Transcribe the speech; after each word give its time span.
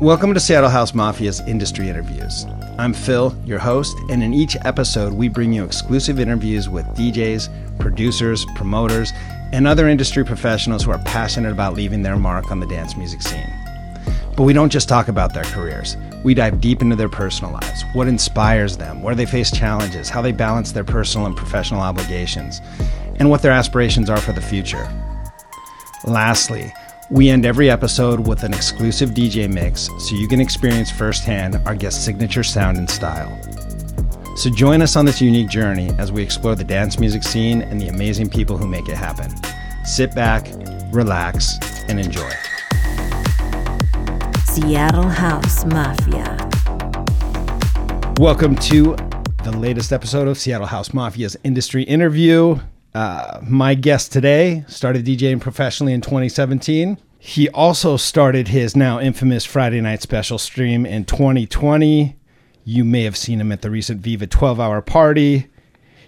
Welcome 0.00 0.32
to 0.32 0.40
Seattle 0.40 0.70
House 0.70 0.92
Mafia's 0.92 1.40
Industry 1.40 1.90
Interviews. 1.90 2.46
I'm 2.78 2.94
Phil, 2.94 3.36
your 3.44 3.58
host, 3.58 3.94
and 4.08 4.22
in 4.22 4.32
each 4.32 4.56
episode, 4.64 5.12
we 5.12 5.28
bring 5.28 5.52
you 5.52 5.62
exclusive 5.62 6.18
interviews 6.18 6.70
with 6.70 6.86
DJs, 6.96 7.78
producers, 7.78 8.46
promoters, 8.54 9.12
and 9.52 9.66
other 9.66 9.88
industry 9.88 10.24
professionals 10.24 10.84
who 10.84 10.90
are 10.90 11.02
passionate 11.04 11.52
about 11.52 11.74
leaving 11.74 12.02
their 12.02 12.16
mark 12.16 12.50
on 12.50 12.60
the 12.60 12.66
dance 12.66 12.96
music 12.96 13.20
scene. 13.20 13.52
But 14.38 14.44
we 14.44 14.54
don't 14.54 14.72
just 14.72 14.88
talk 14.88 15.08
about 15.08 15.34
their 15.34 15.44
careers. 15.44 15.98
We 16.24 16.32
dive 16.32 16.62
deep 16.62 16.80
into 16.80 16.96
their 16.96 17.10
personal 17.10 17.52
lives, 17.52 17.84
what 17.92 18.08
inspires 18.08 18.78
them, 18.78 19.02
where 19.02 19.14
they 19.14 19.26
face 19.26 19.50
challenges, 19.50 20.08
how 20.08 20.22
they 20.22 20.32
balance 20.32 20.72
their 20.72 20.82
personal 20.82 21.26
and 21.26 21.36
professional 21.36 21.82
obligations, 21.82 22.62
and 23.16 23.28
what 23.28 23.42
their 23.42 23.52
aspirations 23.52 24.08
are 24.08 24.16
for 24.16 24.32
the 24.32 24.40
future. 24.40 24.90
Lastly, 26.06 26.72
we 27.10 27.28
end 27.28 27.44
every 27.44 27.68
episode 27.68 28.24
with 28.24 28.44
an 28.44 28.54
exclusive 28.54 29.10
DJ 29.10 29.52
mix 29.52 29.88
so 29.98 30.14
you 30.14 30.28
can 30.28 30.40
experience 30.40 30.92
firsthand 30.92 31.56
our 31.66 31.74
guest's 31.74 32.04
signature 32.04 32.44
sound 32.44 32.78
and 32.78 32.88
style. 32.88 33.36
So 34.36 34.48
join 34.48 34.80
us 34.80 34.94
on 34.94 35.06
this 35.06 35.20
unique 35.20 35.48
journey 35.48 35.90
as 35.98 36.12
we 36.12 36.22
explore 36.22 36.54
the 36.54 36.62
dance 36.62 37.00
music 37.00 37.24
scene 37.24 37.62
and 37.62 37.80
the 37.80 37.88
amazing 37.88 38.30
people 38.30 38.56
who 38.56 38.68
make 38.68 38.88
it 38.88 38.94
happen. 38.94 39.34
Sit 39.84 40.14
back, 40.14 40.46
relax, 40.92 41.58
and 41.88 41.98
enjoy. 41.98 42.30
Seattle 44.44 45.08
House 45.08 45.64
Mafia. 45.64 46.36
Welcome 48.20 48.54
to 48.54 48.94
the 49.42 49.56
latest 49.56 49.92
episode 49.92 50.28
of 50.28 50.38
Seattle 50.38 50.68
House 50.68 50.90
Mafia's 50.90 51.36
industry 51.42 51.82
interview. 51.82 52.60
Uh, 52.94 53.40
my 53.42 53.74
guest 53.74 54.12
today 54.12 54.64
started 54.66 55.04
DJing 55.04 55.40
professionally 55.40 55.92
in 55.92 56.00
2017. 56.00 56.98
He 57.18 57.48
also 57.50 57.96
started 57.96 58.48
his 58.48 58.74
now 58.74 58.98
infamous 58.98 59.44
Friday 59.44 59.80
night 59.80 60.02
special 60.02 60.38
stream 60.38 60.86
in 60.86 61.04
2020. 61.04 62.16
You 62.64 62.84
may 62.84 63.04
have 63.04 63.16
seen 63.16 63.40
him 63.40 63.52
at 63.52 63.62
the 63.62 63.70
recent 63.70 64.00
Viva 64.00 64.26
12 64.26 64.58
hour 64.58 64.80
party. 64.80 65.48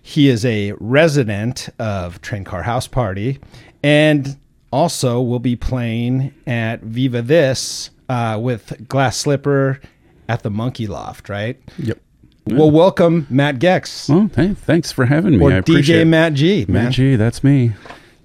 He 0.01 0.29
is 0.29 0.45
a 0.45 0.73
resident 0.81 1.69
of 1.79 2.21
Train 2.21 2.45
Car 2.45 2.63
House 2.63 2.89
Party 2.89 3.39
and 3.83 4.37
also 4.73 5.21
will 5.21 5.39
be 5.39 5.55
playing 5.55 6.35
at 6.47 6.81
Viva 6.81 7.23
This 7.23 7.91
uh, 8.09 8.39
with 8.41 8.89
Glass 8.89 9.17
Slipper 9.17 9.81
at 10.29 10.43
the 10.43 10.51
Monkey 10.51 10.87
Loft, 10.87 11.29
right? 11.29 11.61
Yep. 11.79 12.01
Well, 12.47 12.71
welcome, 12.71 13.27
Matt 13.31 13.59
Geoks. 13.61 14.09
Well, 14.09 14.29
hey, 14.35 14.55
thanks 14.55 14.91
for 14.91 15.07
having 15.07 15.39
me. 15.39 15.45
or 15.45 15.53
I 15.53 15.61
DJ. 15.61 16.07
Matt 16.07 16.35
G. 16.35 16.65
Man, 16.69 16.85
Matt 16.85 16.93
G, 16.93 17.15
that's 17.17 17.45
me. 17.45 17.73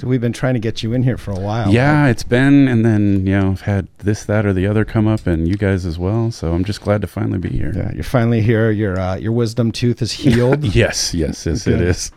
we've 0.03 0.19
been 0.21 0.33
trying 0.33 0.55
to 0.55 0.59
get 0.59 0.81
you 0.81 0.93
in 0.93 1.03
here 1.03 1.17
for 1.17 1.31
a 1.31 1.39
while. 1.39 1.71
Yeah, 1.71 2.07
it's 2.07 2.23
been, 2.23 2.67
and 2.67 2.83
then 2.83 3.27
you 3.27 3.37
know, 3.39 3.51
I've 3.51 3.61
had 3.61 3.87
this, 3.99 4.25
that, 4.25 4.45
or 4.45 4.53
the 4.53 4.65
other 4.65 4.85
come 4.85 5.07
up, 5.07 5.27
and 5.27 5.47
you 5.47 5.55
guys 5.55 5.85
as 5.85 5.99
well. 5.99 6.31
So 6.31 6.53
I'm 6.53 6.63
just 6.63 6.81
glad 6.81 7.01
to 7.01 7.07
finally 7.07 7.37
be 7.37 7.49
here. 7.49 7.71
Yeah, 7.75 7.91
you're 7.93 8.03
finally 8.03 8.41
here. 8.41 8.71
Your 8.71 8.99
uh, 8.99 9.15
your 9.17 9.31
wisdom 9.33 9.71
tooth 9.71 10.01
is 10.01 10.11
healed. 10.23 10.63
Yes, 10.63 11.13
yes, 11.13 11.45
yes, 11.45 11.67
it 11.67 11.71
Good. 11.71 11.81
is. 11.81 12.11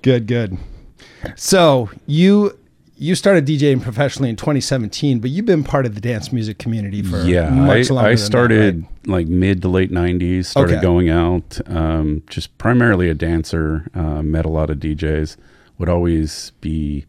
good, 0.00 0.26
good. 0.26 0.56
So 1.36 1.90
you 2.06 2.58
you 3.02 3.14
started 3.16 3.44
DJing 3.46 3.82
professionally 3.82 4.30
in 4.30 4.36
2017, 4.36 5.18
but 5.18 5.28
you've 5.30 5.44
been 5.46 5.64
part 5.64 5.86
of 5.86 5.94
the 5.96 6.00
dance 6.00 6.32
music 6.32 6.58
community 6.58 7.02
for 7.02 7.18
Yeah, 7.24 7.50
much 7.50 7.90
I, 7.90 7.94
longer. 7.94 8.08
I 8.08 8.12
than 8.12 8.16
that, 8.20 8.24
started 8.24 8.76
right? 8.82 9.08
like 9.08 9.26
mid 9.26 9.60
to 9.62 9.68
late 9.68 9.90
'90s. 9.90 10.46
Started 10.46 10.74
Okay. 10.74 10.82
going 10.82 11.08
out, 11.10 11.60
um, 11.66 12.22
just 12.28 12.56
primarily 12.58 13.08
a 13.10 13.14
dancer. 13.14 13.88
Uh, 13.94 14.22
met 14.22 14.44
a 14.44 14.48
lot 14.48 14.70
of 14.70 14.78
DJs. 14.78 15.36
Would 15.78 15.88
always 15.88 16.52
be 16.60 17.04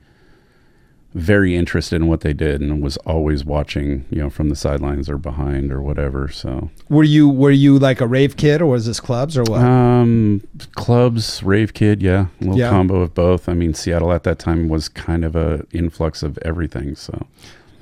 very 1.14 1.56
interested 1.56 1.97
in 1.97 2.08
what 2.08 2.22
they 2.22 2.33
did, 2.33 2.59
and 2.61 2.81
was 2.81 2.97
always 2.97 3.45
watching, 3.45 4.06
you 4.09 4.19
know, 4.19 4.30
from 4.30 4.50
the 4.50 4.56
sidelines 4.56 5.09
or 5.09 5.17
behind 5.17 5.72
or 5.72 5.81
whatever. 5.81 6.28
So 6.30 6.70
Were 6.89 7.03
you 7.03 7.30
were 7.30 7.52
you 7.52 7.78
like 7.80 8.02
a 8.02 8.08
rave 8.08 8.36
kid, 8.38 8.61
or 8.61 8.67
was 8.67 8.86
this 8.86 9.00
clubs, 9.00 9.38
or 9.38 9.44
what? 9.44 9.61
Um, 9.61 10.42
clubs, 10.75 11.44
rave 11.44 11.73
kid, 11.73 12.02
yeah, 12.02 12.28
a 12.39 12.44
little 12.44 12.58
Yeah. 12.58 12.70
combo 12.70 13.02
of 13.02 13.14
both. 13.14 13.47
I 13.47 13.53
mean, 13.53 13.73
Seattle 13.73 14.11
at 14.11 14.23
that 14.23 14.39
time 14.39 14.70
was 14.70 14.89
kind 14.89 15.23
of 15.23 15.36
a 15.36 15.65
influx 15.71 16.23
of 16.23 16.38
everything. 16.42 16.95
So, 16.95 17.27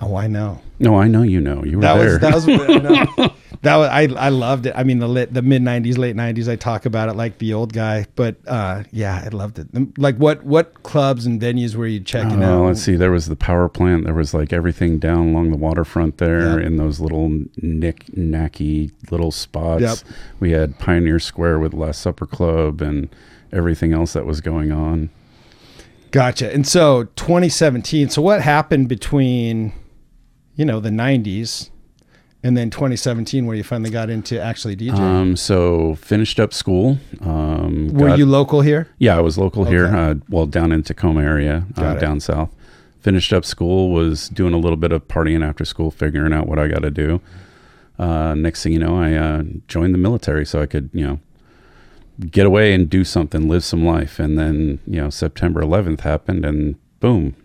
oh, 0.01 0.15
I 0.15 0.27
know. 0.27 0.59
no, 0.79 0.99
I 0.99 1.07
know 1.07 1.21
you 1.21 1.39
know 1.39 1.63
you 1.63 1.77
were 1.77 1.81
That 1.83 1.97
there. 1.97 2.09
was 2.09 2.19
that 2.19 2.33
was 2.33 2.47
no, 2.47 3.29
that 3.61 3.75
was 3.77 3.87
I 3.89 4.01
I 4.17 4.29
loved 4.29 4.65
it. 4.65 4.73
I 4.75 4.83
mean 4.83 4.99
the 4.99 5.07
lit, 5.07 5.33
the 5.33 5.41
mid 5.41 5.61
'90s, 5.61 5.97
late 5.97 6.15
'90s. 6.15 6.49
I 6.49 6.55
talk 6.55 6.85
about 6.85 7.09
it 7.09 7.13
like 7.15 7.37
the 7.37 7.53
old 7.53 7.71
guy, 7.73 8.05
but 8.15 8.35
uh, 8.47 8.83
yeah, 8.91 9.21
I 9.23 9.29
loved 9.29 9.59
it. 9.59 9.67
Like 9.99 10.17
what 10.17 10.43
what 10.43 10.81
clubs 10.83 11.25
and 11.25 11.39
venues 11.41 11.75
were 11.75 11.85
you 11.87 11.99
checking 11.99 12.43
Oh, 12.43 12.63
out? 12.63 12.67
let's 12.67 12.81
see. 12.81 12.95
There 12.95 13.11
was 13.11 13.27
the 13.27 13.35
power 13.35 13.69
plant. 13.69 14.05
There 14.05 14.13
was 14.15 14.33
like 14.33 14.51
everything 14.51 14.97
down 14.99 15.29
along 15.29 15.51
the 15.51 15.57
waterfront 15.57 16.17
there 16.17 16.57
Yep. 16.57 16.65
in 16.67 16.77
those 16.77 16.99
little 16.99 17.29
nick 17.57 18.05
knacky 18.07 18.91
little 19.11 19.31
spots. 19.31 19.81
Yep. 19.83 19.97
We 20.39 20.51
had 20.51 20.79
Pioneer 20.79 21.19
Square 21.19 21.59
with 21.59 21.73
Last 21.73 22.01
Supper 22.01 22.25
Club 22.25 22.81
and 22.81 23.07
everything 23.53 23.93
else 23.93 24.13
that 24.13 24.25
was 24.25 24.41
going 24.41 24.71
on. 24.71 25.09
Gotcha. 26.11 26.51
And 26.53 26.67
so 26.67 27.03
2017. 27.15 28.09
So 28.09 28.21
what 28.21 28.41
happened 28.41 28.89
between, 28.89 29.71
you 30.61 30.65
know, 30.65 30.79
the 30.79 30.91
90s 30.91 31.71
and 32.43 32.55
then 32.55 32.69
2017 32.69 33.47
where 33.47 33.55
you 33.55 33.63
finally 33.63 33.89
got 33.89 34.11
into 34.11 34.39
actually 34.39 34.75
DJing? 34.75 34.99
Um, 34.99 35.35
so 35.35 35.95
finished 35.95 36.39
up 36.39 36.53
school. 36.53 36.99
Um, 37.21 37.89
Were 37.91 38.09
got- 38.09 38.19
you 38.19 38.27
local 38.27 38.61
here? 38.61 38.87
Yeah, 38.99 39.17
I 39.17 39.21
was 39.21 39.39
local 39.39 39.65
here. 39.65 39.87
Uh, 39.87 40.15
well, 40.29 40.45
down 40.45 40.71
in 40.71 40.83
Tacoma 40.83 41.23
area, 41.23 41.65
uh, 41.77 41.95
down 41.95 42.19
south. 42.19 42.51
Finished 42.99 43.33
up 43.33 43.43
school. 43.43 43.89
Was 43.89 44.29
doing 44.29 44.53
a 44.53 44.59
little 44.59 44.77
bit 44.77 44.91
of 44.91 45.07
partying 45.07 45.43
after 45.43 45.65
school, 45.65 45.89
figuring 45.89 46.31
out 46.31 46.45
what 46.45 46.59
I 46.59 46.67
got 46.67 46.83
to 46.83 46.91
do. 46.91 47.21
Uh, 47.97 48.35
next 48.35 48.61
thing 48.61 48.73
you 48.73 48.79
know, 48.79 49.01
I 49.01 49.13
uh, 49.13 49.43
joined 49.67 49.95
the 49.95 49.97
military 49.97 50.45
so 50.45 50.61
I 50.61 50.67
could, 50.67 50.91
you 50.93 51.07
know, 51.07 51.19
get 52.29 52.45
away 52.45 52.75
and 52.75 52.87
do 52.87 53.03
something, 53.03 53.49
live 53.49 53.63
some 53.63 53.83
life. 53.83 54.19
And 54.19 54.37
then, 54.37 54.77
you 54.85 55.01
know, 55.01 55.09
September 55.09 55.61
11th 55.63 56.01
happened, 56.01 56.45
and 56.45 56.75
boom, 56.99 57.35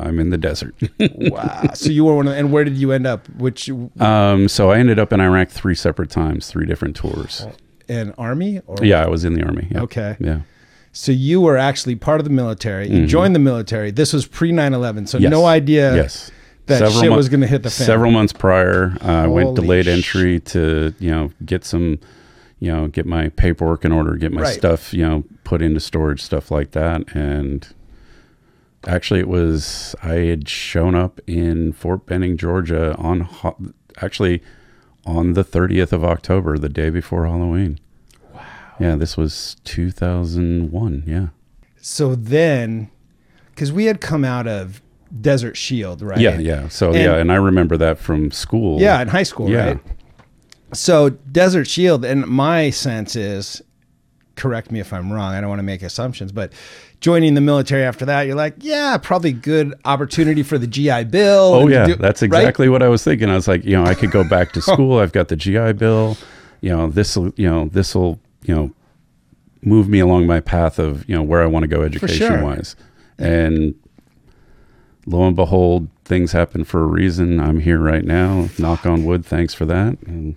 I'm 0.00 0.18
in 0.18 0.30
the 0.30 0.38
desert. 0.38 0.74
wow. 0.98 1.70
So 1.74 1.90
you 1.90 2.04
were 2.04 2.14
one 2.16 2.26
of, 2.28 2.34
and 2.34 2.52
where 2.52 2.64
did 2.64 2.76
you 2.76 2.92
end 2.92 3.06
up? 3.06 3.28
Which, 3.36 3.70
um, 4.00 4.48
so 4.48 4.70
I 4.70 4.78
ended 4.78 4.98
up 4.98 5.12
in 5.12 5.20
Iraq 5.20 5.48
three 5.50 5.74
separate 5.74 6.10
times, 6.10 6.48
three 6.48 6.66
different 6.66 6.96
tours. 6.96 7.46
an 7.88 8.14
army? 8.18 8.60
Or, 8.66 8.76
Yeah, 8.82 9.04
I 9.04 9.08
was 9.08 9.24
in 9.24 9.34
the 9.34 9.42
army. 9.44 9.68
Yep. 9.70 9.82
Okay. 9.84 10.16
Yeah. 10.20 10.40
So 10.92 11.12
you 11.12 11.40
were 11.40 11.56
actually 11.56 11.94
part 11.96 12.20
of 12.20 12.24
the 12.24 12.30
military. 12.32 12.88
You 12.88 13.06
joined 13.06 13.34
the 13.34 13.38
military. 13.40 13.90
This 13.92 14.12
was 14.12 14.26
pre 14.26 14.50
9 14.52 14.74
11. 14.74 15.06
So 15.06 15.18
Mm-hmm. 15.18 15.22
Yes. 15.24 15.30
no 15.30 15.46
idea 15.46 15.94
yes. 15.94 16.30
that 16.66 16.90
shit 16.92 17.08
mon- 17.10 17.16
was 17.16 17.28
going 17.28 17.40
to 17.42 17.46
hit 17.46 17.62
the 17.62 17.70
fan. 17.70 17.86
Several 17.86 18.10
months 18.10 18.32
prior, 18.32 18.96
uh, 19.00 19.24
I 19.24 19.26
went 19.28 19.54
delayed 19.54 19.86
entry 19.86 20.40
to 20.40 20.92
you 20.98 21.10
know 21.10 21.30
get 21.44 21.64
some, 21.64 22.00
you 22.58 22.72
know, 22.72 22.88
get 22.88 23.06
my 23.06 23.28
paperwork 23.30 23.84
in 23.84 23.92
order, 23.92 24.16
get 24.16 24.32
my 24.32 24.42
Right. 24.42 24.54
stuff 24.54 24.92
you 24.92 25.06
know 25.06 25.22
put 25.44 25.62
into 25.62 25.78
storage, 25.78 26.20
stuff 26.22 26.50
like 26.50 26.72
that. 26.72 27.02
And 27.14 27.68
actually, 28.86 29.20
it 29.20 29.28
was 29.28 29.94
I 30.02 30.14
had 30.14 30.48
shown 30.48 30.94
up 30.94 31.20
in 31.26 31.72
Fort 31.72 32.06
Benning, 32.06 32.36
Georgia 32.36 32.94
on 32.96 33.20
ho- 33.20 33.56
actually 34.00 34.42
on 35.06 35.32
the 35.32 35.44
30th 35.44 35.92
of 35.92 36.04
October, 36.04 36.58
the 36.58 36.68
day 36.68 36.90
before 36.90 37.26
Halloween. 37.26 37.78
Wow. 38.34 38.42
Yeah, 38.78 38.96
this 38.96 39.16
was 39.16 39.56
2001. 39.64 41.04
Yeah. 41.06 41.28
So 41.80 42.14
then, 42.14 42.90
because 43.54 43.72
we 43.72 43.86
had 43.86 44.00
come 44.00 44.24
out 44.24 44.46
of 44.46 44.82
Desert 45.20 45.56
Shield, 45.56 46.02
right? 46.02 46.18
Yeah, 46.20 46.38
yeah. 46.38 46.68
So 46.68 46.88
And- 46.88 46.96
yeah, 46.98 47.16
and 47.16 47.32
I 47.32 47.36
remember 47.36 47.76
that 47.78 47.98
from 47.98 48.30
school. 48.30 48.80
Yeah, 48.80 49.00
in 49.00 49.08
high 49.08 49.22
school, 49.24 49.50
Yeah. 49.50 49.66
right? 49.66 49.78
So 50.72 51.10
Desert 51.10 51.66
Shield, 51.66 52.04
and 52.04 52.26
my 52.26 52.70
sense 52.70 53.16
is, 53.16 53.60
correct 54.36 54.70
me 54.70 54.78
if 54.80 54.92
I'm 54.92 55.12
wrong. 55.12 55.34
I 55.34 55.40
don't 55.40 55.48
want 55.50 55.58
to 55.58 55.64
make 55.64 55.82
assumptions, 55.82 56.30
but 56.30 56.52
joining 57.00 57.34
the 57.34 57.40
military 57.40 57.82
after 57.82 58.04
that, 58.06 58.22
you're 58.22 58.36
like, 58.36 58.54
yeah, 58.58 58.96
probably 58.98 59.32
good 59.32 59.74
opportunity 59.84 60.42
for 60.42 60.58
the 60.58 60.66
GI 60.66 61.04
Bill. 61.04 61.54
Oh 61.54 61.68
yeah, 61.68 61.86
do- 61.86 61.94
that's 61.96 62.22
right? 62.22 62.26
exactly 62.26 62.68
what 62.68 62.82
I 62.82 62.88
was 62.88 63.02
thinking. 63.02 63.28
I 63.28 63.34
was 63.34 63.48
like, 63.48 63.64
you 63.64 63.76
know, 63.76 63.84
I 63.84 63.94
could 63.94 64.10
go 64.10 64.28
back 64.28 64.52
to 64.52 64.58
oh. 64.68 64.72
school. 64.72 64.98
I've 64.98 65.12
got 65.12 65.28
the 65.28 65.36
GI 65.36 65.74
Bill. 65.74 66.16
You 66.60 66.70
know, 66.70 66.90
this 66.90 67.16
will, 67.16 67.32
you 67.36 67.48
know, 67.48 67.68
this 67.68 67.94
will, 67.94 68.20
you 68.42 68.54
know, 68.54 68.70
move 69.62 69.88
me 69.88 69.98
along 70.00 70.26
my 70.26 70.40
path 70.40 70.78
of 70.78 71.08
you 71.08 71.14
know 71.14 71.22
where 71.22 71.42
I 71.42 71.46
want 71.46 71.64
to 71.64 71.68
go 71.68 71.82
education 71.82 72.42
wise. 72.42 72.76
And 73.18 73.74
lo 75.06 75.26
and 75.26 75.36
behold, 75.36 75.88
things 76.04 76.32
happen 76.32 76.64
for 76.64 76.82
a 76.82 76.86
reason. 76.86 77.40
I'm 77.40 77.60
here 77.60 77.78
right 77.78 78.04
now. 78.04 78.48
Knock 78.58 78.86
on 78.86 79.04
wood. 79.04 79.24
Thanks 79.24 79.54
for 79.54 79.66
that. 79.66 79.98
And 80.06 80.36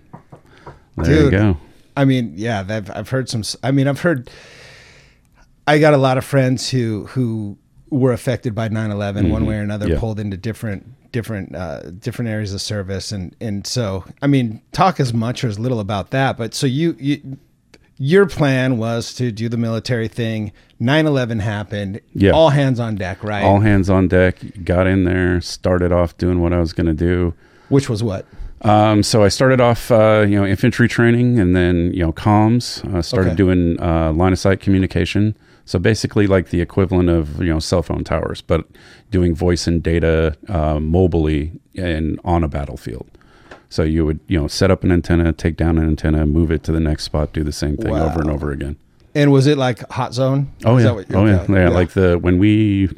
there 0.96 1.04
Dude. 1.06 1.32
you 1.32 1.38
go. 1.38 1.56
I 1.96 2.04
mean, 2.04 2.32
yeah, 2.36 2.64
I've, 2.68 2.90
I've 2.90 3.08
heard 3.08 3.28
some. 3.28 3.42
I 3.62 3.70
mean, 3.70 3.88
I've 3.88 4.00
heard. 4.00 4.30
I 5.66 5.78
got 5.78 5.94
a 5.94 5.98
lot 5.98 6.18
of 6.18 6.24
friends 6.24 6.70
who 6.70 7.06
who 7.06 7.56
were 7.90 8.12
affected 8.12 8.54
by 8.54 8.68
9/11 8.68 9.30
one 9.30 9.46
way 9.46 9.56
or 9.58 9.62
another, 9.62 9.86
Mm-hmm. 9.86 9.94
Yeah. 9.94 10.00
pulled 10.00 10.20
into 10.20 10.36
different 10.36 10.86
different 11.12 11.54
uh, 11.54 11.90
different 11.90 12.30
areas 12.30 12.52
of 12.52 12.60
service, 12.60 13.12
and 13.12 13.34
and 13.40 13.66
so 13.66 14.04
I 14.22 14.26
mean, 14.26 14.60
talk 14.72 15.00
as 15.00 15.14
much 15.14 15.44
or 15.44 15.48
as 15.48 15.58
little 15.58 15.80
about 15.80 16.10
that. 16.10 16.36
But 16.36 16.54
so 16.54 16.66
you 16.66 16.96
you. 16.98 17.38
Your 17.96 18.26
plan 18.26 18.76
was 18.76 19.14
to 19.14 19.30
do 19.30 19.48
the 19.48 19.56
military 19.56 20.08
thing. 20.08 20.50
9/11 20.82 21.38
happened. 21.40 22.00
Yeah. 22.12 22.32
All 22.32 22.50
hands 22.50 22.80
on 22.80 22.96
deck, 22.96 23.22
right? 23.22 23.44
All 23.44 23.60
hands 23.60 23.88
on 23.88 24.08
deck. 24.08 24.40
Got 24.64 24.88
in 24.88 25.04
there. 25.04 25.40
Started 25.40 25.92
off 25.92 26.18
doing 26.18 26.40
what 26.40 26.52
I 26.52 26.58
was 26.58 26.72
going 26.72 26.88
to 26.88 26.92
do. 26.92 27.34
Which 27.68 27.88
was 27.88 28.02
what? 28.02 28.26
Um, 28.62 29.04
so 29.04 29.22
I 29.22 29.28
started 29.28 29.60
off, 29.60 29.92
uh, 29.92 30.24
you 30.28 30.34
know, 30.36 30.44
infantry 30.44 30.88
training, 30.88 31.38
and 31.38 31.54
then 31.54 31.92
you 31.94 32.00
know, 32.00 32.12
comms. 32.12 32.84
Uh, 32.92 33.00
started 33.00 33.28
Okay. 33.28 33.36
doing 33.36 33.80
uh, 33.80 34.12
line 34.12 34.32
of 34.32 34.40
sight 34.40 34.58
communication. 34.58 35.36
So 35.66 35.78
basically, 35.78 36.26
like 36.26 36.50
the 36.50 36.60
equivalent 36.60 37.08
of 37.08 37.40
you 37.40 37.52
know 37.52 37.58
cell 37.58 37.82
phone 37.82 38.04
towers, 38.04 38.40
but 38.42 38.66
doing 39.10 39.34
voice 39.34 39.66
and 39.66 39.82
data 39.82 40.36
uh, 40.48 40.78
mobilely 40.80 41.52
and 41.76 42.20
on 42.24 42.44
a 42.44 42.48
battlefield. 42.48 43.08
So 43.70 43.82
you 43.82 44.04
would 44.04 44.20
you 44.28 44.38
know 44.40 44.46
set 44.46 44.70
up 44.70 44.84
an 44.84 44.92
antenna, 44.92 45.32
take 45.32 45.56
down 45.56 45.78
an 45.78 45.84
antenna, 45.88 46.26
move 46.26 46.50
it 46.50 46.62
to 46.64 46.72
the 46.72 46.80
next 46.80 47.04
spot, 47.04 47.32
do 47.32 47.42
the 47.42 47.52
same 47.52 47.76
thing 47.76 47.94
over 47.94 48.20
and 48.20 48.30
over 48.30 48.52
again. 48.52 48.76
And 49.14 49.30
was 49.32 49.46
it 49.46 49.56
like 49.56 49.88
hot 49.90 50.12
zone? 50.12 50.52
Oh 50.64 50.76
Is 50.76 50.84
yeah, 50.84 50.90
that 50.90 50.94
what- 50.96 51.14
oh 51.14 51.26
yeah. 51.26 51.40
okay. 51.42 51.52
yeah, 51.54 51.68
Like 51.70 51.90
the 51.90 52.18
when 52.18 52.38
we 52.38 52.90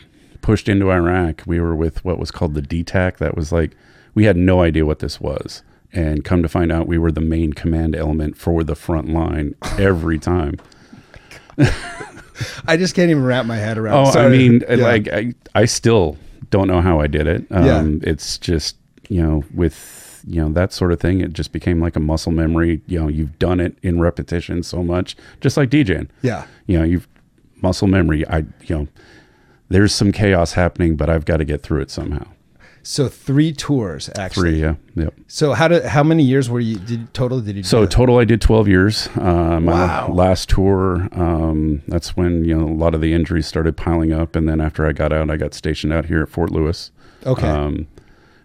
pushed 0.43 0.69
into 0.69 0.91
Iraq, 0.91 1.43
we 1.47 1.61
were 1.61 1.75
with 1.77 2.05
what 2.05 2.19
was 2.19 2.31
called 2.31 2.55
the 2.55 2.63
DTAC. 2.63 3.19
That 3.19 3.37
was 3.37 3.53
like 3.53 3.77
we 4.15 4.25
had 4.25 4.37
no 4.37 4.63
idea 4.63 4.85
what 4.87 4.99
this 5.01 5.21
was, 5.21 5.63
and 5.93 6.25
come 6.25 6.43
to 6.43 6.49
find 6.49 6.73
out, 6.73 6.87
we 6.89 6.99
were 6.99 7.13
the 7.13 7.21
main 7.21 7.53
command 7.53 7.95
element 7.95 8.37
for 8.37 8.65
the 8.65 8.75
front 8.75 9.09
line 9.11 9.55
every 9.79 10.19
time. 10.19 10.57
I 12.67 12.77
just 12.77 12.95
can't 12.95 13.11
even 13.11 13.25
wrap 13.25 13.47
my 13.47 13.57
head 13.57 13.79
around. 13.79 14.17
Oh, 14.17 14.21
I 14.21 14.29
mean, 14.29 14.63
Yeah. 14.69 14.77
like 14.77 15.09
I, 15.09 15.35
I 15.55 15.65
still 15.65 16.17
don't 16.51 16.69
know 16.69 16.81
how 16.81 17.01
I 17.01 17.07
did 17.07 17.27
it. 17.27 17.47
Um, 17.51 17.65
Yeah. 17.65 18.11
It's 18.11 18.39
just 18.39 18.77
you 19.09 19.23
know 19.23 19.45
with 19.55 20.23
you 20.27 20.41
know 20.43 20.51
that 20.53 20.73
sort 20.73 20.93
of 20.93 21.01
thing. 21.01 21.21
It 21.21 21.33
just 21.33 21.53
became 21.53 21.81
like 21.81 21.97
a 21.97 22.01
muscle 22.01 22.33
memory. 22.33 22.81
You 22.87 23.01
know, 23.01 23.09
you've 23.09 23.39
done 23.39 23.61
it 23.61 23.77
in 23.83 24.01
repetition 24.01 24.63
so 24.63 24.83
much, 24.83 25.17
just 25.41 25.57
like 25.57 25.71
DJing. 25.71 26.09
yeah. 26.23 26.47
you 26.67 26.79
know, 26.79 26.85
you've 26.85 27.07
muscle 27.63 27.89
memory. 27.89 28.27
I, 28.29 28.39
you 28.65 28.77
know, 28.77 28.89
there's 29.69 29.95
some 29.95 30.13
chaos 30.13 30.53
happening, 30.53 30.97
but 30.97 31.09
I've 31.09 31.25
got 31.25 31.39
to 31.39 31.45
get 31.45 31.63
through 31.63 31.81
it 31.83 31.91
somehow. 31.91 32.27
So 32.89 33.09
three 33.09 33.53
tours 33.53 34.09
actually. 34.17 34.51
Three, 34.53 34.61
yeah, 34.61 34.75
yep. 34.95 35.13
So 35.27 35.55
how 35.55 35.67
did 35.67 35.85
how 35.87 36.05
many 36.05 36.23
years 36.23 36.49
were 36.49 36.61
you 36.61 36.79
did 36.79 37.13
total 37.13 37.41
did 37.41 37.57
you 37.57 37.63
do 37.63 37.69
So 37.69 37.81
that? 37.81 37.91
total, 37.91 38.19
I 38.19 38.25
did 38.25 38.41
12 38.41 38.69
years. 38.69 39.09
Uh, 39.17 39.59
my 39.61 39.73
Wow. 39.73 40.13
last 40.13 40.49
tour, 40.51 41.09
um, 41.11 41.83
that's 41.89 42.17
when 42.17 42.45
you 42.45 42.57
know 42.57 42.65
a 42.65 42.79
lot 42.79 42.95
of 42.95 43.01
the 43.01 43.13
injuries 43.13 43.45
started 43.49 43.77
piling 43.77 44.13
up, 44.13 44.37
and 44.37 44.49
then 44.49 44.61
after 44.61 44.87
I 44.87 44.93
got 44.93 45.13
out, 45.13 45.31
I 45.31 45.37
got 45.37 45.53
stationed 45.53 45.93
out 45.93 46.07
here 46.07 46.23
at 46.23 46.29
Fort 46.29 46.53
Lewis. 46.53 46.93
Okay. 47.27 47.49
Um, 47.49 47.89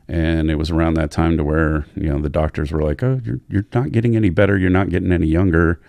and 0.07 0.49
it 0.49 0.55
was 0.55 0.71
around 0.71 0.95
that 0.95 1.11
time 1.11 1.37
to 1.37 1.43
where 1.43 1.85
you 1.95 2.09
know 2.09 2.19
the 2.19 2.27
doctors 2.29 2.71
were 2.71 2.81
like, 2.81 3.03
"Oh, 3.03 3.21
you're 3.23 3.41
you're 3.47 3.65
not 3.75 3.91
getting 3.91 4.15
any 4.15 4.31
better. 4.31 4.57
You're 4.57 4.71
not 4.71 4.89
getting 4.89 5.11
any 5.11 5.27
younger. 5.27 5.79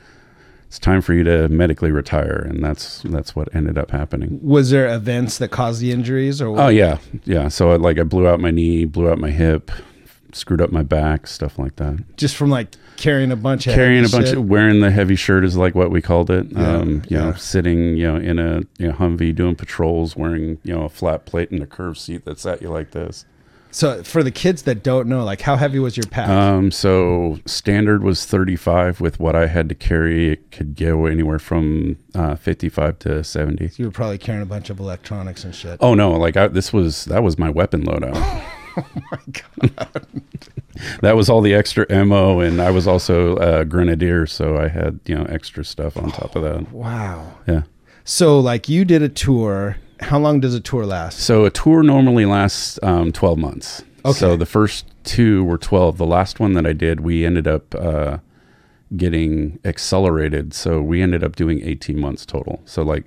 It's 0.73 0.79
time 0.79 1.03
for 1.03 1.13
you 1.13 1.23
to 1.25 1.49
medically 1.51 1.91
retire." 1.93 2.47
And 2.49 2.65
that's 2.65 3.03
that's 3.03 3.37
what 3.37 3.55
ended 3.55 3.77
up 3.77 3.91
happening. 3.91 4.41
was 4.43 4.71
there 4.71 4.89
events 4.89 5.37
that 5.37 5.49
caused 5.49 5.83
the 5.83 5.93
injuries 5.93 6.41
or 6.41 6.59
Oh 6.59 6.69
yeah, 6.69 6.97
yeah. 7.25 7.49
So 7.49 7.73
I, 7.73 7.77
like 7.77 7.99
I 7.99 8.05
blew 8.05 8.27
out 8.27 8.41
my 8.41 8.51
knee, 8.51 8.87
blew 8.87 9.11
out 9.11 9.19
my 9.19 9.29
hip, 9.29 9.71
screwed 10.33 10.63
up 10.63 10.73
my 10.73 10.83
back, 10.83 11.27
stuff 11.27 11.59
like 11.59 11.77
that. 11.77 12.17
just 12.17 12.37
from 12.37 12.49
like 12.49 12.75
carrying 12.97 13.31
a 13.31 13.37
bunch 13.37 13.67
of 13.67 13.75
Carrying 13.75 14.07
a 14.07 14.09
bunch 14.09 14.29
shit? 14.29 14.39
of 14.39 14.49
wearing 14.49 14.81
the 14.81 14.91
heavy 14.91 15.15
shirt 15.15 15.45
is 15.45 15.59
like 15.59 15.75
what 15.75 15.91
we 15.91 16.01
called 16.01 16.31
it. 16.31 16.47
Yeah, 16.51 16.77
um, 16.79 17.03
you 17.07 17.19
yeah. 17.19 17.25
know, 17.27 17.33
sitting 17.35 17.99
you 17.99 18.11
know 18.11 18.17
in 18.17 18.39
a 18.39 18.63
you 18.79 18.89
know, 18.89 18.95
Humvee 18.95 19.35
doing 19.35 19.57
patrols, 19.57 20.17
wearing 20.17 20.59
you 20.65 20.75
know 20.75 20.85
a 20.85 20.89
flat 20.89 21.27
plate 21.27 21.51
and 21.51 21.63
a 21.63 21.67
curved 21.67 21.99
seat 21.99 22.25
that's 22.25 22.47
at 22.47 22.63
you 22.63 22.71
like 22.71 22.93
this. 22.93 23.27
So 23.73 24.03
for 24.03 24.23
the 24.23 24.31
kids 24.31 24.63
that 24.63 24.83
don't 24.83 25.09
know, 25.09 25.25
like 25.25 25.41
how 25.41 25.57
heavy 25.57 25.79
was 25.79 25.97
your 25.97 26.07
pack? 26.07 26.29
Um, 26.29 26.71
so 26.71 27.39
standard 27.47 28.05
was 28.05 28.27
35 28.27 29.01
with 29.01 29.19
what 29.19 29.35
I 29.35 29.47
had 29.47 29.69
to 29.71 29.75
carry. 29.75 30.31
It 30.31 30.53
could 30.53 30.77
go 30.77 31.07
anywhere 31.07 31.39
from 31.39 31.97
uh, 32.15 32.37
55 32.37 32.99
to 33.01 33.25
70. 33.25 33.71
you 33.77 33.87
were 33.87 33.91
probably 33.91 34.19
carrying 34.19 34.43
a 34.43 34.47
bunch 34.47 34.69
of 34.69 34.79
electronics 34.79 35.43
and 35.43 35.55
shit. 35.55 35.79
Oh 35.81 35.95
no, 35.95 36.13
like 36.13 36.37
I, 36.37 36.49
this 36.49 36.71
was 36.73 37.07
that 37.07 37.23
was 37.23 37.39
my 37.39 37.51
weapon 37.51 37.85
loadout. 37.85 38.45
Oh 38.75 38.87
my 39.11 39.19
god. 39.29 40.07
that 41.03 41.15
was 41.15 41.29
all 41.29 41.43
the 41.43 41.53
extra 41.53 41.85
ammo, 41.91 42.41
and 42.41 42.59
I 42.59 42.71
was 42.71 42.87
also 42.87 43.37
a 43.37 43.67
grenadier, 43.67 44.27
so 44.27 44.57
I 44.57 44.69
had 44.69 44.99
you 45.05 45.15
know 45.15 45.25
extra 45.25 45.63
stuff 45.63 45.95
on 45.99 46.11
top 46.11 46.37
of 46.37 46.43
that. 46.43 46.73
Wow. 46.73 47.35
Yeah. 47.47 47.65
So 48.05 48.41
like 48.41 48.71
you 48.71 48.87
did 48.87 49.03
a 49.03 49.11
tour. 49.11 49.77
How 50.03 50.19
long 50.19 50.41
does 50.41 50.55
a 50.55 50.61
tour 50.61 50.85
last? 50.85 51.21
So 51.21 51.45
a 51.45 51.51
tour 51.51 51.83
normally 51.83 52.27
lasts 52.27 52.79
um, 52.83 53.13
12 53.13 53.39
months. 53.39 53.83
Okay. 54.05 54.19
So 54.19 54.37
the 54.37 54.47
first 54.47 54.87
two 55.05 55.45
were 55.45 55.59
12. 55.59 55.99
The 55.99 56.07
last 56.07 56.41
one 56.41 56.55
that 56.55 56.67
I 56.67 56.73
did, 56.73 57.01
we 57.01 57.25
ended 57.25 57.47
up 57.47 57.75
uh, 57.75 58.19
getting 58.97 59.59
accelerated. 59.65 60.55
So 60.55 60.83
we 60.83 61.03
ended 61.03 61.23
up 61.23 61.37
doing 61.37 61.63
18 61.63 61.99
months 61.99 62.27
total. 62.27 62.61
So 62.65 62.83
like, 62.83 63.05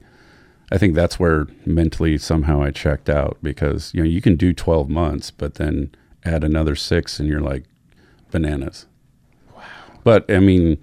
I 0.71 0.77
think 0.77 0.95
that's 0.95 1.19
where 1.19 1.47
mentally 1.65 2.17
somehow 2.17 2.63
I 2.63 2.71
checked 2.71 3.09
out 3.09 3.37
because 3.43 3.93
you 3.93 4.01
know 4.01 4.09
you 4.09 4.21
can 4.21 4.35
do 4.35 4.51
12 4.53 4.89
months, 4.89 5.29
but 5.29 5.55
then 5.55 5.91
add 6.23 6.43
another 6.43 6.75
six, 6.75 7.19
and 7.19 7.29
you're 7.29 7.41
like 7.41 7.65
bananas. 8.31 8.87
Wow. 9.55 9.63
But 10.03 10.29
I 10.31 10.39
mean, 10.39 10.79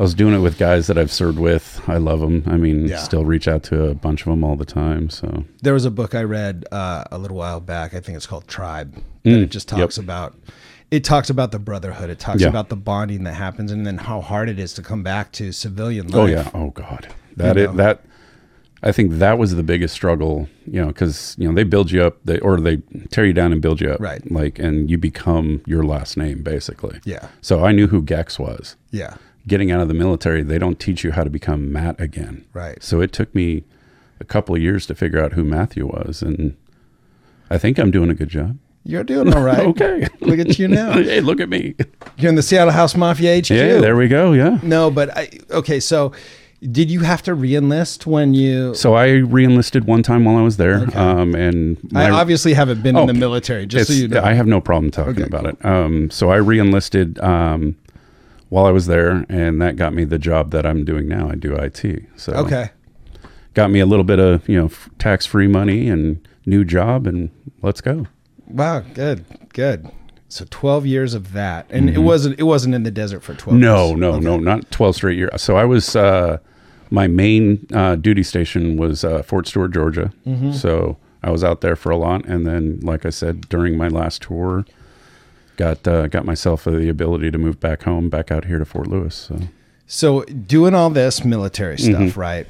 I 0.00 0.02
was 0.02 0.14
doing 0.14 0.34
it 0.34 0.38
with 0.38 0.56
guys 0.58 0.86
that 0.86 0.96
I've 0.96 1.12
served 1.12 1.38
with. 1.38 1.82
I 1.86 1.98
love 1.98 2.20
them. 2.20 2.42
I 2.46 2.56
mean, 2.56 2.86
Yeah. 2.88 2.96
still 2.96 3.26
reach 3.26 3.46
out 3.46 3.62
to 3.64 3.84
a 3.84 3.94
bunch 3.94 4.22
of 4.22 4.28
them 4.30 4.42
all 4.42 4.56
the 4.56 4.64
time. 4.64 5.10
So 5.10 5.44
There 5.62 5.74
was 5.74 5.84
a 5.84 5.90
book 5.90 6.14
I 6.14 6.22
read 6.22 6.64
uh, 6.72 7.04
a 7.12 7.18
little 7.18 7.36
while 7.36 7.60
back. 7.60 7.92
I 7.92 8.00
think 8.00 8.16
it's 8.16 8.26
called 8.26 8.48
Tribe. 8.48 8.94
Mm, 9.26 9.42
it 9.42 9.50
just 9.50 9.68
talks 9.68 9.98
about 9.98 10.34
it 10.90 11.04
talks 11.04 11.28
about 11.28 11.52
the 11.52 11.58
brotherhood. 11.58 12.08
It 12.08 12.18
talks 12.18 12.40
Yeah. 12.40 12.48
about 12.48 12.70
the 12.70 12.76
bonding 12.76 13.24
that 13.24 13.34
happens, 13.34 13.70
and 13.70 13.86
then 13.86 13.98
how 13.98 14.22
hard 14.22 14.48
it 14.48 14.58
is 14.58 14.72
to 14.74 14.82
come 14.82 15.02
back 15.02 15.30
to 15.32 15.52
civilian 15.52 16.06
life. 16.08 16.16
Oh 16.16 16.24
yeah. 16.26 16.48
Oh 16.54 16.70
god. 16.70 17.08
That 17.36 17.56
You 17.56 17.64
it, 17.64 17.66
know? 17.72 17.76
that 17.76 18.04
I 18.82 18.92
think 18.92 19.12
that 19.18 19.38
was 19.38 19.54
the 19.54 19.62
biggest 19.62 19.92
struggle, 19.94 20.48
you 20.66 20.80
know, 20.80 20.86
because 20.86 21.34
you 21.38 21.46
know 21.46 21.54
they 21.54 21.64
build 21.64 21.90
you 21.90 22.02
up, 22.02 22.16
they 22.24 22.38
or 22.38 22.58
they 22.58 22.78
tear 23.10 23.26
you 23.26 23.34
down 23.34 23.52
and 23.52 23.60
build 23.60 23.82
you 23.82 23.90
up, 23.92 24.00
Right. 24.00 24.22
Like, 24.32 24.58
and 24.58 24.90
you 24.90 24.96
become 24.96 25.60
your 25.66 25.82
last 25.84 26.16
name 26.16 26.42
basically. 26.42 27.00
Yeah. 27.04 27.28
So 27.42 27.62
I 27.62 27.72
knew 27.72 27.86
who 27.88 28.00
Geoks 28.02 28.38
was. 28.38 28.76
Yeah. 28.90 29.16
Getting 29.50 29.72
out 29.72 29.80
of 29.80 29.88
the 29.88 29.94
military, 29.94 30.44
they 30.44 30.58
don't 30.58 30.78
teach 30.78 31.02
you 31.02 31.10
how 31.10 31.24
to 31.24 31.28
become 31.30 31.72
Matt 31.72 32.00
again. 32.00 32.44
Right. 32.52 32.80
So 32.80 33.00
it 33.00 33.10
took 33.12 33.34
me 33.34 33.64
a 34.20 34.24
couple 34.24 34.54
of 34.54 34.62
years 34.62 34.86
to 34.86 34.94
figure 34.94 35.20
out 35.20 35.32
who 35.32 35.42
Matthew 35.42 35.86
was, 35.86 36.22
and 36.22 36.56
I 37.50 37.58
think 37.58 37.76
I'm 37.76 37.90
doing 37.90 38.10
a 38.10 38.14
good 38.14 38.28
job. 38.28 38.56
You're 38.84 39.02
doing 39.02 39.34
all 39.34 39.42
right. 39.42 39.66
Okay. 39.70 40.06
Look 40.20 40.38
at 40.38 40.56
you 40.60 40.68
now. 40.68 40.92
hey, 41.02 41.20
look 41.20 41.40
at 41.40 41.48
me. 41.48 41.74
You're 42.16 42.28
in 42.28 42.36
the 42.36 42.42
Seattle 42.42 42.72
House 42.72 42.94
Mafia 42.94 43.40
HQ. 43.40 43.50
Yeah, 43.50 43.80
there 43.80 43.96
we 43.96 44.06
go. 44.06 44.32
Yeah. 44.32 44.60
No, 44.62 44.88
but 44.88 45.16
I 45.16 45.30
okay. 45.50 45.80
So, 45.80 46.12
did 46.62 46.88
you 46.88 47.00
have 47.00 47.20
to 47.22 47.32
reenlist 47.34 48.06
when 48.06 48.34
you? 48.34 48.72
So 48.76 48.94
I 48.94 49.08
reenlisted 49.08 49.84
one 49.84 50.04
time 50.04 50.24
while 50.24 50.36
I 50.36 50.42
was 50.42 50.58
there, 50.58 50.96
um, 50.96 51.34
and 51.34 51.76
I 51.94 52.10
obviously 52.10 52.54
haven't 52.54 52.82
been 52.84 52.94
Oh, 52.96 53.00
in 53.00 53.06
the 53.08 53.14
military, 53.14 53.66
just 53.66 53.88
so 53.88 53.94
you 53.94 54.06
know. 54.06 54.22
I 54.22 54.32
have 54.34 54.46
no 54.46 54.60
problem 54.60 54.92
talking 54.92 55.14
Okay, 55.14 55.22
about 55.24 55.46
it. 55.46 55.56
Um, 55.64 56.08
so 56.10 56.30
I 56.30 56.36
re-enlisted 56.36 57.18
um, 57.18 57.76
while 58.50 58.66
I 58.66 58.70
was 58.70 58.86
there, 58.86 59.24
and 59.30 59.60
that 59.62 59.76
got 59.76 59.94
me 59.94 60.04
the 60.04 60.18
job 60.18 60.50
that 60.50 60.66
I'm 60.66 60.84
doing 60.84 61.08
now. 61.08 61.30
I 61.30 61.34
do 61.34 61.54
IT. 61.54 62.04
So 62.16 62.32
okay. 62.34 62.70
got 63.54 63.70
me 63.70 63.80
a 63.80 63.86
little 63.86 64.04
bit 64.04 64.18
of 64.18 64.46
you 64.48 64.58
know 64.58 64.66
f- 64.66 64.90
tax-free 64.98 65.46
money 65.48 65.88
and 65.88 66.26
new 66.44 66.64
job, 66.64 67.06
and 67.06 67.30
let's 67.62 67.80
go. 67.80 68.06
Wow. 68.46 68.80
Good. 68.80 69.24
Good. 69.54 69.88
So 70.28 70.44
12 70.48 70.86
years 70.86 71.14
of 71.14 71.32
that, 71.32 71.66
and 71.70 71.90
it 71.90 71.98
wasn't. 71.98 72.38
It 72.38 72.44
wasn't 72.44 72.74
in 72.74 72.84
the 72.84 72.90
desert 72.92 73.20
for 73.24 73.34
12. 73.34 73.54
Mm-hmm. 73.56 73.60
No, 73.60 73.86
years. 73.88 73.98
no, 73.98 74.12
Okay. 74.12 74.24
no, 74.24 74.38
not 74.38 74.70
12 74.70 74.94
straight 74.94 75.18
years. 75.18 75.42
So 75.42 75.56
I 75.56 75.64
was 75.64 75.96
uh, 75.96 76.38
my 76.90 77.08
main 77.08 77.66
uh, 77.72 77.96
duty 77.96 78.22
station 78.22 78.76
was 78.76 79.02
uh, 79.02 79.22
Fort 79.22 79.48
Stewart, 79.48 79.72
Georgia. 79.72 80.12
Mm-hmm. 80.26 80.52
So 80.52 80.98
I 81.24 81.30
was 81.30 81.42
out 81.42 81.62
there 81.62 81.74
for 81.74 81.90
a 81.90 81.96
lot, 81.96 82.24
and 82.26 82.46
then, 82.46 82.78
like 82.80 83.04
I 83.04 83.10
said, 83.10 83.48
during 83.48 83.76
my 83.76 83.88
last 83.88 84.22
tour, 84.22 84.64
got 85.60 85.86
uh, 85.86 86.06
got 86.08 86.24
myself 86.24 86.64
the 86.64 86.88
ability 86.88 87.30
to 87.30 87.38
move 87.38 87.60
back 87.60 87.82
home, 87.84 88.08
back 88.08 88.30
out 88.34 88.44
here 88.46 88.58
to 88.58 88.64
Fort 88.64 88.86
Lewis. 88.88 89.14
So. 89.14 89.38
So 89.92 90.22
doing 90.24 90.72
all 90.74 90.88
this 90.90 91.24
military 91.24 91.76
stuff, 91.78 92.00
Mm-hmm. 92.00 92.20
right? 92.20 92.46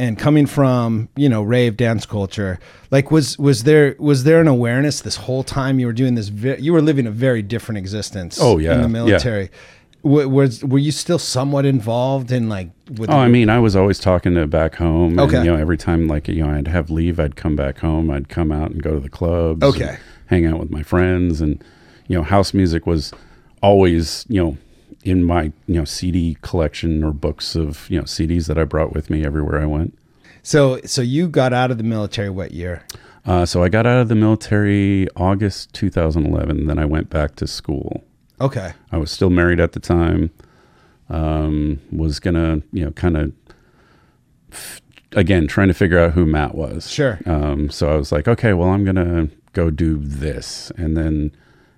And 0.00 0.16
coming 0.16 0.46
from 0.46 1.08
you 1.16 1.28
know 1.28 1.42
rave 1.42 1.76
dance 1.76 2.06
culture, 2.06 2.60
like 2.92 3.10
was 3.10 3.36
was 3.36 3.64
there 3.64 3.96
was 3.98 4.22
there 4.22 4.40
an 4.40 4.46
awareness 4.46 5.00
this 5.00 5.16
whole 5.16 5.42
time 5.42 5.80
you 5.80 5.86
were 5.86 5.92
doing 5.92 6.14
this? 6.14 6.28
Ve- 6.28 6.60
you 6.60 6.72
were 6.72 6.80
living 6.82 7.04
a 7.08 7.10
very 7.10 7.42
different 7.42 7.78
existence. 7.78 8.38
Oh, 8.40 8.58
yeah, 8.58 8.74
in 8.74 8.78
the 8.82 8.86
yeah. 8.86 9.04
military. 9.04 9.50
W- 10.04 10.28
was 10.28 10.62
were 10.64 10.78
you 10.78 10.92
still 10.92 11.18
somewhat 11.18 11.66
involved 11.66 12.30
in 12.30 12.48
like 12.48 12.70
with? 12.96 13.10
Oh, 13.10 13.16
I 13.16 13.26
mean, 13.26 13.50
I 13.50 13.58
was 13.58 13.74
always 13.74 13.98
talking 13.98 14.34
to 14.36 14.46
back 14.46 14.76
home. 14.76 15.18
Okay. 15.18 15.38
And, 15.38 15.44
you 15.46 15.50
know, 15.52 15.58
every 15.58 15.76
time 15.76 16.06
like 16.06 16.28
you 16.28 16.44
know 16.44 16.50
I'd 16.50 16.68
have 16.68 16.90
leave, 16.90 17.18
I'd 17.18 17.34
come 17.34 17.56
back 17.56 17.78
home. 17.80 18.08
I'd 18.08 18.28
come 18.28 18.52
out 18.52 18.70
and 18.70 18.80
go 18.80 18.92
to 18.94 19.00
the 19.00 19.10
clubs. 19.10 19.64
and 19.64 19.74
Okay. 19.74 19.96
Hang 20.28 20.46
out 20.46 20.58
with 20.58 20.70
my 20.70 20.82
friends, 20.82 21.40
and 21.40 21.62
you 22.06 22.16
know, 22.16 22.22
house 22.22 22.54
music 22.54 22.86
was 22.86 23.12
always 23.62 24.24
you 24.28 24.42
know 24.42 24.56
in 25.04 25.24
my 25.24 25.44
you 25.66 25.74
know 25.74 25.84
CD 25.84 26.36
collection 26.42 27.02
or 27.04 27.12
books 27.12 27.54
of 27.56 27.88
you 27.90 27.98
know 27.98 28.04
CDs 28.04 28.46
that 28.46 28.58
I 28.58 28.64
brought 28.64 28.92
with 28.92 29.10
me 29.10 29.24
everywhere 29.24 29.60
I 29.60 29.66
went. 29.66 29.96
so 30.42 30.80
so 30.84 31.02
you 31.02 31.28
got 31.28 31.52
out 31.52 31.70
of 31.70 31.78
the 31.78 31.84
military 31.84 32.30
what 32.30 32.52
year? 32.52 32.84
Uh, 33.26 33.44
so 33.44 33.62
I 33.62 33.68
got 33.68 33.86
out 33.86 34.00
of 34.00 34.08
the 34.08 34.14
military 34.14 35.06
August 35.14 35.74
2011. 35.74 36.66
Then 36.66 36.78
I 36.78 36.86
went 36.86 37.10
back 37.10 37.36
to 37.36 37.46
school. 37.46 38.02
Okay. 38.40 38.72
I 38.90 38.96
was 38.96 39.10
still 39.10 39.28
married 39.28 39.60
at 39.60 39.72
the 39.72 39.80
time. 39.80 40.30
Um, 41.10 41.80
was 41.90 42.20
gonna, 42.20 42.62
you 42.72 42.84
know, 42.84 42.90
kind 42.92 43.16
of 43.16 43.32
f- 44.52 44.80
again 45.12 45.46
trying 45.46 45.68
to 45.68 45.74
figure 45.74 45.98
out 45.98 46.12
who 46.12 46.24
Matt 46.24 46.54
was. 46.54 46.90
Sure. 46.90 47.18
Um, 47.26 47.68
so 47.70 47.92
I 47.92 47.96
was 47.96 48.12
like, 48.12 48.28
okay, 48.28 48.52
well, 48.54 48.68
I'm 48.70 48.84
gonna 48.84 49.28
go 49.52 49.70
do 49.70 49.98
this, 49.98 50.70
and 50.76 50.96
then 50.96 51.32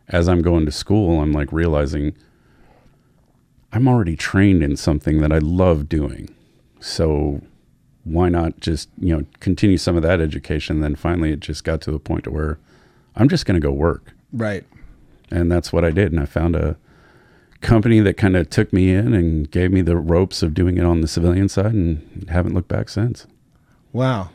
as 0.08 0.28
I'm 0.28 0.42
going 0.42 0.66
to 0.66 0.72
school, 0.72 1.20
I'm 1.20 1.32
like 1.32 1.52
realizing 1.52 2.14
I'm 3.72 3.86
already 3.86 4.16
trained 4.16 4.62
in 4.62 4.76
something 4.76 5.20
that 5.20 5.32
I 5.32 5.38
love 5.38 5.88
doing. 5.88 6.34
So 6.80 7.42
why 8.04 8.28
not 8.28 8.60
just, 8.60 8.88
you 8.98 9.16
know, 9.16 9.24
continue 9.38 9.76
some 9.76 9.96
of 9.96 10.02
that 10.02 10.20
education? 10.20 10.76
And 10.76 10.84
Then 10.84 10.96
finally 10.96 11.32
it 11.32 11.40
just 11.40 11.62
got 11.62 11.80
to 11.82 11.92
the 11.92 11.98
point 11.98 12.24
to 12.24 12.30
where 12.30 12.58
I'm 13.14 13.28
just 13.28 13.46
going 13.46 13.60
to 13.60 13.64
go 13.64 13.72
work. 13.72 14.12
Right. 14.32 14.64
And 15.30 15.50
that's 15.50 15.72
what 15.72 15.84
I 15.84 15.90
did. 15.90 16.10
And 16.10 16.20
I 16.20 16.26
found 16.26 16.56
a 16.56 16.76
company 17.60 18.00
that 18.00 18.16
kind 18.16 18.36
of 18.36 18.50
took 18.50 18.72
me 18.72 18.92
in 18.92 19.14
and 19.14 19.48
gave 19.50 19.70
me 19.70 19.82
the 19.82 19.96
ropes 19.96 20.42
of 20.42 20.54
doing 20.54 20.78
it 20.78 20.84
on 20.84 21.02
the 21.02 21.08
civilian 21.08 21.48
side 21.48 21.74
and 21.74 22.28
haven't 22.30 22.54
looked 22.54 22.68
back 22.68 22.88
since. 22.88 23.26
Wow. 23.92 24.30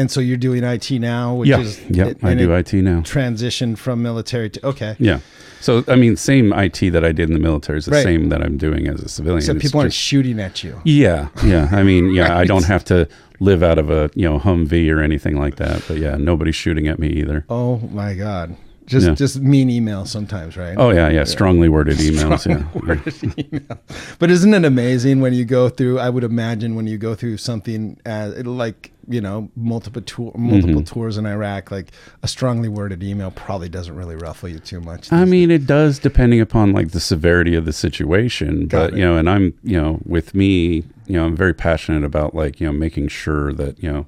And 0.00 0.10
so 0.10 0.20
you're 0.20 0.38
doing 0.38 0.64
IT 0.64 0.90
now, 0.92 1.34
which 1.34 1.50
yeah. 1.50 1.60
is 1.60 1.78
yeah, 1.90 2.12
I 2.22 2.32
do 2.34 2.50
IT 2.54 2.72
now. 2.72 3.02
Transition 3.02 3.76
from 3.76 4.02
military 4.02 4.48
to 4.48 4.66
okay. 4.68 4.96
Yeah. 4.98 5.20
So 5.60 5.84
I 5.88 5.96
mean, 5.96 6.16
same 6.16 6.54
IT 6.54 6.80
that 6.92 7.04
I 7.04 7.12
did 7.12 7.28
in 7.28 7.34
the 7.34 7.38
military 7.40 7.78
is 7.78 7.84
the 7.84 7.90
Right. 7.90 8.02
same 8.02 8.30
that 8.30 8.40
I'm 8.42 8.56
doing 8.56 8.88
as 8.88 9.02
a 9.02 9.10
civilian. 9.10 9.42
So 9.42 9.52
It's 9.52 9.62
people 9.62 9.80
aren't 9.80 9.92
shooting 9.92 10.40
at 10.40 10.64
you. 10.64 10.80
Yeah, 10.84 11.28
yeah. 11.44 11.68
I 11.70 11.82
mean, 11.82 12.12
yeah, 12.12 12.34
I 12.34 12.44
don't 12.44 12.64
have 12.74 12.82
to 12.86 13.06
live 13.40 13.62
out 13.62 13.78
of 13.78 13.90
a 13.90 14.10
you 14.14 14.26
know 14.26 14.38
Humvee 14.38 14.90
or 14.90 15.02
anything 15.02 15.36
like 15.38 15.56
that. 15.56 15.82
But 15.86 15.98
yeah, 15.98 16.16
nobody's 16.16 16.56
shooting 16.56 16.88
at 16.88 16.98
me 16.98 17.08
either. 17.08 17.44
Oh 17.50 17.76
my 17.92 18.14
God. 18.14 18.56
Just 18.90 19.06
Yeah. 19.06 19.14
just 19.14 19.38
mean 19.40 19.68
emails 19.68 20.08
sometimes, 20.08 20.56
right? 20.56 20.74
Oh 20.76 20.90
yeah, 20.90 21.08
yeah. 21.08 21.22
Strongly 21.24 21.68
worded 21.68 21.96
emails. 22.08 22.44
yeah. 22.44 23.76
But 24.18 24.30
isn't 24.30 24.52
it 24.52 24.64
amazing 24.64 25.20
when 25.20 25.32
you 25.32 25.44
go 25.44 25.68
through? 25.68 26.00
I 26.00 26.10
would 26.10 26.24
imagine 26.24 26.74
when 26.74 26.86
you 26.88 26.98
go 26.98 27.14
through 27.14 27.36
something 27.36 27.98
uh, 28.04 28.32
like 28.44 28.90
you 29.08 29.20
know 29.20 29.48
multiple 29.54 30.02
tour, 30.02 30.32
multiple 30.36 30.82
Mm-hmm. 30.82 30.92
tours 31.00 31.16
in 31.18 31.24
Iraq, 31.26 31.70
like 31.70 31.92
a 32.24 32.28
strongly 32.28 32.68
worded 32.68 33.02
email 33.04 33.30
probably 33.30 33.68
doesn't 33.68 33.94
really 33.94 34.16
ruffle 34.16 34.48
you 34.48 34.58
too 34.58 34.80
much. 34.80 35.12
I 35.12 35.24
mean, 35.24 35.50
it 35.52 35.66
does 35.66 36.00
depending 36.00 36.40
upon 36.40 36.72
like 36.72 36.90
the 36.90 37.00
severity 37.00 37.54
of 37.54 37.64
the 37.66 37.72
situation. 37.72 38.66
Got 38.66 38.78
But 38.90 38.92
it. 38.94 38.98
you 38.98 39.04
know, 39.04 39.16
and 39.16 39.30
I'm 39.30 39.54
you 39.62 39.80
know 39.80 40.00
with 40.04 40.34
me, 40.34 40.82
you 41.06 41.14
know, 41.16 41.24
I'm 41.26 41.36
very 41.36 41.54
passionate 41.54 42.02
about 42.02 42.34
like 42.34 42.60
you 42.60 42.66
know 42.66 42.72
making 42.72 43.06
sure 43.08 43.52
that 43.52 43.80
you 43.82 43.92
know 43.92 44.06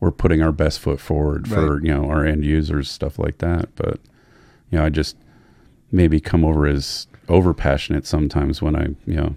we're 0.00 0.10
putting 0.10 0.40
our 0.42 0.52
best 0.52 0.80
foot 0.80 0.98
forward 1.00 1.46
for 1.46 1.74
Right. 1.76 1.84
you 1.84 1.92
know 1.94 2.08
our 2.08 2.24
end 2.24 2.42
users, 2.44 2.90
stuff 2.90 3.18
like 3.18 3.38
that. 3.38 3.68
But 3.76 4.00
you 4.74 4.80
know, 4.80 4.86
I 4.86 4.88
just 4.88 5.16
maybe 5.92 6.20
come 6.20 6.44
over 6.44 6.66
as 6.66 7.06
over 7.28 7.54
passionate 7.54 8.06
sometimes 8.06 8.60
when 8.60 8.74
I 8.74 8.86
you 9.06 9.14
know 9.14 9.36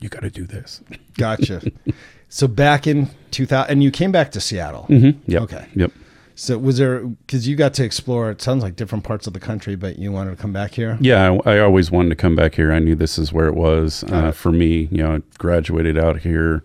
you 0.00 0.08
got 0.08 0.22
to 0.22 0.30
do 0.30 0.46
this. 0.46 0.82
gotcha. 1.16 1.62
so 2.28 2.48
back 2.48 2.88
in 2.88 3.08
2000, 3.30 3.70
and 3.70 3.84
you 3.84 3.92
came 3.92 4.10
back 4.10 4.32
to 4.32 4.40
Seattle. 4.40 4.86
Mm-hmm. 4.88 5.30
Yep. 5.30 5.42
Okay. 5.42 5.68
Yep. 5.76 5.92
So 6.34 6.58
was 6.58 6.78
there 6.78 7.06
because 7.06 7.46
you 7.46 7.54
got 7.54 7.72
to 7.74 7.84
explore? 7.84 8.32
It 8.32 8.42
sounds 8.42 8.64
like 8.64 8.74
different 8.74 9.04
parts 9.04 9.28
of 9.28 9.32
the 9.32 9.38
country, 9.38 9.76
but 9.76 9.96
you 10.00 10.10
wanted 10.10 10.32
to 10.32 10.36
come 10.36 10.52
back 10.52 10.72
here. 10.72 10.98
Yeah, 11.00 11.38
I, 11.46 11.54
I 11.54 11.58
always 11.60 11.92
wanted 11.92 12.08
to 12.08 12.16
come 12.16 12.34
back 12.34 12.56
here. 12.56 12.72
I 12.72 12.80
knew 12.80 12.96
this 12.96 13.16
is 13.16 13.32
where 13.32 13.46
it 13.46 13.54
was 13.54 14.02
uh, 14.08 14.32
for 14.32 14.50
me. 14.50 14.88
You 14.90 15.04
know, 15.04 15.22
graduated 15.38 15.96
out 15.96 16.18
here. 16.18 16.64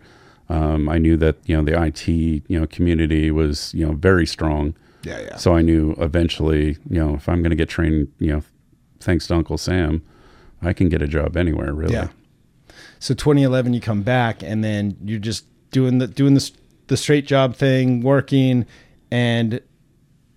Um, 0.50 0.90
I 0.90 0.98
knew 0.98 1.16
that 1.18 1.38
you 1.46 1.56
know 1.56 1.62
the 1.62 1.80
IT 1.80 2.08
you 2.08 2.60
know 2.60 2.66
community 2.66 3.30
was 3.30 3.72
you 3.76 3.86
know 3.86 3.94
very 3.94 4.26
strong. 4.26 4.74
Yeah, 5.04 5.20
yeah. 5.22 5.36
So 5.38 5.56
I 5.56 5.62
knew 5.62 5.96
eventually, 6.00 6.78
you 6.90 7.00
know, 7.04 7.16
if 7.16 7.30
I'm 7.30 7.42
going 7.42 7.52
to 7.52 7.56
get 7.56 7.70
trained, 7.70 8.10
you 8.20 8.34
know, 8.34 8.44
thanks 9.00 9.28
to 9.28 9.36
Uncle 9.36 9.58
Sam, 9.58 10.02
I 10.62 10.74
can 10.74 10.90
get 10.90 11.02
a 11.02 11.08
job 11.08 11.38
anywhere, 11.38 11.74
really. 11.74 11.94
Yeah. 11.94 12.10
So 13.00 13.14
2011, 13.14 13.74
you 13.74 13.80
come 13.82 14.04
back, 14.04 14.44
and 14.44 14.64
then 14.64 14.98
you're 15.04 15.20
just 15.20 15.46
doing 15.72 16.00
the 16.00 16.08
doing 16.08 16.34
the 16.34 16.52
the 16.88 16.98
straight 16.98 17.26
job 17.26 17.56
thing, 17.56 18.02
working, 18.02 18.66
and 19.10 19.62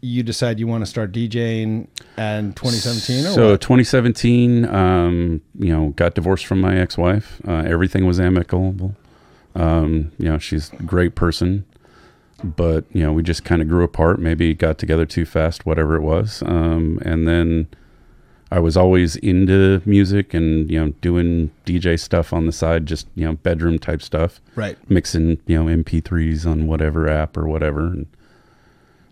you 0.00 0.22
decide 0.22 0.58
you 0.58 0.66
want 0.66 0.82
to 0.82 0.86
start 0.86 1.12
DJing 1.12 1.86
and 2.16 2.56
2017. 2.56 3.24
Or 3.26 3.34
So 3.34 3.50
what? 3.52 3.60
2017, 3.60 4.64
um, 4.66 5.40
you 5.58 5.72
know, 5.72 5.90
got 5.90 6.14
divorced 6.14 6.44
from 6.44 6.60
my 6.60 6.76
ex-wife. 6.76 7.40
Uh, 7.46 7.62
everything 7.66 8.04
was 8.04 8.18
amicable. 8.18 8.96
Um, 9.54 10.10
you 10.18 10.28
know, 10.28 10.38
she's 10.38 10.72
a 10.72 10.82
great 10.82 11.14
person, 11.14 11.64
but 12.42 12.84
you 12.92 13.02
know, 13.02 13.12
we 13.12 13.22
just 13.22 13.44
kind 13.44 13.62
of 13.62 13.68
grew 13.68 13.84
apart. 13.84 14.18
Maybe 14.20 14.54
got 14.54 14.78
together 14.78 15.06
too 15.06 15.24
fast, 15.24 15.66
whatever 15.66 15.96
it 15.96 16.02
was. 16.02 16.42
Um, 16.46 16.98
and 17.04 17.26
then 17.26 17.68
I 18.50 18.58
was 18.58 18.76
always 18.76 19.16
into 19.16 19.80
music 19.86 20.34
and 20.34 20.70
you 20.70 20.78
know 20.78 20.92
doing 21.00 21.50
DJ 21.64 21.98
stuff 21.98 22.32
on 22.32 22.44
the 22.46 22.52
side, 22.52 22.84
just 22.84 23.06
you 23.14 23.24
know 23.24 23.34
bedroom 23.34 23.78
type 23.78 24.02
stuff. 24.02 24.40
right. 24.56 24.76
mixing 24.90 25.38
you 25.46 25.56
know 25.62 25.82
mp3s 25.82 26.44
on 26.44 26.66
whatever 26.66 27.08
app 27.08 27.36
or 27.36 27.46
whatever 27.46 27.86
and 27.86 28.06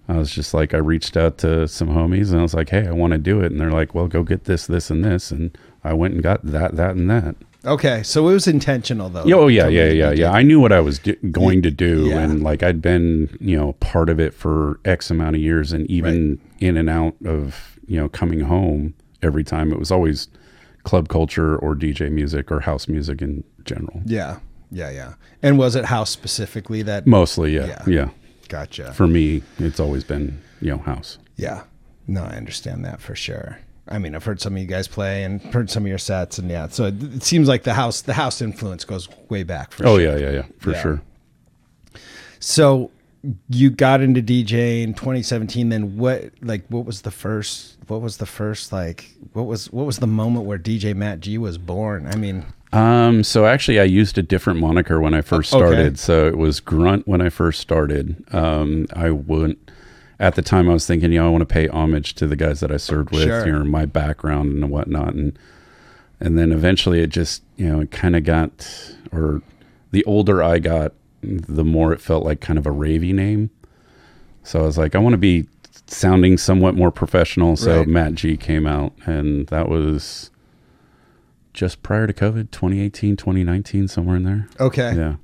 i 0.09 0.17
was 0.17 0.31
just 0.31 0.53
like 0.53 0.75
i 0.75 0.77
reached 0.77 1.17
out 1.17 1.39
to 1.39 1.67
some 1.67 1.89
homies 1.89 2.31
and 2.31 2.39
i 2.41 2.43
was 2.43 2.53
like 2.55 2.69
hey 2.71 2.87
i 2.87 2.91
want 2.91 3.13
to 3.13 3.19
do 3.19 3.41
it 3.41 3.51
and 3.51 3.61
they're 3.61 3.71
like 3.71 3.95
well 3.95 4.07
go 4.09 4.23
get 4.23 4.45
this 4.45 4.67
this 4.67 4.91
and 4.91 5.05
this 5.05 5.31
and 5.31 5.57
i 5.85 5.93
went 5.93 6.13
and 6.15 6.23
got 6.23 6.45
that 6.45 6.77
that 6.77 6.95
and 6.97 7.09
that 7.11 7.35
Okay, 7.65 8.03
so 8.03 8.29
it 8.29 8.33
was 8.33 8.47
intentional 8.47 9.09
though. 9.11 9.25
Yeah, 9.25 9.35
oh 9.37 9.47
yeah 9.49 9.69
yeah 9.69 9.91
yeah 9.91 10.11
yeah 10.13 10.31
i 10.33 10.43
knew 10.43 10.59
what 10.61 10.73
i 10.73 10.81
was 10.81 10.99
do- 10.99 11.17
going 11.31 11.61
to 11.63 11.71
do 11.71 12.07
Yeah. 12.07 12.21
and 12.21 12.43
like 12.43 12.63
i'd 12.63 12.81
been 12.81 13.37
you 13.41 13.57
know 13.57 13.75
part 13.75 14.09
of 14.09 14.19
it 14.19 14.33
for 14.33 14.81
x 14.87 15.11
amount 15.11 15.37
of 15.37 15.43
years 15.43 15.73
and 15.73 15.87
even 15.91 16.41
in 16.61 16.77
and 16.79 16.89
out 16.89 17.15
of 17.27 17.79
you 17.87 17.99
know 17.99 18.09
coming 18.09 18.41
home 18.41 18.95
every 19.23 19.45
time 19.45 19.73
it 19.73 19.79
was 19.79 19.91
always 19.91 20.29
club 20.85 21.09
culture 21.09 21.57
or 21.59 21.75
dj 21.75 22.11
music 22.11 22.51
or 22.51 22.61
house 22.61 22.89
music 22.89 23.21
in 23.21 23.45
general 23.65 24.01
Yeah, 24.07 24.39
yeah, 24.71 24.91
yeah. 24.91 25.15
And 25.43 25.59
was 25.59 25.77
it 25.77 25.85
house 25.87 26.09
specifically 26.09 26.81
that? 26.85 27.07
mostly 27.07 27.55
yeah 27.57 27.67
Yeah. 27.67 27.85
yeah 27.87 28.09
Gotcha. 28.49 28.93
for 28.95 29.07
me, 29.07 29.43
it's 29.59 29.79
always 29.79 30.03
been 30.03 30.41
you 30.63 30.71
know 30.71 30.79
house. 30.79 31.19
Yeah. 31.37 31.63
No, 32.09 32.23
I 32.25 32.31
understand 32.37 32.85
that 32.85 33.01
for 33.01 33.15
sure. 33.15 33.59
I 33.91 33.99
mean, 33.99 34.15
I've 34.15 34.25
heard 34.25 34.41
some 34.41 34.55
of 34.55 34.61
you 34.63 34.67
guys 34.69 34.87
play 34.87 35.25
and 35.25 35.41
heard 35.43 35.69
some 35.71 35.83
of 35.85 35.89
your 35.89 35.99
sets, 35.99 36.39
and 36.39 36.49
yeah, 36.49 36.69
so 36.69 36.85
it, 36.85 37.03
it 37.03 37.23
seems 37.25 37.49
like 37.49 37.65
the 37.65 37.75
house 37.75 38.03
the 38.03 38.15
house 38.15 38.41
influence 38.41 38.85
goes 38.85 39.09
way 39.29 39.43
back. 39.43 39.73
For 39.73 39.87
Oh 39.87 39.99
sure. 39.99 40.01
yeah, 40.01 40.17
yeah, 40.17 40.31
yeah, 40.31 40.43
for 40.59 40.71
Yeah. 40.73 40.83
sure. 40.83 41.03
So 42.39 42.91
you 43.49 43.71
got 43.71 44.01
into 44.01 44.23
DJ 44.23 44.83
in 44.83 44.95
2017. 44.95 45.69
Then 45.69 45.97
what? 45.99 46.31
Like, 46.41 46.65
what 46.69 46.87
was 46.87 47.03
the 47.03 47.11
first? 47.11 47.77
What 47.89 48.01
was 48.01 48.17
the 48.17 48.27
first? 48.27 48.73
Like, 48.73 49.11
what 49.33 49.43
was 49.47 49.71
what 49.73 49.87
was 49.87 49.99
the 49.99 50.07
moment 50.07 50.47
where 50.47 50.59
DJ 50.59 50.95
Matt 50.95 51.21
G 51.21 51.37
was 51.39 51.59
born? 51.59 52.07
I 52.07 52.17
mean, 52.17 52.47
Um, 52.73 53.25
so 53.25 53.47
actually, 53.47 53.81
I 53.81 53.85
used 53.85 54.17
a 54.17 54.23
different 54.23 54.61
moniker 54.61 55.01
when 55.01 55.13
I 55.15 55.21
first 55.23 55.53
Okay. 55.53 55.65
started. 55.67 55.99
So 55.99 56.27
it 56.29 56.39
was 56.39 56.61
Grunt 56.61 57.07
when 57.09 57.21
I 57.21 57.29
first 57.29 57.61
started. 57.61 58.25
Um, 58.33 58.87
I 58.95 59.11
wouldn't. 59.11 59.71
At 60.21 60.35
the 60.37 60.43
time, 60.43 60.69
I 60.71 60.75
was 60.75 60.87
thinking, 60.87 61.11
you 61.13 61.19
know, 61.19 61.27
I 61.27 61.31
want 61.31 61.43
to 61.43 61.47
pay 61.53 61.67
homage 61.67 62.15
to 62.17 62.27
the 62.29 62.37
guys 62.37 62.61
that 62.61 62.71
I 62.71 62.77
served 62.77 63.11
with, 63.11 63.23
Sure. 63.25 63.45
you 63.47 63.53
know, 63.53 63.65
my 63.65 63.87
background 63.87 64.53
and 64.53 64.71
whatnot, 64.71 65.15
and 65.15 65.37
and 66.21 66.39
then 66.39 66.53
eventually, 66.53 67.01
it 67.01 67.09
just, 67.09 67.43
you 67.57 67.67
know, 67.67 67.81
it 67.81 67.91
kind 67.91 68.15
of 68.15 68.23
got, 68.25 68.93
or 69.11 69.41
the 69.91 70.05
older 70.05 70.43
I 70.43 70.59
got, 70.59 70.93
the 71.23 71.65
more 71.65 71.93
it 71.95 72.01
felt 72.03 72.25
like 72.25 72.41
kind 72.41 72.59
of 72.59 72.67
a 72.67 72.71
ravey 72.71 73.15
name. 73.15 73.49
So 74.43 74.61
I 74.61 74.63
was 74.65 74.77
like, 74.77 74.95
I 74.95 74.99
want 74.99 75.15
to 75.15 75.19
be 75.19 75.47
sounding 75.87 76.37
somewhat 76.37 76.75
more 76.75 76.91
professional. 76.91 77.57
So 77.57 77.79
Right. 77.79 77.89
Matt 77.89 78.15
G 78.17 78.37
came 78.37 78.67
out, 78.67 78.93
and 79.07 79.47
that 79.47 79.71
was 79.71 80.31
just 81.55 81.83
prior 81.83 82.07
to 82.07 82.13
COVID, 82.13 82.51
2018, 82.51 83.17
2019, 83.17 83.89
somewhere 83.89 84.17
in 84.17 84.25
there. 84.25 84.47
okay. 84.61 84.95
Yeah. 84.95 85.15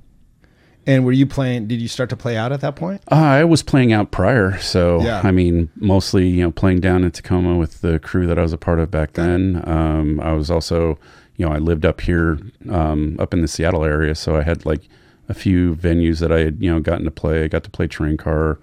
And 0.87 1.03
were 1.05 1.11
you 1.11 1.25
playing? 1.27 1.67
Did 1.67 1.81
you 1.81 1.89
start 1.89 2.09
to 2.11 2.15
play 2.15 2.37
out 2.37 2.53
at 2.53 2.61
that 2.61 2.77
point? 2.77 3.01
Uh, 3.11 3.15
I 3.15 3.43
was 3.43 3.61
playing 3.61 3.91
out 3.91 4.09
prior. 4.11 4.57
So, 4.59 5.01
Yeah. 5.01 5.21
I 5.23 5.31
mean, 5.31 5.69
mostly, 5.75 6.27
you 6.29 6.41
know, 6.41 6.51
playing 6.51 6.79
down 6.79 7.03
in 7.03 7.11
Tacoma 7.11 7.57
with 7.57 7.81
the 7.81 7.99
crew 7.99 8.25
that 8.25 8.39
I 8.39 8.41
was 8.41 8.53
a 8.53 8.57
part 8.57 8.79
of 8.79 8.89
back 8.89 9.13
then. 9.13 9.61
Um, 9.69 10.21
I 10.21 10.31
was 10.31 10.49
also, 10.49 10.97
you 11.35 11.45
know, 11.45 11.51
I 11.51 11.57
lived 11.57 11.85
up 11.85 11.99
here, 11.99 12.39
um, 12.69 13.17
up 13.19 13.33
in 13.33 13.41
the 13.41 13.49
Seattle 13.49 13.83
area. 13.83 14.15
So 14.15 14.37
I 14.37 14.43
had 14.43 14.65
like 14.65 14.87
a 15.27 15.33
few 15.33 15.75
venues 15.75 16.19
that 16.19 16.31
I 16.31 16.39
had, 16.39 16.63
you 16.63 16.71
know, 16.71 16.79
gotten 16.79 17.03
to 17.03 17.11
play. 17.11 17.43
I 17.43 17.49
got 17.49 17.65
to 17.65 17.69
play 17.69 17.87
Train 17.87 18.15
Car, 18.15 18.57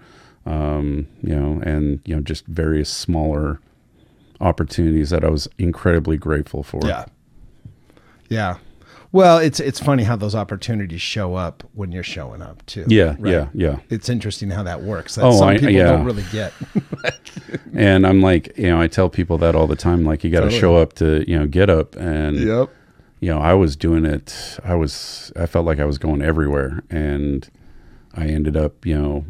um, 0.47 1.07
you 1.23 1.37
know, 1.37 1.61
and, 1.63 2.01
you 2.07 2.17
know, 2.17 2.23
just 2.23 2.47
various 2.47 2.89
smaller 2.89 3.61
opportunities 4.41 5.11
that 5.11 5.25
I 5.25 5.29
was 5.29 5.47
incredibly 5.59 6.17
grateful 6.17 6.63
for. 6.63 6.81
Yeah. 6.85 7.05
Yeah. 8.31 8.57
Well, 9.15 9.39
it's 9.39 9.61
it's 9.61 9.79
funny 9.79 10.03
how 10.03 10.17
those 10.17 10.35
opportunities 10.35 11.01
show 11.01 11.37
up 11.37 11.63
when 11.73 11.93
you're 11.93 12.03
showing 12.03 12.43
up 12.43 12.67
too. 12.67 12.85
Yeah. 12.89 13.15
right? 13.21 13.33
Yeah. 13.33 13.49
Yeah. 13.55 13.77
It's 13.89 14.09
interesting 14.09 14.51
how 14.51 14.65
that 14.65 14.83
works. 14.83 15.15
That 15.15 15.25
Oh, 15.25 15.39
some 15.39 15.49
I- 15.51 15.55
people 15.55 15.71
yeah. 15.71 15.85
don't 15.85 16.05
really 16.05 16.25
get. 16.33 16.53
And 17.77 18.07
I'm 18.07 18.21
like, 18.21 18.57
you 18.57 18.69
know, 18.69 18.81
I 18.81 18.87
tell 18.87 19.09
people 19.09 19.37
that 19.39 19.55
all 19.57 19.67
the 19.67 19.75
time. 19.77 20.05
Like, 20.05 20.23
you 20.23 20.31
got 20.31 20.41
to 20.41 20.47
Totally. 20.47 20.61
show 20.61 20.77
up 20.77 20.93
to, 20.95 21.29
you 21.29 21.37
know, 21.39 21.47
get 21.49 21.69
up. 21.69 21.97
And, 21.97 22.37
Yep. 22.39 22.69
you 23.21 23.31
know, 23.31 23.41
I 23.41 23.53
was 23.55 23.75
doing 23.75 24.05
it. 24.05 24.59
I 24.65 24.75
was, 24.77 25.33
I 25.35 25.47
felt 25.47 25.67
like 25.67 25.81
I 25.81 25.85
was 25.85 25.99
going 25.99 26.23
everywhere. 26.23 26.85
And 26.91 27.49
I 28.15 28.27
ended 28.27 28.57
up, 28.57 28.87
you 28.87 28.97
know, 28.97 29.25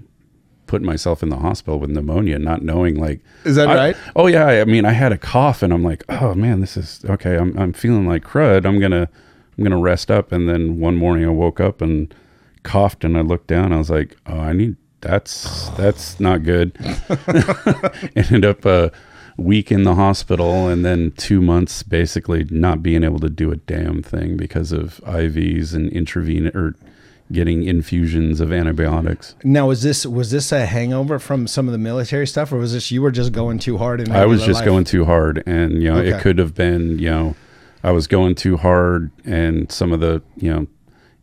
putting 0.67 0.85
myself 0.87 1.23
in 1.23 1.31
the 1.31 1.39
hospital 1.39 1.79
with 1.79 1.89
pneumonia, 1.91 2.39
not 2.39 2.61
knowing 2.63 2.97
like, 2.97 3.21
Is 3.45 3.57
that 3.57 3.69
I- 3.69 3.75
right? 3.75 3.97
Oh 4.15 4.27
yeah. 4.27 4.47
I 4.47 4.65
mean, 4.67 4.85
I 4.85 4.93
had 4.93 5.13
a 5.13 5.19
cough 5.19 5.63
and 5.63 5.73
I'm 5.73 5.83
like, 5.85 6.05
oh 6.11 6.35
man, 6.35 6.61
this 6.61 6.77
is 6.77 7.03
okay. 7.09 7.37
I'm, 7.37 7.57
I'm 7.59 7.73
feeling 7.73 8.07
like 8.07 8.25
crud. 8.25 8.67
I'm 8.67 8.79
going 8.79 8.93
to, 8.93 9.09
I'm 9.57 9.65
going 9.65 9.71
to 9.73 9.77
rest 9.83 10.11
up. 10.11 10.33
And 10.33 10.49
then 10.49 10.79
one 10.81 10.97
morning 10.97 11.25
I 11.25 11.29
woke 11.31 11.61
up 11.61 11.81
and 11.81 12.13
coughed 12.63 13.05
and 13.05 13.17
I 13.17 13.21
looked 13.21 13.47
down. 13.47 13.73
I 13.73 13.79
was 13.79 13.91
like, 13.91 14.17
oh, 14.27 14.39
I 14.39 14.53
need, 14.53 14.77
that's, 15.01 15.69
that's 15.71 16.19
not 16.21 16.43
good. 16.43 16.77
ended 18.17 18.45
up, 18.45 18.65
uh, 18.67 18.91
a 19.37 19.43
week 19.43 19.73
in 19.73 19.83
the 19.83 19.97
hospital 19.97 20.69
and 20.69 20.85
then 20.85 21.11
two 21.17 21.41
months 21.43 21.83
basically 21.83 22.45
not 22.51 22.85
being 22.85 23.03
able 23.03 23.19
to 23.19 23.29
do 23.29 23.51
a 23.51 23.57
damn 23.57 24.01
thing 24.01 24.37
because 24.37 24.71
of 24.71 25.01
IVs 25.05 25.75
and 25.75 25.91
intravenous 25.91 26.55
or 26.55 26.75
getting 27.33 27.65
infusions 27.65 28.41
of 28.41 28.53
antibiotics. 28.53 29.35
Now, 29.43 29.67
was 29.69 29.83
this 29.83 30.07
was 30.07 30.31
this 30.31 30.53
a 30.53 30.67
hangover 30.67 31.19
from 31.19 31.47
some 31.47 31.67
of 31.67 31.73
the 31.73 31.79
military 31.79 32.27
stuff, 32.27 32.53
or 32.53 32.59
was 32.59 32.75
this 32.75 32.91
you 32.91 33.03
were 33.03 33.11
just 33.11 33.33
going 33.33 33.59
too 33.59 33.79
hard? 33.79 34.01
In 34.01 34.13
I 34.13 34.27
was 34.27 34.45
just 34.45 34.59
life? 34.59 34.65
going 34.67 34.85
too 34.85 35.05
hard, 35.05 35.43
and 35.47 35.83
you 35.83 35.91
know, 35.93 35.99
Okay. 35.99 36.11
it 36.11 36.21
could 36.21 36.39
have 36.39 36.55
been, 36.55 36.99
you 36.99 37.11
know, 37.11 37.37
I 37.85 37.93
was 37.93 38.07
going 38.09 38.35
too 38.35 38.57
hard, 38.57 39.11
and 39.25 39.71
some 39.71 39.93
of 39.93 40.01
the, 40.01 40.23
you 40.37 40.51
know, 40.51 40.67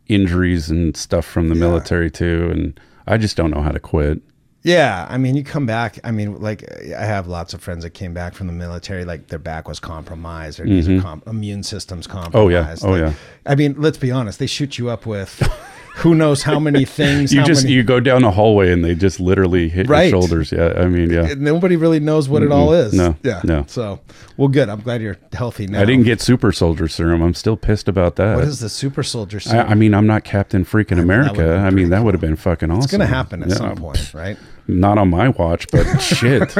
injuries 0.08 0.70
and 0.70 0.96
stuff 0.96 1.26
from 1.26 1.48
the 1.48 1.54
Yeah. 1.54 1.60
military 1.60 2.10
too, 2.10 2.48
and 2.50 2.78
I 3.06 3.18
just 3.18 3.36
don't 3.36 3.50
know 3.50 3.60
how 3.62 3.72
to 3.72 3.80
quit. 3.80 4.22
Yeah, 4.64 5.06
I 5.10 5.18
mean, 5.18 5.34
you 5.34 5.42
come 5.42 5.66
back. 5.66 5.98
I 6.04 6.12
mean, 6.12 6.40
like 6.40 6.64
I 6.96 7.04
have 7.04 7.26
lots 7.26 7.52
of 7.52 7.60
friends 7.60 7.82
that 7.82 7.90
came 7.90 8.14
back 8.14 8.32
from 8.34 8.46
the 8.46 8.52
military, 8.52 9.04
like 9.04 9.26
their 9.26 9.40
back 9.40 9.66
was 9.66 9.80
compromised, 9.80 10.58
their 10.60 10.66
are 10.66 11.00
com- 11.00 11.22
immune 11.26 11.64
systems 11.64 12.06
Mm-hmm. 12.06 12.36
Oh, 12.36 12.48
yeah. 12.48 12.58
compromised. 12.62 12.84
Oh, 12.84 12.90
Like, 12.92 13.00
yeah. 13.00 13.12
I 13.44 13.54
mean, 13.56 13.74
let's 13.76 13.98
be 13.98 14.12
honest. 14.12 14.38
They 14.38 14.46
shoot 14.46 14.78
you 14.78 14.88
up 14.88 15.04
with 15.04 15.42
who 15.96 16.14
knows 16.14 16.42
how 16.42 16.58
many 16.58 16.84
things. 16.98 17.32
You 17.32 17.40
how 17.40 17.46
just 17.46 17.64
many, 17.64 17.74
you 17.76 17.82
go 17.82 18.00
down 18.00 18.24
a 18.24 18.30
hallway 18.30 18.72
and 18.72 18.84
they 18.84 18.94
just 18.94 19.20
literally 19.20 19.68
hit 19.68 19.88
Right. 19.88 20.10
your 20.10 20.20
shoulders. 20.22 20.50
Yeah, 20.52 20.72
I 20.76 20.86
mean, 20.86 21.10
yeah. 21.10 21.34
nobody 21.36 21.76
really 21.76 22.00
knows 22.00 22.28
what 22.28 22.42
it 22.42 22.50
all 22.50 22.72
is. 22.72 22.92
No, 22.94 23.16
yeah, 23.22 23.40
no. 23.44 23.64
So, 23.68 24.00
well, 24.36 24.48
good. 24.48 24.68
I'm 24.68 24.80
glad 24.80 25.02
you're 25.02 25.18
healthy 25.32 25.66
now. 25.66 25.80
I 25.80 25.84
didn't 25.84 26.04
get 26.04 26.20
super 26.20 26.50
soldier 26.52 26.88
serum. 26.88 27.22
I'm 27.22 27.34
still 27.34 27.56
pissed 27.56 27.88
about 27.88 28.16
that. 28.16 28.36
What 28.36 28.44
is 28.44 28.60
the 28.60 28.68
super 28.68 29.02
soldier? 29.02 29.38
Serum? 29.38 29.68
I 29.68 29.74
mean, 29.74 29.94
I'm 29.94 30.06
not 30.06 30.24
Captain 30.24 30.64
Freaking 30.64 30.98
America. 31.00 31.34
been 31.36 31.58
I 31.58 31.70
mean, 31.70 31.90
that 31.90 32.02
would 32.04 32.14
have 32.14 32.20
been 32.20 32.36
fucking 32.36 32.70
awesome. 32.70 32.82
it's 32.82 32.92
gonna 32.92 33.06
happen 33.06 33.42
at 33.42 33.50
Yeah. 33.50 33.54
some 33.56 33.76
point, 33.76 34.12
right? 34.14 34.36
Not 34.68 34.96
on 34.98 35.10
my 35.10 35.28
watch, 35.30 35.66
but 35.72 35.98
shit. 36.00 36.54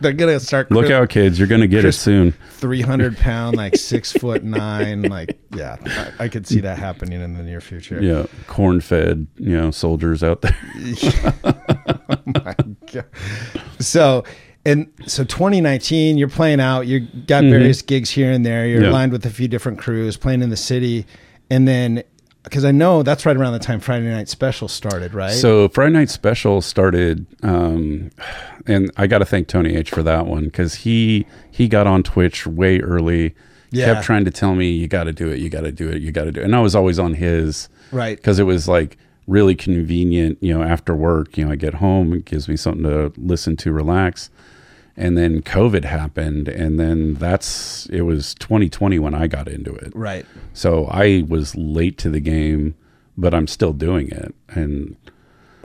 They're 0.00 0.12
gonna 0.12 0.40
start. 0.40 0.70
Look 0.72 0.90
out, 0.90 1.08
kids! 1.08 1.38
You're 1.38 1.48
gonna 1.48 1.66
get 1.68 1.84
it 1.84 1.92
soon. 1.92 2.32
300 2.50 3.16
pound, 3.16 3.56
like 3.56 3.76
six 3.76 4.12
foot 4.12 4.42
nine. 4.42 5.02
Like, 5.02 5.38
yeah, 5.54 5.76
I, 6.18 6.24
I 6.24 6.28
could 6.28 6.46
see 6.46 6.60
that 6.60 6.78
happening 6.78 7.20
in 7.20 7.34
the 7.34 7.42
near 7.42 7.60
future. 7.60 8.02
Yeah, 8.02 8.26
corn-fed, 8.48 9.26
you 9.36 9.56
know, 9.56 9.70
soldiers 9.70 10.22
out 10.24 10.42
there. 10.42 10.56
oh 11.44 12.18
my 12.26 12.54
God. 12.92 13.04
So, 13.78 14.24
and 14.66 14.90
so 15.06 15.24
2019, 15.24 16.16
you're 16.18 16.28
playing 16.28 16.60
out. 16.60 16.86
You 16.86 17.00
got 17.26 17.42
Mm-hmm. 17.44 17.50
various 17.50 17.82
gigs 17.82 18.10
here 18.10 18.30
and 18.32 18.44
there. 18.44 18.66
You're 18.66 18.82
Yeah. 18.84 18.90
aligned 18.90 19.12
with 19.12 19.24
a 19.26 19.30
few 19.30 19.46
different 19.48 19.78
crews, 19.78 20.16
playing 20.16 20.42
in 20.42 20.50
the 20.50 20.56
city, 20.56 21.06
and 21.50 21.68
then 21.68 22.02
because 22.44 22.64
I 22.64 22.70
know 22.70 23.02
that's 23.02 23.26
right 23.26 23.36
around 23.36 23.54
the 23.54 23.58
time 23.58 23.80
Friday 23.80 24.10
Night 24.10 24.28
Special 24.28 24.68
started, 24.68 25.14
right? 25.14 25.32
So 25.32 25.68
Friday 25.70 25.92
Night 25.92 26.10
Special 26.10 26.60
started, 26.60 27.26
um, 27.42 28.10
and 28.66 28.90
I 28.96 29.06
got 29.06 29.18
to 29.18 29.24
thank 29.24 29.48
Tony 29.48 29.74
H 29.74 29.90
for 29.90 30.02
that 30.02 30.26
one 30.26 30.44
because 30.44 30.74
he 30.74 31.26
he 31.50 31.68
got 31.68 31.86
on 31.86 32.02
Twitch 32.02 32.46
way 32.46 32.80
early. 32.80 33.34
Yeah. 33.70 33.94
Kept 33.94 34.06
trying 34.06 34.24
to 34.24 34.30
tell 34.30 34.54
me 34.54 34.70
you 34.70 34.86
got 34.86 35.04
to 35.04 35.12
do 35.12 35.30
it, 35.30 35.40
you 35.40 35.50
got 35.50 35.62
to 35.62 35.72
do 35.72 35.88
it, 35.88 36.00
you 36.00 36.12
got 36.12 36.24
to 36.24 36.32
do 36.32 36.40
it, 36.40 36.44
and 36.44 36.54
I 36.54 36.60
was 36.60 36.76
always 36.76 36.98
on 36.98 37.14
his 37.14 37.68
right. 37.90 38.16
because 38.16 38.38
it 38.38 38.44
was 38.44 38.68
like 38.68 38.96
really 39.26 39.56
convenient. 39.56 40.38
You 40.40 40.56
know, 40.56 40.62
after 40.62 40.94
work, 40.94 41.36
you 41.36 41.44
know, 41.44 41.52
I 41.52 41.56
get 41.56 41.74
home, 41.74 42.12
it 42.12 42.24
gives 42.24 42.48
me 42.48 42.56
something 42.56 42.84
to 42.84 43.12
listen 43.16 43.56
to, 43.56 43.72
relax. 43.72 44.30
And 44.96 45.18
then 45.18 45.42
COVID 45.42 45.84
happened, 45.84 46.46
and 46.48 46.78
then 46.78 47.14
that's 47.14 47.86
it 47.86 48.02
was 48.02 48.34
2020 48.34 48.98
when 49.00 49.14
I 49.14 49.26
got 49.26 49.48
into 49.48 49.74
it. 49.74 49.92
Right. 49.94 50.24
So 50.52 50.86
I 50.86 51.24
was 51.28 51.56
late 51.56 51.98
to 51.98 52.10
the 52.10 52.20
game, 52.20 52.76
but 53.16 53.34
I'm 53.34 53.48
still 53.48 53.72
doing 53.72 54.08
it. 54.10 54.34
And 54.48 54.96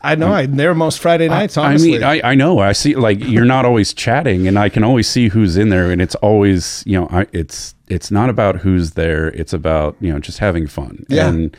I 0.04 0.16
know. 0.16 0.32
I, 0.32 0.46
they're 0.46 0.74
most 0.74 1.00
Friday 1.00 1.28
nights, 1.28 1.58
honestly. 1.58 2.04
I 2.04 2.14
mean, 2.14 2.24
I, 2.24 2.32
I 2.32 2.36
know. 2.36 2.60
I 2.60 2.72
see 2.72 2.96
like 2.96 3.20
you're 3.24 3.46
not 3.46 3.66
always 3.66 3.94
chatting, 3.94 4.48
and 4.48 4.58
I 4.58 4.70
can 4.70 4.84
always 4.84 5.08
see 5.08 5.30
who's 5.30 5.58
in 5.58 5.70
there, 5.70 5.92
and 5.92 6.02
it's 6.02 6.16
always 6.16 6.84
you 6.86 7.00
know, 7.00 7.08
I, 7.12 7.28
it's 7.32 7.76
it's 7.88 8.12
not 8.12 8.30
about 8.30 8.58
who's 8.58 8.92
there. 8.92 9.28
It's 9.30 9.54
about 9.54 9.96
you 10.00 10.12
know 10.12 10.20
just 10.20 10.40
having 10.40 10.68
fun. 10.68 11.06
Yeah. 11.10 11.28
And 11.28 11.56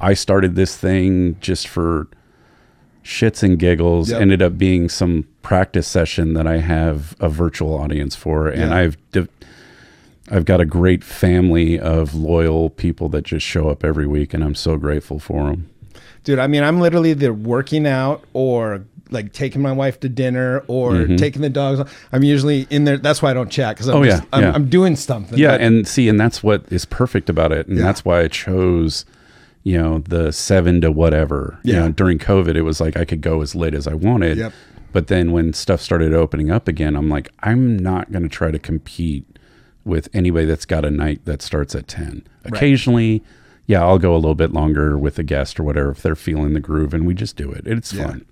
I 0.00 0.14
started 0.14 0.54
this 0.54 0.76
thing 0.76 1.36
just 1.40 1.68
for 1.68 2.08
shits 3.06 3.42
and 3.42 3.58
giggles. 3.58 4.10
Yep. 4.10 4.20
Ended 4.20 4.42
up 4.42 4.58
being 4.58 4.88
some 4.88 5.26
practice 5.42 5.86
session 5.86 6.34
that 6.34 6.46
I 6.46 6.58
have 6.58 7.14
a 7.20 7.28
virtual 7.28 7.74
audience 7.74 8.14
for, 8.16 8.48
and 8.48 8.70
Yeah. 8.70 8.76
I've. 8.76 8.96
De- 9.12 9.28
I've 10.28 10.44
got 10.44 10.60
a 10.60 10.64
great 10.64 11.04
family 11.04 11.78
of 11.78 12.12
loyal 12.12 12.68
people 12.68 13.08
that 13.10 13.22
just 13.22 13.46
show 13.46 13.68
up 13.68 13.84
every 13.84 14.08
week, 14.08 14.34
and 14.34 14.42
I'm 14.42 14.56
so 14.56 14.76
grateful 14.76 15.20
for 15.20 15.44
them. 15.44 15.70
Dude, 16.24 16.40
I 16.40 16.48
mean, 16.48 16.64
I'm 16.64 16.80
literally 16.80 17.12
either 17.12 17.32
working 17.32 17.86
out 17.86 18.24
or 18.32 18.82
like 19.10 19.32
taking 19.32 19.62
my 19.62 19.70
wife 19.70 20.00
to 20.00 20.08
dinner 20.08 20.64
or 20.66 21.06
taking 21.06 21.42
the 21.42 21.48
dogs. 21.48 21.88
I'm 22.10 22.24
usually 22.24 22.66
in 22.70 22.82
there. 22.82 22.96
That's 22.96 23.22
why 23.22 23.30
I 23.30 23.34
don't 23.34 23.52
chat 23.52 23.76
because 23.76 23.86
I'm, 23.86 23.94
Mm-hmm. 23.94 24.02
Oh, 24.02 24.06
just- 24.10 24.22
yeah, 24.24 24.28
I'm, 24.32 24.42
yeah. 24.42 24.52
I'm 24.52 24.68
doing 24.68 24.96
something. 24.96 25.38
Yeah, 25.38 25.52
and 25.54 25.86
see, 25.86 26.08
and 26.08 26.18
that's 26.18 26.42
what 26.42 26.64
is 26.72 26.84
perfect 26.84 27.30
about 27.30 27.52
it, 27.52 27.68
and 27.68 27.76
Yeah. 27.76 27.84
that's 27.84 28.04
why 28.04 28.22
I 28.22 28.26
chose, 28.26 29.04
you 29.66 29.76
know, 29.76 29.98
the 29.98 30.30
seven 30.32 30.80
to 30.80 30.92
whatever. 30.92 31.58
You 31.64 31.72
Yeah. 31.72 31.80
know, 31.80 31.88
during 31.90 32.18
COVID, 32.20 32.54
it 32.54 32.62
was 32.62 32.80
like 32.80 32.96
I 32.96 33.04
could 33.04 33.20
go 33.20 33.42
as 33.42 33.56
late 33.56 33.74
as 33.74 33.88
I 33.88 33.94
wanted. 33.94 34.38
Yep. 34.38 34.52
But 34.92 35.08
then 35.08 35.32
when 35.32 35.52
stuff 35.54 35.80
started 35.80 36.14
opening 36.14 36.52
up 36.52 36.68
again, 36.68 36.94
I'm 36.94 37.08
like, 37.08 37.32
I'm 37.40 37.76
not 37.76 38.12
going 38.12 38.22
to 38.22 38.28
try 38.28 38.52
to 38.52 38.60
compete 38.60 39.24
with 39.84 40.08
anybody 40.14 40.46
that's 40.46 40.66
got 40.66 40.84
a 40.84 40.90
night 40.92 41.24
that 41.24 41.42
starts 41.42 41.74
at 41.74 41.88
ten. 41.88 42.22
Occasionally, 42.44 43.24
yeah, 43.66 43.82
I'll 43.82 43.98
go 43.98 44.14
a 44.14 44.22
little 44.22 44.36
bit 44.36 44.52
longer 44.52 44.96
with 44.96 45.18
a 45.18 45.24
guest 45.24 45.58
or 45.58 45.64
whatever 45.64 45.90
if 45.90 46.00
they're 46.00 46.14
feeling 46.14 46.52
the 46.54 46.60
groove, 46.60 46.94
and 46.94 47.04
we 47.04 47.12
just 47.14 47.34
do 47.36 47.50
it. 47.50 47.66
It's 47.66 47.92
Yeah. 47.92 48.06
fun. 48.06 48.24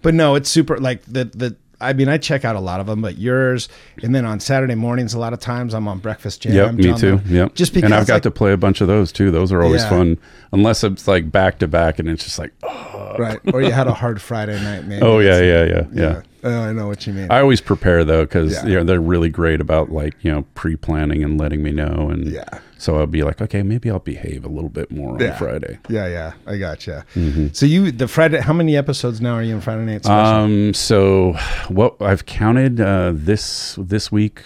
But 0.00 0.14
no, 0.14 0.34
it's 0.34 0.48
super 0.48 0.78
like 0.78 1.02
the 1.04 1.24
the. 1.26 1.56
I 1.80 1.92
mean, 1.92 2.08
I 2.08 2.18
check 2.18 2.44
out 2.44 2.56
a 2.56 2.60
lot 2.60 2.80
of 2.80 2.86
them, 2.86 3.00
but 3.02 3.18
yours, 3.18 3.68
and 4.02 4.14
then 4.14 4.24
on 4.24 4.40
Saturday 4.40 4.74
mornings, 4.74 5.14
a 5.14 5.18
lot 5.18 5.32
of 5.32 5.38
times 5.38 5.74
I'm 5.74 5.86
on 5.86 5.98
Breakfast 6.00 6.42
Jam. 6.42 6.52
Yep, 6.54 6.74
me 6.74 6.98
too. 6.98 7.20
Yep. 7.26 7.54
Just 7.54 7.72
because, 7.72 7.84
and 7.86 7.94
I've 7.94 8.06
got 8.06 8.14
like, 8.14 8.22
to 8.24 8.30
play 8.32 8.52
a 8.52 8.56
bunch 8.56 8.80
of 8.80 8.88
those 8.88 9.12
too. 9.12 9.30
Those 9.30 9.52
are 9.52 9.62
always 9.62 9.82
Yeah. 9.82 9.88
fun, 9.90 10.18
unless 10.52 10.82
it's 10.82 11.06
like 11.06 11.30
back 11.30 11.58
to 11.60 11.68
back, 11.68 11.98
and 11.98 12.08
it's 12.08 12.24
just 12.24 12.38
like, 12.38 12.52
oh, 12.64 13.14
right, 13.18 13.38
or 13.54 13.62
you 13.62 13.70
had 13.70 13.86
a 13.86 13.94
hard 13.94 14.20
Friday 14.20 14.60
night, 14.62 14.86
maybe. 14.86 15.02
oh 15.02 15.20
yeah, 15.20 15.38
It's- 15.38 15.68
yeah, 15.70 16.02
yeah, 16.02 16.12
yeah. 16.14 16.22
Oh, 16.44 16.60
I 16.62 16.72
know 16.72 16.86
what 16.86 17.06
you 17.06 17.12
mean. 17.12 17.26
I 17.30 17.40
always 17.40 17.60
prepare 17.60 18.04
though, 18.04 18.22
because 18.24 18.52
Yeah. 18.52 18.66
you 18.66 18.74
know 18.76 18.84
they're 18.84 19.00
really 19.00 19.28
great 19.28 19.60
about 19.60 19.90
like 19.90 20.14
you 20.22 20.30
know 20.30 20.42
pre-planning 20.54 21.24
and 21.24 21.38
letting 21.38 21.62
me 21.62 21.72
know, 21.72 22.08
and 22.10 22.26
Yeah. 22.28 22.44
So 22.80 22.96
I'll 22.96 23.06
be 23.08 23.24
like, 23.24 23.40
okay, 23.42 23.64
maybe 23.64 23.90
I'll 23.90 23.98
behave 23.98 24.44
a 24.44 24.48
little 24.48 24.68
bit 24.68 24.92
more 24.92 25.20
Yeah. 25.20 25.32
on 25.32 25.36
Friday. 25.38 25.78
yeah, 25.88 26.06
yeah, 26.06 26.32
I 26.46 26.58
gotcha. 26.58 27.04
Mm-hmm. 27.16 27.48
So 27.52 27.66
you, 27.66 27.90
the 27.90 28.06
Friday, 28.06 28.38
how 28.40 28.52
many 28.52 28.76
episodes 28.76 29.20
now 29.20 29.34
are 29.34 29.42
you 29.42 29.56
in 29.56 29.60
Friday 29.60 29.84
Night 29.84 30.04
Special? 30.04 30.24
Um, 30.44 30.74
so 30.74 31.32
what 31.68 31.96
I've 32.00 32.24
counted 32.26 32.80
uh, 32.80 33.12
this 33.14 33.76
this 33.80 34.12
week 34.12 34.42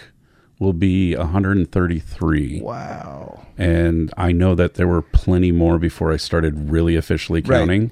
will 0.59 0.73
be 0.73 1.15
133. 1.15 2.61
wow. 2.61 3.45
and 3.57 4.11
I 4.17 4.31
know 4.31 4.55
that 4.55 4.75
there 4.75 4.87
were 4.87 5.01
plenty 5.03 5.51
more 5.51 5.77
before 5.77 6.11
I 6.11 6.17
started 6.17 6.69
really 6.71 6.95
officially 6.95 7.41
Right. 7.41 7.59
counting 7.59 7.91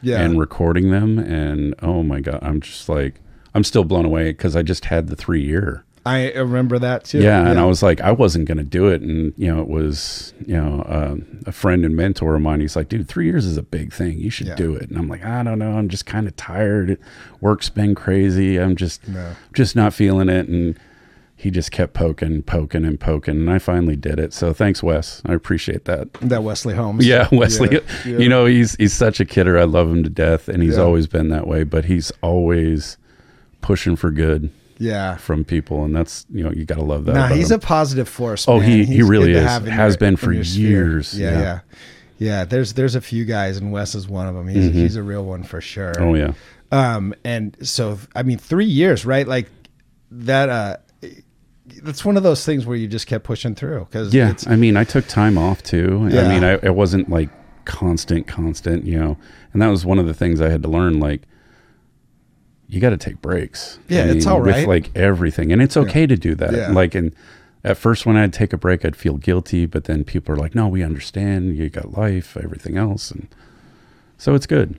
Yeah. 0.00 0.22
and 0.22 0.38
recording 0.38 0.90
them. 0.90 1.18
And 1.18 1.74
oh 1.82 2.02
my 2.02 2.20
god, 2.20 2.38
I'm 2.42 2.60
just 2.60 2.88
like 2.88 3.20
I'm 3.54 3.64
still 3.64 3.84
blown 3.84 4.04
away 4.04 4.30
because 4.32 4.56
I 4.56 4.62
just 4.62 4.86
had 4.86 5.08
the 5.08 5.16
three 5.16 5.42
year. 5.42 5.84
I 6.04 6.32
remember 6.32 6.80
that 6.80 7.04
too. 7.04 7.20
Yeah, 7.20 7.46
and 7.48 7.60
I 7.60 7.64
was 7.64 7.80
like, 7.80 8.00
I 8.00 8.10
wasn't 8.10 8.46
gonna 8.48 8.64
do 8.64 8.88
it, 8.88 9.02
and 9.02 9.32
you 9.36 9.54
know, 9.54 9.60
it 9.62 9.68
was 9.68 10.34
you 10.44 10.56
know 10.56 10.84
um, 10.88 11.40
a 11.46 11.52
friend 11.52 11.84
and 11.84 11.94
mentor 11.94 12.34
of 12.34 12.42
mine. 12.42 12.60
He's 12.60 12.74
like, 12.74 12.88
dude, 12.88 13.06
three 13.06 13.26
years 13.26 13.46
is 13.46 13.56
a 13.56 13.62
big 13.62 13.92
thing. 13.92 14.18
You 14.18 14.28
should 14.28 14.48
Yeah. 14.48 14.56
do 14.56 14.74
it. 14.74 14.88
And 14.90 14.98
I'm 14.98 15.06
like, 15.06 15.24
I 15.24 15.44
don't 15.44 15.60
know. 15.60 15.78
I'm 15.78 15.88
just 15.88 16.04
kind 16.04 16.26
of 16.26 16.34
tired. 16.34 16.98
Work's 17.40 17.68
been 17.68 17.94
crazy. 17.94 18.58
I'm 18.58 18.74
just 18.74 19.06
No. 19.06 19.36
just 19.54 19.76
not 19.76 19.94
feeling 19.94 20.28
it. 20.28 20.48
And 20.48 20.76
he 21.36 21.52
just 21.52 21.70
kept 21.70 21.94
poking, 21.94 22.42
poking, 22.42 22.84
and 22.84 22.98
poking, 22.98 23.36
and 23.36 23.48
I 23.50 23.60
finally 23.60 23.94
did 23.96 24.18
it. 24.18 24.32
So 24.32 24.52
thanks, 24.52 24.82
Wes. 24.82 25.22
I 25.24 25.34
appreciate 25.34 25.84
that. 25.84 26.12
that 26.14 26.42
Wesley 26.42 26.74
Holmes. 26.74 27.06
Yeah, 27.06 27.28
Wesley. 27.32 27.68
Yeah, 27.74 27.80
yeah. 28.04 28.18
You 28.18 28.28
know, 28.28 28.46
he's 28.46 28.74
he's 28.74 28.92
such 28.92 29.20
a 29.20 29.24
kidder. 29.24 29.56
I 29.56 29.64
love 29.64 29.88
him 29.88 30.02
to 30.02 30.10
death, 30.10 30.48
and 30.48 30.64
he's 30.64 30.78
Yeah. 30.78 30.82
always 30.82 31.06
been 31.06 31.28
that 31.28 31.46
way. 31.46 31.62
But 31.62 31.84
he's 31.84 32.10
always 32.22 32.96
pushing 33.62 33.96
for 33.96 34.10
good 34.10 34.50
yeah. 34.78 35.16
from 35.16 35.44
people, 35.44 35.84
and 35.84 35.94
that's 35.96 36.26
you 36.30 36.44
know 36.44 36.50
you 36.52 36.64
got 36.66 36.74
to 36.76 36.84
love 36.84 37.06
that. 37.06 37.14
Nah, 37.14 37.28
he's 37.28 37.50
him. 37.50 37.56
a 37.56 37.58
positive 37.60 38.08
force. 38.08 38.46
Oh, 38.48 38.58
man. 38.60 38.68
he- 38.68 38.84
he 38.84 39.02
really 39.02 39.32
is. 39.32 39.42
Has 39.44 39.94
your- 39.94 39.98
been 39.98 40.16
for 40.16 40.32
years. 40.32 41.18
Yeah, 41.18 41.30
Yeah. 41.30 41.40
yeah, 41.40 41.60
yeah. 42.18 42.44
There's 42.44 42.74
there's 42.74 42.94
a 42.94 43.00
few 43.00 43.24
guys, 43.24 43.56
and 43.56 43.72
Wes 43.72 43.94
is 43.94 44.08
one 44.08 44.26
of 44.26 44.34
them. 44.34 44.48
He's 44.48 44.72
he's 44.72 44.96
a 44.96 45.02
real 45.02 45.24
one 45.24 45.42
for 45.42 45.60
sure. 45.60 45.94
oh 45.98 46.14
yeah. 46.14 46.32
Um, 46.70 47.14
and 47.24 47.56
so 47.62 47.98
I 48.14 48.22
mean, 48.22 48.38
three 48.38 48.66
years, 48.66 49.06
right? 49.06 49.26
Like 49.26 49.48
that. 50.10 50.48
Uh, 50.48 50.76
that's 51.82 52.04
one 52.04 52.16
of 52.16 52.22
those 52.22 52.44
things 52.44 52.66
where 52.66 52.76
you 52.76 52.88
just 52.88 53.06
kept 53.06 53.24
pushing 53.24 53.54
through 53.54 53.86
because 53.88 54.12
Yeah, 54.12 54.30
it's 54.30 54.46
I 54.46 54.56
mean, 54.56 54.76
I 54.76 54.84
took 54.84 55.06
time 55.06 55.38
off 55.38 55.62
too. 55.62 56.08
Yeah. 56.10 56.22
I 56.22 56.28
mean, 56.28 56.44
I 56.44 56.52
it 56.54 56.74
wasn't 56.74 57.08
like 57.08 57.30
constant, 57.64 58.26
constant, 58.26 58.84
you 58.84 58.98
know. 58.98 59.16
And 59.52 59.62
that 59.62 59.68
was 59.68 59.84
one 59.86 59.98
of 59.98 60.06
the 60.06 60.14
things 60.14 60.40
I 60.40 60.48
had 60.48 60.62
to 60.64 60.68
learn. 60.68 60.98
Like, 60.98 61.22
you 62.72 62.80
got 62.80 62.90
to 62.90 62.96
take 62.96 63.20
breaks. 63.20 63.78
Yeah, 63.88 64.04
I 64.04 64.08
it's 64.08 64.26
all 64.26 64.40
right. 64.40 64.66
with 64.66 64.66
like 64.66 64.96
everything, 64.96 65.52
and 65.52 65.60
it's 65.60 65.76
okay 65.76 66.06
to 66.06 66.16
do 66.16 66.34
that. 66.36 66.52
Yeah. 66.54 66.72
Like, 66.72 66.94
and 66.94 67.14
at 67.62 67.76
first 67.76 68.06
when 68.06 68.16
I'd 68.16 68.32
take 68.32 68.52
a 68.54 68.56
break, 68.56 68.84
I'd 68.84 68.96
feel 68.96 69.18
guilty, 69.18 69.66
but 69.66 69.84
then 69.84 70.04
people 70.04 70.34
are 70.34 70.38
like, 70.38 70.54
"No, 70.54 70.68
we 70.68 70.82
understand. 70.82 71.54
You 71.56 71.68
got 71.68 71.92
life, 71.96 72.36
everything 72.36 72.78
else," 72.78 73.10
and 73.10 73.28
so 74.16 74.34
it's 74.34 74.46
good. 74.46 74.78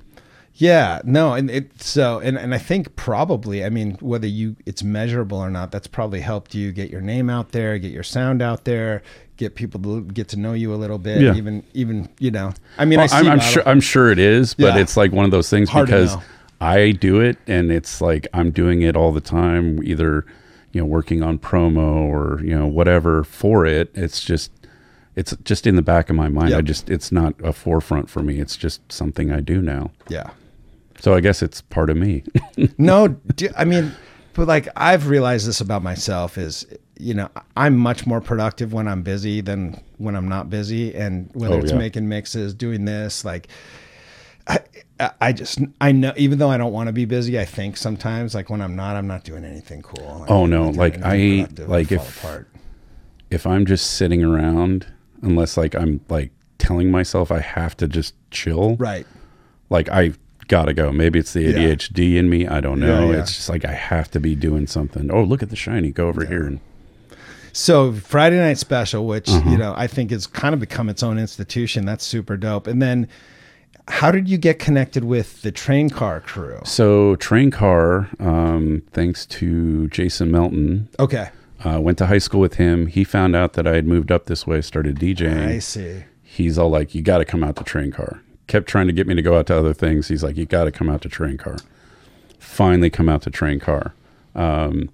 Yeah, 0.55 1.01
no, 1.03 1.33
and 1.33 1.49
it 1.49 1.81
so 1.81 2.19
and, 2.19 2.37
and 2.37 2.53
I 2.53 2.57
think 2.59 2.95
probably 2.95 3.63
I 3.65 3.69
mean 3.69 3.97
whether 4.01 4.27
you 4.27 4.55
it's 4.65 4.83
measurable 4.83 5.37
or 5.39 5.49
not, 5.49 5.71
that's 5.71 5.87
probably 5.87 6.19
helped 6.19 6.53
you 6.55 6.71
get 6.71 6.89
your 6.91 7.01
name 7.01 7.29
out 7.29 7.51
there, 7.53 7.77
get 7.79 7.91
your 7.91 8.03
sound 8.03 8.41
out 8.41 8.63
there, 8.65 9.01
get 9.37 9.55
people 9.55 9.79
to 9.81 10.01
get 10.01 10.27
to 10.29 10.37
know 10.37 10.53
you 10.53 10.73
a 10.73 10.77
little 10.77 10.99
bit. 10.99 11.21
Yeah. 11.21 11.33
Even 11.35 11.63
even 11.73 12.07
you 12.19 12.29
know, 12.31 12.53
I 12.77 12.85
mean, 12.85 12.99
I 12.99 13.03
Well, 13.03 13.07
see 13.09 13.15
I'm, 13.17 13.27
I'm 13.27 13.37
Battle- 13.39 13.51
sure 13.53 13.67
I'm 13.67 13.81
sure 13.81 14.11
it 14.11 14.19
is, 14.19 14.53
but 14.53 14.75
Yeah. 14.75 14.81
it's 14.81 14.95
like 14.97 15.11
one 15.11 15.25
of 15.25 15.31
those 15.31 15.49
things 15.49 15.69
Hard 15.69 15.85
because. 15.87 16.15
I 16.63 16.91
do 16.91 17.19
it 17.19 17.37
and 17.47 17.71
it's 17.71 18.01
like 18.01 18.27
I'm 18.33 18.51
doing 18.51 18.81
it 18.81 18.95
all 18.95 19.11
the 19.11 19.21
time, 19.21 19.83
either 19.83 20.25
you 20.71 20.81
know 20.81 20.85
working 20.87 21.21
on 21.21 21.37
promo 21.39 21.95
or 22.11 22.39
you 22.43 22.57
know 22.57 22.67
whatever 22.67 23.23
for 23.23 23.65
it. 23.65 23.91
It's 23.93 24.23
just 24.23 24.51
it's 25.15 25.35
just 25.43 25.67
in 25.67 25.75
the 25.75 25.81
back 25.81 26.09
of 26.09 26.15
my 26.15 26.29
mind. 26.29 26.53
I 26.53 26.61
just 26.61 26.89
it's 26.89 27.11
not 27.11 27.33
a 27.43 27.53
forefront 27.53 28.09
for 28.09 28.21
me. 28.23 28.39
It's 28.39 28.55
just 28.57 28.79
something 28.91 29.31
I 29.31 29.41
do 29.41 29.61
now. 29.61 29.91
yeah. 30.09 30.31
So 30.99 31.13
I 31.13 31.19
guess 31.19 31.41
it's 31.41 31.59
part 31.61 31.89
of 31.89 31.97
me. 31.97 32.23
No, 32.77 33.07
do, 33.09 33.49
I 33.57 33.65
mean, 33.65 33.91
but 34.33 34.47
like 34.47 34.67
I've 34.77 35.07
realized 35.07 35.47
this 35.47 35.59
about 35.59 35.83
myself 35.83 36.37
is, 36.37 36.65
you 36.97 37.13
know, 37.13 37.29
I'm 37.57 37.75
much 37.77 38.05
more 38.07 38.21
productive 38.21 38.71
when 38.73 38.87
I'm 38.87 39.01
busy 39.03 39.41
than 39.41 39.81
when 39.97 40.15
I'm 40.15 40.29
not 40.29 40.49
busy, 40.49 40.93
and 40.95 41.29
whether 41.33 41.55
Oh, 41.55 41.59
it's 41.59 41.71
yeah. 41.71 41.77
making 41.77 42.07
mixes, 42.07 42.53
doing 42.53 42.85
this, 42.85 43.25
like. 43.25 43.47
I, 44.47 44.59
I- 45.21 45.33
just 45.33 45.59
I 45.81 45.91
know 45.91 46.13
even 46.17 46.39
though 46.39 46.49
I 46.49 46.57
don't 46.57 46.73
want 46.73 46.87
to 46.87 46.93
be 46.93 47.05
busy, 47.05 47.39
I 47.39 47.45
think 47.45 47.77
sometimes 47.77 48.33
like 48.35 48.49
when 48.49 48.61
I'm 48.61 48.75
not, 48.75 48.95
I'm 48.95 49.07
not 49.07 49.23
doing 49.23 49.43
anything 49.45 49.81
cool. 49.81 50.19
Like, 50.21 50.31
Oh, 50.31 50.45
no, 50.45 50.69
like, 50.69 51.01
I- 51.03 51.47
like, 51.67 51.91
if- 51.91 52.19
apart. 52.23 52.47
if 53.29 53.45
I'm 53.47 53.65
just 53.65 53.91
sitting 53.91 54.23
around, 54.23 54.85
unless 55.21 55.57
like 55.57 55.73
I'm 55.75 56.01
like 56.09 56.31
telling 56.57 56.91
myself 56.91 57.31
I 57.31 57.39
have 57.39 57.75
to 57.77 57.87
just 57.87 58.13
chill, 58.31 58.75
right, 58.77 59.05
like 59.69 59.89
I 59.89 60.13
gotta 60.47 60.73
go. 60.73 60.91
Maybe 60.91 61.19
it's 61.19 61.33
the 61.33 61.41
Yeah. 61.43 61.49
ADHD 61.57 62.17
in 62.17 62.29
me. 62.29 62.45
I 62.47 62.59
don't 62.59 62.79
know. 62.79 63.07
Yeah, 63.07 63.13
yeah. 63.15 63.21
It's 63.21 63.33
just 63.35 63.49
like 63.49 63.63
I 63.65 63.71
have 63.73 64.11
to 64.11 64.19
be 64.19 64.35
doing 64.35 64.67
something. 64.67 65.09
Oh, 65.11 65.23
look 65.23 65.41
at 65.41 65.49
the 65.49 65.55
shiny. 65.55 65.91
Go 65.91 66.07
over 66.09 66.25
here 66.25 66.45
and 66.45 66.59
So 67.53 67.93
Friday 67.93 68.37
night 68.37 68.57
special, 68.57 69.05
which 69.07 69.29
Uh-huh. 69.29 69.49
you 69.49 69.57
know 69.57 69.73
I 69.77 69.87
think 69.87 70.11
has 70.11 70.27
kind 70.27 70.53
of 70.53 70.59
become 70.59 70.89
its 70.89 71.01
own 71.03 71.17
institution. 71.19 71.85
That's 71.85 72.03
super 72.03 72.35
dope. 72.35 72.67
And 72.67 72.81
then, 72.81 73.07
how 73.87 74.11
did 74.11 74.29
you 74.29 74.37
get 74.37 74.59
connected 74.59 75.03
with 75.03 75.41
the 75.41 75.51
train 75.51 75.89
car 75.89 76.19
crew? 76.21 76.59
so 76.63 77.15
train 77.17 77.51
car. 77.51 78.09
Um, 78.19 78.83
thanks 78.91 79.25
to 79.27 79.87
Jason 79.89 80.31
Melton, 80.31 80.87
Okay, 80.99 81.29
uh, 81.65 81.79
went 81.81 81.97
to 81.99 82.05
high 82.07 82.17
school 82.19 82.39
with 82.39 82.55
him. 82.55 82.87
He 82.87 83.03
found 83.03 83.35
out 83.35 83.53
that 83.53 83.67
I 83.67 83.75
had 83.75 83.85
moved 83.85 84.11
up 84.11 84.25
this 84.25 84.47
way, 84.47 84.61
started 84.61 84.97
DJing. 84.99 85.47
I 85.47 85.59
see. 85.59 86.03
He's 86.23 86.57
all 86.57 86.69
like, 86.69 86.95
"You 86.95 87.01
got 87.01 87.17
to 87.19 87.25
come 87.25 87.43
out 87.43 87.55
to 87.57 87.63
train 87.63 87.91
car." 87.91 88.21
Kept 88.47 88.67
trying 88.67 88.87
to 88.87 88.93
get 88.93 89.07
me 89.07 89.15
to 89.15 89.21
go 89.21 89.37
out 89.37 89.47
to 89.47 89.55
other 89.57 89.73
things. 89.73 90.07
He's 90.07 90.23
like, 90.23 90.35
"You 90.37 90.45
got 90.45 90.63
to 90.65 90.71
come 90.71 90.89
out 90.89 91.01
to 91.03 91.09
train 91.09 91.37
car." 91.37 91.57
Finally, 92.39 92.89
come 92.89 93.07
out 93.09 93.21
to 93.23 93.29
train 93.29 93.59
car. 93.59 93.93
Um, 94.35 94.89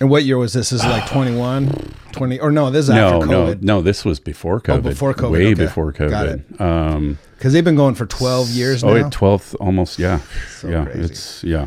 And 0.00 0.10
what 0.10 0.24
year 0.24 0.36
was 0.38 0.52
this? 0.52 0.70
This 0.70 0.80
is 0.82 0.86
like 0.86 1.06
21, 1.10 1.68
20, 2.12 2.40
or 2.40 2.50
no, 2.50 2.70
this 2.70 2.84
is 2.84 2.90
no, 2.90 3.16
after 3.20 3.26
no, 3.26 3.46
COVID. 3.46 3.62
no. 3.62 3.80
This 3.82 4.04
was 4.04 4.18
before 4.20 4.60
COVID. 4.60 4.78
Oh, 4.78 4.80
before 4.80 5.14
COVID, 5.14 5.30
Way 5.30 5.46
okay. 5.46 5.54
before 5.54 5.92
COVID. 5.92 6.60
Um, 6.60 7.18
Because 7.36 7.52
they've 7.52 7.64
been 7.64 7.76
going 7.76 7.94
for 7.94 8.06
12 8.06 8.50
years 8.50 8.82
now. 8.82 8.90
oh, 8.90 8.98
now. 8.98 9.08
twelfth, 9.10 9.54
almost. 9.60 9.98
Yeah, 9.98 10.20
So 10.58 10.68
yeah. 10.70 10.84
crazy. 10.86 11.00
It's 11.00 11.44
yeah. 11.44 11.66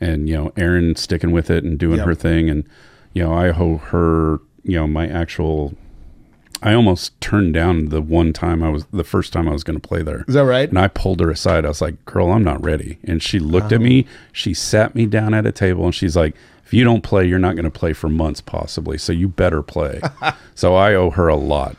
And 0.00 0.28
you 0.28 0.36
know, 0.36 0.52
Erin 0.56 0.96
sticking 0.96 1.30
with 1.30 1.48
it 1.50 1.64
and 1.64 1.78
doing 1.78 1.98
Yep. 1.98 2.06
her 2.06 2.14
thing, 2.14 2.50
and 2.50 2.64
you 3.12 3.22
know, 3.22 3.32
I 3.32 3.48
owe 3.50 3.76
her. 3.78 4.40
You 4.64 4.78
know, 4.80 4.86
my 4.86 5.06
actual. 5.08 5.74
I 6.64 6.74
almost 6.74 7.20
turned 7.20 7.54
down 7.54 7.88
the 7.88 8.00
one 8.00 8.32
time 8.32 8.62
I 8.62 8.68
was 8.68 8.84
the 8.92 9.02
first 9.04 9.32
time 9.32 9.48
I 9.48 9.52
was 9.52 9.64
going 9.64 9.80
to 9.80 9.86
play 9.88 10.02
there. 10.02 10.24
Is 10.28 10.34
that 10.34 10.44
right? 10.44 10.68
And 10.68 10.78
I 10.78 10.86
pulled 10.86 11.18
her 11.20 11.28
aside. 11.30 11.64
I 11.64 11.68
was 11.68 11.80
like, 11.80 12.04
"Girl, 12.04 12.30
I'm 12.32 12.44
not 12.44 12.62
ready." 12.64 12.98
And 13.04 13.20
she 13.22 13.38
looked 13.40 13.72
at 13.72 13.80
Oh. 13.80 13.84
me. 13.84 14.06
She 14.32 14.54
sat 14.54 14.94
me 14.94 15.06
down 15.06 15.34
at 15.34 15.44
a 15.46 15.50
table, 15.52 15.84
and 15.84 15.94
she's 15.94 16.14
like, 16.16 16.34
"If 16.72 16.78
you 16.78 16.84
don't 16.84 17.02
play, 17.02 17.26
you're 17.26 17.38
not 17.38 17.54
going 17.54 17.64
to 17.64 17.70
play 17.70 17.92
for 17.92 18.08
months, 18.08 18.40
possibly. 18.40 18.96
So 18.96 19.12
you 19.12 19.28
better 19.28 19.62
play." 19.62 20.00
so 20.54 20.74
I 20.74 20.94
owe 20.94 21.10
her 21.10 21.28
a 21.28 21.36
lot. 21.36 21.76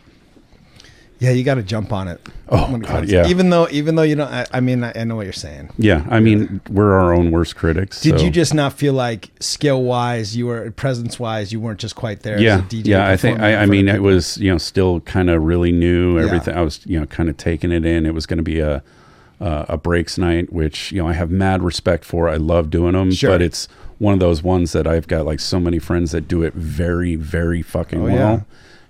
Yeah, 1.18 1.32
you 1.32 1.44
got 1.44 1.56
to 1.56 1.64
jump 1.64 1.92
on 1.92 2.10
it. 2.10 2.20
Oh, 2.50 2.72
when 2.72 2.84
it 2.84 2.88
God, 2.88 3.08
yeah. 3.10 3.28
Even 3.28 3.50
though, 3.50 3.68
even 3.72 3.96
though 3.96 4.04
you 4.04 4.16
don't, 4.16 4.28
I, 4.28 4.46
I 4.52 4.60
mean, 4.60 4.84
I, 4.84 4.92
I 4.94 5.04
know 5.06 5.16
what 5.16 5.24
you're 5.24 5.34
saying. 5.34 5.72
Yeah, 5.78 6.06
I 6.10 6.20
mean, 6.20 6.62
we're 6.70 6.92
our 6.92 7.14
own 7.14 7.32
worst 7.32 7.56
critics. 7.56 8.02
Did 8.02 8.20
so- 8.20 8.26
you 8.26 8.30
just 8.30 8.54
not 8.54 8.74
feel 8.74 8.94
like 8.94 9.32
skill 9.40 9.82
wise, 9.82 10.36
you 10.36 10.46
were 10.46 10.70
presence 10.72 11.20
wise, 11.20 11.52
you 11.52 11.60
weren't 11.60 11.80
just 11.80 11.96
quite 11.96 12.22
there? 12.22 12.40
Yeah, 12.40 12.58
as 12.58 12.60
a 12.60 12.64
DJ 12.64 12.86
yeah. 12.88 13.08
I 13.08 13.18
think 13.18 13.40
I, 13.40 13.56
I 13.56 13.66
mean, 13.66 13.88
it 13.88 14.04
was 14.04 14.38
you 14.38 14.52
know 14.52 14.60
still 14.60 15.00
kind 15.02 15.30
of 15.30 15.42
really 15.42 15.72
new. 15.72 16.20
Yeah. 16.20 16.26
Everything 16.26 16.56
I 16.56 16.62
was 16.62 16.86
you 16.86 17.00
know 17.00 17.08
kind 17.08 17.30
of 17.30 17.38
taking 17.38 17.72
it 17.72 17.86
in. 17.86 18.06
It 18.06 18.14
was 18.14 18.28
going 18.28 18.38
to 18.38 18.44
be 18.44 18.60
a 18.60 18.84
uh, 19.40 19.66
a 19.70 19.78
breaks 19.78 20.18
night, 20.18 20.52
which 20.54 20.92
you 20.92 21.02
know 21.02 21.08
I 21.08 21.14
have 21.14 21.32
mad 21.32 21.64
respect 21.64 22.06
for. 22.06 22.30
I 22.30 22.36
love 22.36 22.70
doing 22.70 22.94
them, 22.94 23.12
Sure. 23.12 23.32
but 23.32 23.42
it's 23.42 23.68
one 24.00 24.14
of 24.14 24.20
those 24.20 24.42
ones 24.44 24.72
that 24.74 24.88
I've 24.88 25.08
got 25.08 25.26
like 25.26 25.40
so 25.40 25.60
many 25.60 25.80
friends 25.80 26.12
that 26.12 26.28
do 26.28 26.44
it 26.44 26.54
very, 26.54 27.16
very 27.16 27.62
fucking 27.62 28.02
Oh, 28.02 28.06
well, 28.14 28.46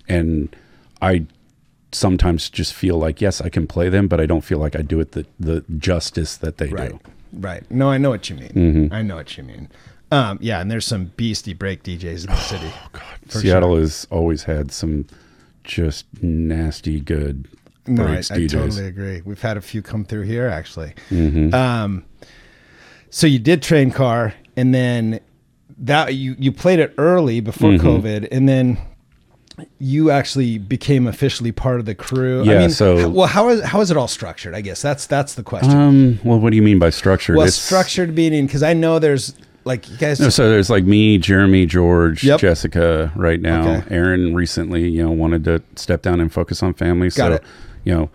and 0.08 0.56
I 1.02 1.26
sometimes 1.92 2.50
just 2.50 2.74
feel 2.74 2.98
like 2.98 3.22
yes, 3.22 3.42
I 3.42 3.50
can 3.50 3.68
play 3.68 3.90
them, 3.90 4.08
but 4.08 4.20
I 4.20 4.26
don't 4.26 4.42
feel 4.44 4.58
like 4.58 4.76
I 4.76 4.82
do 4.82 5.00
it 5.00 5.12
the 5.12 5.26
the 5.40 5.64
justice 5.78 6.38
that 6.38 6.58
they 6.58 6.70
right, 6.70 6.92
do. 6.92 7.00
right. 7.34 7.70
No, 7.72 7.90
I 7.90 7.98
know 7.98 8.10
what 8.10 8.30
you 8.30 8.36
mean. 8.36 8.50
Mm-hmm. 8.50 8.94
I 8.94 9.02
know 9.02 9.16
what 9.16 9.38
you 9.38 9.44
mean. 9.44 9.70
Um, 10.12 10.38
yeah, 10.42 10.60
and 10.62 10.70
there's 10.70 10.86
some 10.86 11.06
beastie 11.18 11.54
break 11.54 11.84
DJs 11.84 12.26
in 12.26 12.32
the 12.32 12.36
city. 12.38 12.72
For 13.28 13.40
Seattle 13.40 13.76
has 13.78 14.06
always 14.12 14.44
had 14.44 14.72
some 14.72 15.06
just 15.64 16.06
nasty 16.22 17.00
good 17.00 17.48
No, 17.88 18.04
I, 18.04 18.08
breaks 18.08 18.30
I 18.32 18.38
DJs. 18.38 18.52
totally 18.52 18.86
agree. 18.86 19.22
We've 19.24 19.42
had 19.42 19.58
a 19.58 19.62
few 19.62 19.82
come 19.82 20.04
through 20.06 20.24
here 20.24 20.48
actually. 20.48 20.94
Mm-hmm. 21.10 21.54
Um, 21.54 22.04
so 23.10 23.28
you 23.28 23.40
did 23.40 23.62
train 23.62 23.92
car, 23.92 24.34
and 24.58 24.74
then 24.74 25.20
that 25.80 26.14
you 26.16 26.36
you 26.40 26.52
played 26.52 26.80
it 26.80 26.94
early 26.98 27.40
before 27.40 27.72
Mm-hmm. 27.72 27.88
COVID, 27.88 28.28
and 28.32 28.48
then 28.48 28.78
you 29.78 30.10
actually 30.10 30.58
became 30.58 31.06
officially 31.06 31.52
part 31.52 31.80
of 31.80 31.86
the 31.86 31.94
crew. 31.94 32.42
I 32.42 32.46
Yeah, 32.46 32.60
mean, 32.60 32.70
so- 32.72 33.08
well, 33.10 33.28
how 33.28 33.50
is 33.50 33.62
how 33.64 33.82
is 33.82 33.92
it 33.92 33.98
all 33.98 34.08
structured? 34.08 34.56
I 34.56 34.62
guess 34.62 34.82
that's 34.82 35.06
that's 35.06 35.36
the 35.36 35.44
question. 35.44 35.72
Um. 35.78 36.20
Well, 36.24 36.40
what 36.40 36.50
do 36.50 36.56
you 36.56 36.64
mean 36.64 36.80
by 36.80 36.90
structured? 36.90 37.36
well, 37.36 37.46
It's- 37.46 37.56
structured 37.62 38.16
meaning 38.16 38.46
because 38.48 38.64
I 38.64 38.74
know 38.74 38.98
there's 39.00 39.36
like 39.66 39.90
you 39.90 39.98
guys. 39.98 40.20
No, 40.20 40.30
so 40.30 40.50
there's 40.50 40.70
like 40.70 40.84
me, 40.86 41.18
Jeremy, 41.18 41.66
George, 41.66 42.24
Yep. 42.24 42.40
Jessica. 42.40 43.12
Right 43.16 43.40
now, 43.42 43.76
Okay. 43.78 43.96
Aaron 43.96 44.34
recently, 44.34 44.90
you 44.90 45.04
know, 45.04 45.12
wanted 45.12 45.44
to 45.46 45.62
step 45.76 46.02
down 46.02 46.20
and 46.20 46.32
focus 46.34 46.64
on 46.64 46.74
family. 46.74 47.08
Got 47.10 47.16
so, 47.16 47.32
it. 47.34 47.44
you 47.86 47.94
know, 47.94 48.10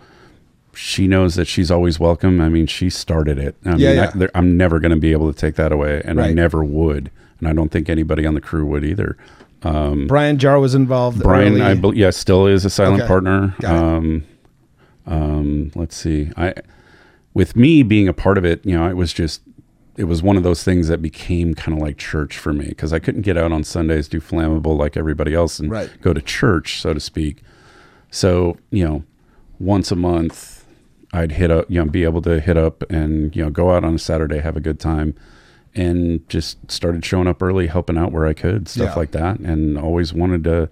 she 0.81 1.07
knows 1.07 1.35
that 1.35 1.45
she's 1.45 1.69
always 1.69 1.99
welcome. 1.99 2.39
I 2.39 2.47
mean, 2.47 2.65
she 2.65 2.89
started 2.89 3.37
it. 3.37 3.55
I 3.65 3.71
mean, 3.71 3.79
Yeah, 3.79 3.89
I, 3.89 3.93
yeah. 3.93 4.11
there- 4.15 4.31
I'm 4.33 4.55
never 4.55 4.79
going 4.79 4.91
to 4.91 4.97
be 4.97 5.11
able 5.11 5.31
to 5.31 5.37
take 5.37 5.55
that 5.55 5.71
away, 5.73 6.01
and 6.05 6.21
I 6.21 6.31
never 6.31 6.63
would, 6.63 7.11
and 7.39 7.49
I 7.49 7.53
don't 7.53 7.69
think 7.69 7.89
anybody 7.89 8.25
on 8.25 8.33
the 8.33 8.39
crew 8.41 8.65
would 8.65 8.85
either. 8.85 9.17
Brian 9.61 10.37
Jar 10.37 10.57
was 10.57 10.73
involved. 10.75 11.21
Brian, 11.21 11.55
early. 11.55 11.61
I 11.61 11.73
bel 11.73 11.93
yeah, 11.93 12.11
still 12.11 12.47
is 12.47 12.63
a 12.63 12.69
silent 12.69 13.01
Okay. 13.01 13.07
partner. 13.09 13.55
Um, 13.65 14.23
um, 15.05 15.71
let's 15.75 15.97
see. 15.97 16.31
I, 16.37 16.53
with 17.33 17.55
me 17.57 17.83
being 17.83 18.07
a 18.07 18.13
part 18.13 18.37
of 18.37 18.45
it, 18.45 18.65
you 18.65 18.73
know, 18.77 18.87
it 18.89 18.95
was 18.95 19.11
just, 19.11 19.41
it 19.97 20.05
was 20.05 20.23
one 20.23 20.37
of 20.37 20.43
those 20.43 20.63
things 20.63 20.87
that 20.87 21.01
became 21.01 21.53
kind 21.55 21.77
of 21.77 21.81
like 21.81 21.97
church 21.97 22.37
for 22.37 22.53
me 22.53 22.69
because 22.69 22.93
I 22.93 22.99
couldn't 22.99 23.23
get 23.23 23.35
out 23.37 23.51
on 23.51 23.65
Sundays, 23.65 24.07
do 24.07 24.21
flammable 24.21 24.77
like 24.77 24.95
everybody 24.95 25.33
else, 25.33 25.59
and 25.59 25.69
Right. 25.69 25.89
go 26.01 26.13
to 26.13 26.21
church, 26.21 26.79
so 26.81 26.93
to 26.93 26.99
speak. 27.01 27.41
So 28.11 28.57
you 28.71 28.85
know, 28.87 29.03
once 29.59 29.91
a 29.91 29.95
month, 29.97 30.58
I'd 31.13 31.31
hit 31.33 31.49
up, 31.51 31.65
you 31.69 31.83
know, 31.83 31.89
be 31.89 32.03
able 32.03 32.21
to 32.23 32.39
hit 32.39 32.57
up 32.57 32.83
and 32.91 33.35
you 33.35 33.43
know 33.43 33.49
go 33.49 33.71
out 33.71 33.83
on 33.83 33.95
a 33.95 33.99
Saturday, 33.99 34.39
have 34.39 34.55
a 34.57 34.59
good 34.61 34.79
time, 34.79 35.15
and 35.75 36.27
just 36.29 36.69
started 36.71 37.03
showing 37.05 37.27
up 37.27 37.41
early, 37.41 37.67
helping 37.67 37.97
out 37.97 38.11
where 38.11 38.25
I 38.27 38.33
could, 38.33 38.67
stuff 38.67 38.89
Yeah. 38.89 38.95
like 38.95 39.11
that, 39.11 39.39
and 39.39 39.77
always 39.77 40.13
wanted 40.13 40.43
to 40.45 40.69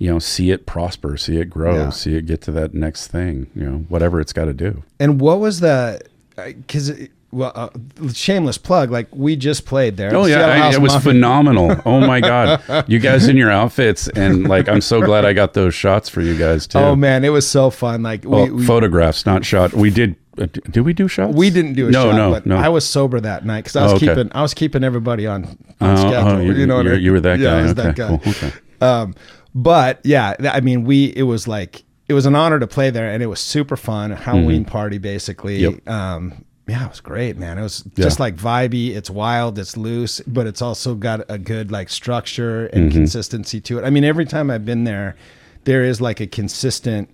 you 0.00 0.08
know, 0.08 0.20
see 0.20 0.52
it 0.52 0.64
prosper, 0.64 1.16
see 1.16 1.38
it 1.38 1.50
grow, 1.50 1.74
Yeah. 1.74 1.90
see 1.90 2.14
it 2.14 2.24
get 2.24 2.40
to 2.42 2.52
that 2.52 2.72
next 2.72 3.08
thing, 3.08 3.48
you 3.52 3.64
know, 3.68 3.78
whatever 3.88 4.20
it's 4.20 4.32
got 4.32 4.44
to 4.44 4.54
do. 4.54 4.84
And 5.00 5.20
what 5.20 5.40
was 5.40 5.58
that? 5.58 6.04
Because 6.36 6.92
well, 7.30 7.52
uh, 7.54 7.68
shameless 8.12 8.56
plug. 8.58 8.90
Like 8.90 9.08
we 9.14 9.36
just 9.36 9.66
played 9.66 9.96
there. 9.96 10.14
Oh 10.14 10.24
yeah, 10.26 10.46
I, 10.46 10.72
it 10.74 10.80
was 10.80 10.92
Mafia. 10.94 11.12
phenomenal. 11.12 11.76
Oh 11.86 12.00
my 12.00 12.20
god, 12.20 12.84
you 12.88 12.98
guys 12.98 13.28
in 13.28 13.36
your 13.36 13.50
outfits, 13.50 14.08
and 14.08 14.48
like 14.48 14.68
I'm 14.68 14.80
so 14.80 15.00
glad 15.02 15.24
I 15.24 15.32
got 15.34 15.52
those 15.54 15.74
shots 15.74 16.08
for 16.08 16.22
you 16.22 16.36
guys 16.38 16.66
too. 16.66 16.78
Oh 16.78 16.96
man, 16.96 17.24
it 17.24 17.28
was 17.30 17.46
so 17.48 17.70
fun. 17.70 18.02
Like 18.02 18.24
well, 18.24 18.44
we, 18.44 18.50
we 18.52 18.64
photographs, 18.66 19.26
not 19.26 19.44
shot. 19.44 19.72
We 19.74 19.90
did. 19.90 20.16
Uh, 20.40 20.46
did 20.70 20.82
we 20.82 20.92
do 20.92 21.08
shots? 21.08 21.34
We 21.34 21.50
didn't 21.50 21.74
do 21.74 21.88
a 21.88 21.90
no, 21.90 22.04
shot, 22.10 22.16
no, 22.16 22.30
but 22.30 22.46
no. 22.46 22.56
I 22.56 22.68
was 22.68 22.86
sober 22.88 23.18
that 23.20 23.44
night 23.44 23.64
because 23.64 23.74
I 23.76 23.82
was 23.82 23.92
Oh, 23.92 23.96
okay. 23.96 24.06
keeping 24.08 24.30
I 24.34 24.40
was 24.42 24.54
keeping 24.54 24.84
everybody 24.84 25.26
on, 25.26 25.44
on 25.80 25.90
Oh, 25.90 25.96
schedule. 25.96 26.30
oh, 26.30 26.40
you, 26.40 26.52
you 26.54 26.66
know, 26.66 26.76
what 26.76 26.86
I- 26.86 26.90
you're- 26.90 27.02
you 27.02 27.12
were 27.12 27.20
that 27.20 27.40
yeah, 27.40 27.50
guy. 27.50 27.58
I 27.58 27.62
was 27.62 27.70
okay, 27.72 27.82
that 27.82 27.96
guy. 27.96 28.08
cool. 28.18 28.30
Okay. 28.30 28.52
Um, 28.80 29.14
but 29.54 30.00
yeah, 30.04 30.34
I 30.52 30.60
mean, 30.60 30.84
we 30.84 31.06
it 31.16 31.24
was 31.24 31.48
like 31.48 31.82
it 32.08 32.14
was 32.14 32.24
an 32.24 32.34
honor 32.36 32.58
to 32.60 32.66
play 32.68 32.90
there, 32.90 33.10
and 33.10 33.22
it 33.22 33.26
was 33.26 33.40
super 33.40 33.76
fun. 33.76 34.12
A 34.12 34.16
Halloween 34.16 34.64
party, 34.64 34.98
basically. 34.98 35.60
Mm-hmm. 35.60 35.74
Yep. 35.86 35.88
Um, 35.90 36.44
yeah, 36.68 36.84
it 36.84 36.90
was 36.90 37.00
great, 37.00 37.36
man. 37.38 37.58
It 37.58 37.62
was 37.62 37.82
just 37.96 38.18
Yeah. 38.18 38.22
like 38.24 38.36
vibey. 38.36 38.94
It's 38.94 39.08
wild. 39.10 39.58
It's 39.58 39.76
loose, 39.76 40.20
but 40.26 40.46
it's 40.46 40.60
also 40.62 40.94
got 40.94 41.22
a 41.28 41.38
good 41.38 41.70
like 41.72 41.88
structure 41.88 42.66
and 42.66 42.84
Mm-hmm. 42.90 42.98
consistency 42.98 43.60
to 43.62 43.78
it. 43.78 43.84
I 43.84 43.90
mean, 43.90 44.04
every 44.04 44.24
time 44.26 44.50
I've 44.50 44.64
been 44.64 44.84
there, 44.84 45.16
there 45.64 45.82
is 45.84 46.00
like 46.00 46.20
a 46.20 46.26
consistent. 46.26 47.08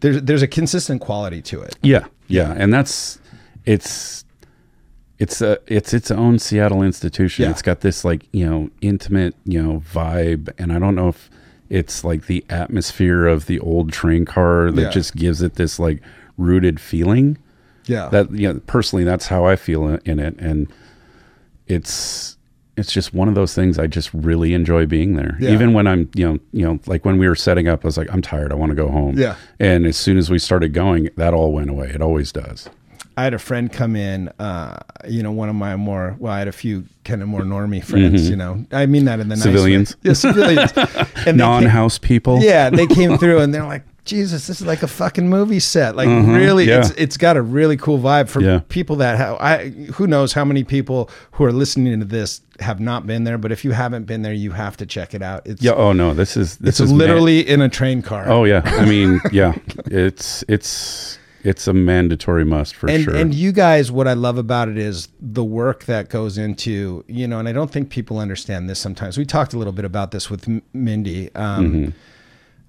There's 0.00 0.20
there's 0.22 0.42
a 0.42 0.48
consistent 0.48 1.00
quality 1.00 1.40
to 1.42 1.60
it. 1.62 1.76
Yeah, 1.82 2.06
yeah, 2.28 2.52
and 2.56 2.72
that's 2.72 3.18
it's 3.64 4.24
it's 5.18 5.40
a 5.40 5.58
it's 5.66 5.94
its 5.94 6.10
own 6.10 6.38
Seattle 6.38 6.82
institution. 6.82 7.44
Yeah. 7.44 7.50
It's 7.50 7.62
got 7.62 7.80
this 7.80 8.04
like 8.04 8.26
you 8.32 8.44
know 8.48 8.70
intimate 8.80 9.34
you 9.44 9.62
know 9.62 9.82
vibe, 9.92 10.50
and 10.58 10.72
I 10.72 10.78
don't 10.78 10.94
know 10.94 11.08
if 11.08 11.30
it's 11.70 12.04
like 12.04 12.26
the 12.26 12.44
atmosphere 12.50 13.26
of 13.26 13.46
the 13.46 13.58
old 13.60 13.92
train 13.92 14.24
car 14.24 14.70
that 14.70 14.80
Yeah. 14.82 14.90
just 14.90 15.16
gives 15.16 15.40
it 15.40 15.54
this 15.54 15.78
like 15.78 16.02
rooted 16.36 16.80
feeling. 16.80 17.38
Yeah. 17.86 18.08
That 18.08 18.30
you 18.32 18.52
know 18.52 18.60
personally, 18.66 19.04
that's 19.04 19.26
how 19.26 19.44
I 19.44 19.56
feel 19.56 19.86
in, 19.88 20.00
in 20.04 20.18
it, 20.18 20.36
and 20.38 20.68
it's 21.66 22.36
it's 22.76 22.92
just 22.92 23.14
one 23.14 23.28
of 23.28 23.34
those 23.34 23.54
things. 23.54 23.78
I 23.78 23.86
just 23.86 24.12
really 24.12 24.52
enjoy 24.52 24.84
being 24.86 25.14
there, 25.14 25.36
Yeah. 25.38 25.50
even 25.50 25.72
when 25.74 25.86
I'm 25.86 26.10
you 26.14 26.28
know 26.28 26.38
you 26.52 26.64
know 26.66 26.80
like 26.86 27.04
when 27.04 27.18
we 27.18 27.28
were 27.28 27.36
setting 27.36 27.68
up, 27.68 27.84
I 27.84 27.88
was 27.88 27.96
like 27.96 28.12
I'm 28.12 28.22
tired, 28.22 28.52
I 28.52 28.56
want 28.56 28.70
to 28.70 28.76
go 28.76 28.88
home. 28.88 29.16
Yeah. 29.18 29.36
and 29.60 29.86
as 29.86 29.96
soon 29.96 30.18
as 30.18 30.30
we 30.30 30.38
started 30.38 30.72
going, 30.72 31.08
that 31.16 31.34
all 31.34 31.52
went 31.52 31.70
away. 31.70 31.88
It 31.88 32.02
always 32.02 32.32
does. 32.32 32.68
I 33.16 33.22
had 33.22 33.32
a 33.32 33.38
friend 33.38 33.72
come 33.72 33.94
in, 33.94 34.28
uh, 34.40 34.76
you 35.08 35.22
know, 35.22 35.30
one 35.30 35.48
of 35.48 35.54
my 35.54 35.76
more, 35.76 36.16
well, 36.18 36.32
I 36.32 36.40
had 36.40 36.48
a 36.48 36.52
few 36.52 36.84
kind 37.04 37.22
of 37.22 37.28
more 37.28 37.42
normie 37.42 37.84
friends, 37.84 38.28
you 38.28 38.34
know, 38.34 38.66
I 38.72 38.86
mean 38.86 39.04
that 39.04 39.20
in 39.20 39.28
the 39.28 39.36
nice. 39.36 39.44
Mm-hmm. 39.44 39.52
Civilians? 39.56 39.96
Yeah, 40.02 40.12
civilians. 40.14 40.72
And 41.26 41.38
Non-house 41.38 41.96
people. 41.98 42.40
Yeah, 42.42 42.70
they 42.70 42.88
came 42.88 43.16
through 43.16 43.38
and 43.38 43.54
they're 43.54 43.64
like, 43.64 43.84
Jesus, 44.04 44.46
this 44.46 44.60
is 44.60 44.66
like 44.66 44.82
a 44.82 44.86
fucking 44.86 45.28
movie 45.30 45.60
set. 45.60 45.96
Like 45.96 46.08
really, 46.08 46.66
Mm-hmm. 46.66 46.68
yeah. 46.70 46.78
it's 46.80 46.90
it's 46.90 47.16
got 47.16 47.36
a 47.36 47.42
really 47.42 47.76
cool 47.76 47.98
vibe 47.98 48.28
for 48.28 48.42
Yeah. 48.42 48.60
people 48.68 48.96
that 48.96 49.16
have. 49.16 49.36
I 49.40 49.70
who 49.94 50.06
knows 50.06 50.32
how 50.34 50.44
many 50.44 50.62
people 50.64 51.08
who 51.32 51.44
are 51.44 51.52
listening 51.52 51.98
to 52.00 52.04
this 52.04 52.42
have 52.60 52.80
not 52.80 53.06
been 53.06 53.24
there, 53.24 53.38
but 53.38 53.50
if 53.50 53.64
you 53.64 53.72
haven't 53.72 54.04
been 54.04 54.22
there, 54.22 54.32
you 54.34 54.50
have 54.52 54.76
to 54.76 54.86
check 54.86 55.14
it 55.14 55.22
out. 55.22 55.46
It's 55.46 55.62
Yeah. 55.62 55.72
Oh 55.72 55.92
no, 55.92 56.12
this 56.12 56.36
is 56.36 56.58
this 56.58 56.80
it's 56.80 56.90
is 56.90 56.92
literally 56.92 57.40
in 57.48 57.62
a 57.62 57.68
train 57.68 58.02
car. 58.02 58.28
oh 58.28 58.44
yeah. 58.44 58.60
I 58.64 58.84
mean, 58.84 59.20
yeah. 59.32 59.54
It's 59.86 60.44
it's 60.48 61.18
it's 61.42 61.66
a 61.66 61.72
mandatory 61.74 62.44
must 62.44 62.74
for 62.74 62.88
and 62.90 63.04
sure. 63.04 63.14
and 63.14 63.34
you 63.34 63.52
guys 63.52 63.92
what 63.92 64.08
i 64.08 64.14
love 64.14 64.38
about 64.38 64.66
it 64.66 64.78
is 64.78 65.08
the 65.20 65.44
work 65.44 65.84
that 65.84 66.08
goes 66.08 66.38
into 66.38 67.04
you 67.06 67.28
know 67.28 67.38
and 67.38 67.46
i 67.46 67.52
don't 67.52 67.70
think 67.70 67.90
people 67.90 68.18
understand 68.18 68.66
this 68.66 68.78
sometimes 68.78 69.18
we 69.18 69.26
talked 69.26 69.52
a 69.52 69.58
little 69.58 69.74
bit 69.74 69.84
about 69.84 70.10
this 70.10 70.30
with 70.30 70.48
M- 70.48 70.62
mindy 70.72 71.28
um, 71.34 71.66
Mm-hmm. 71.66 71.90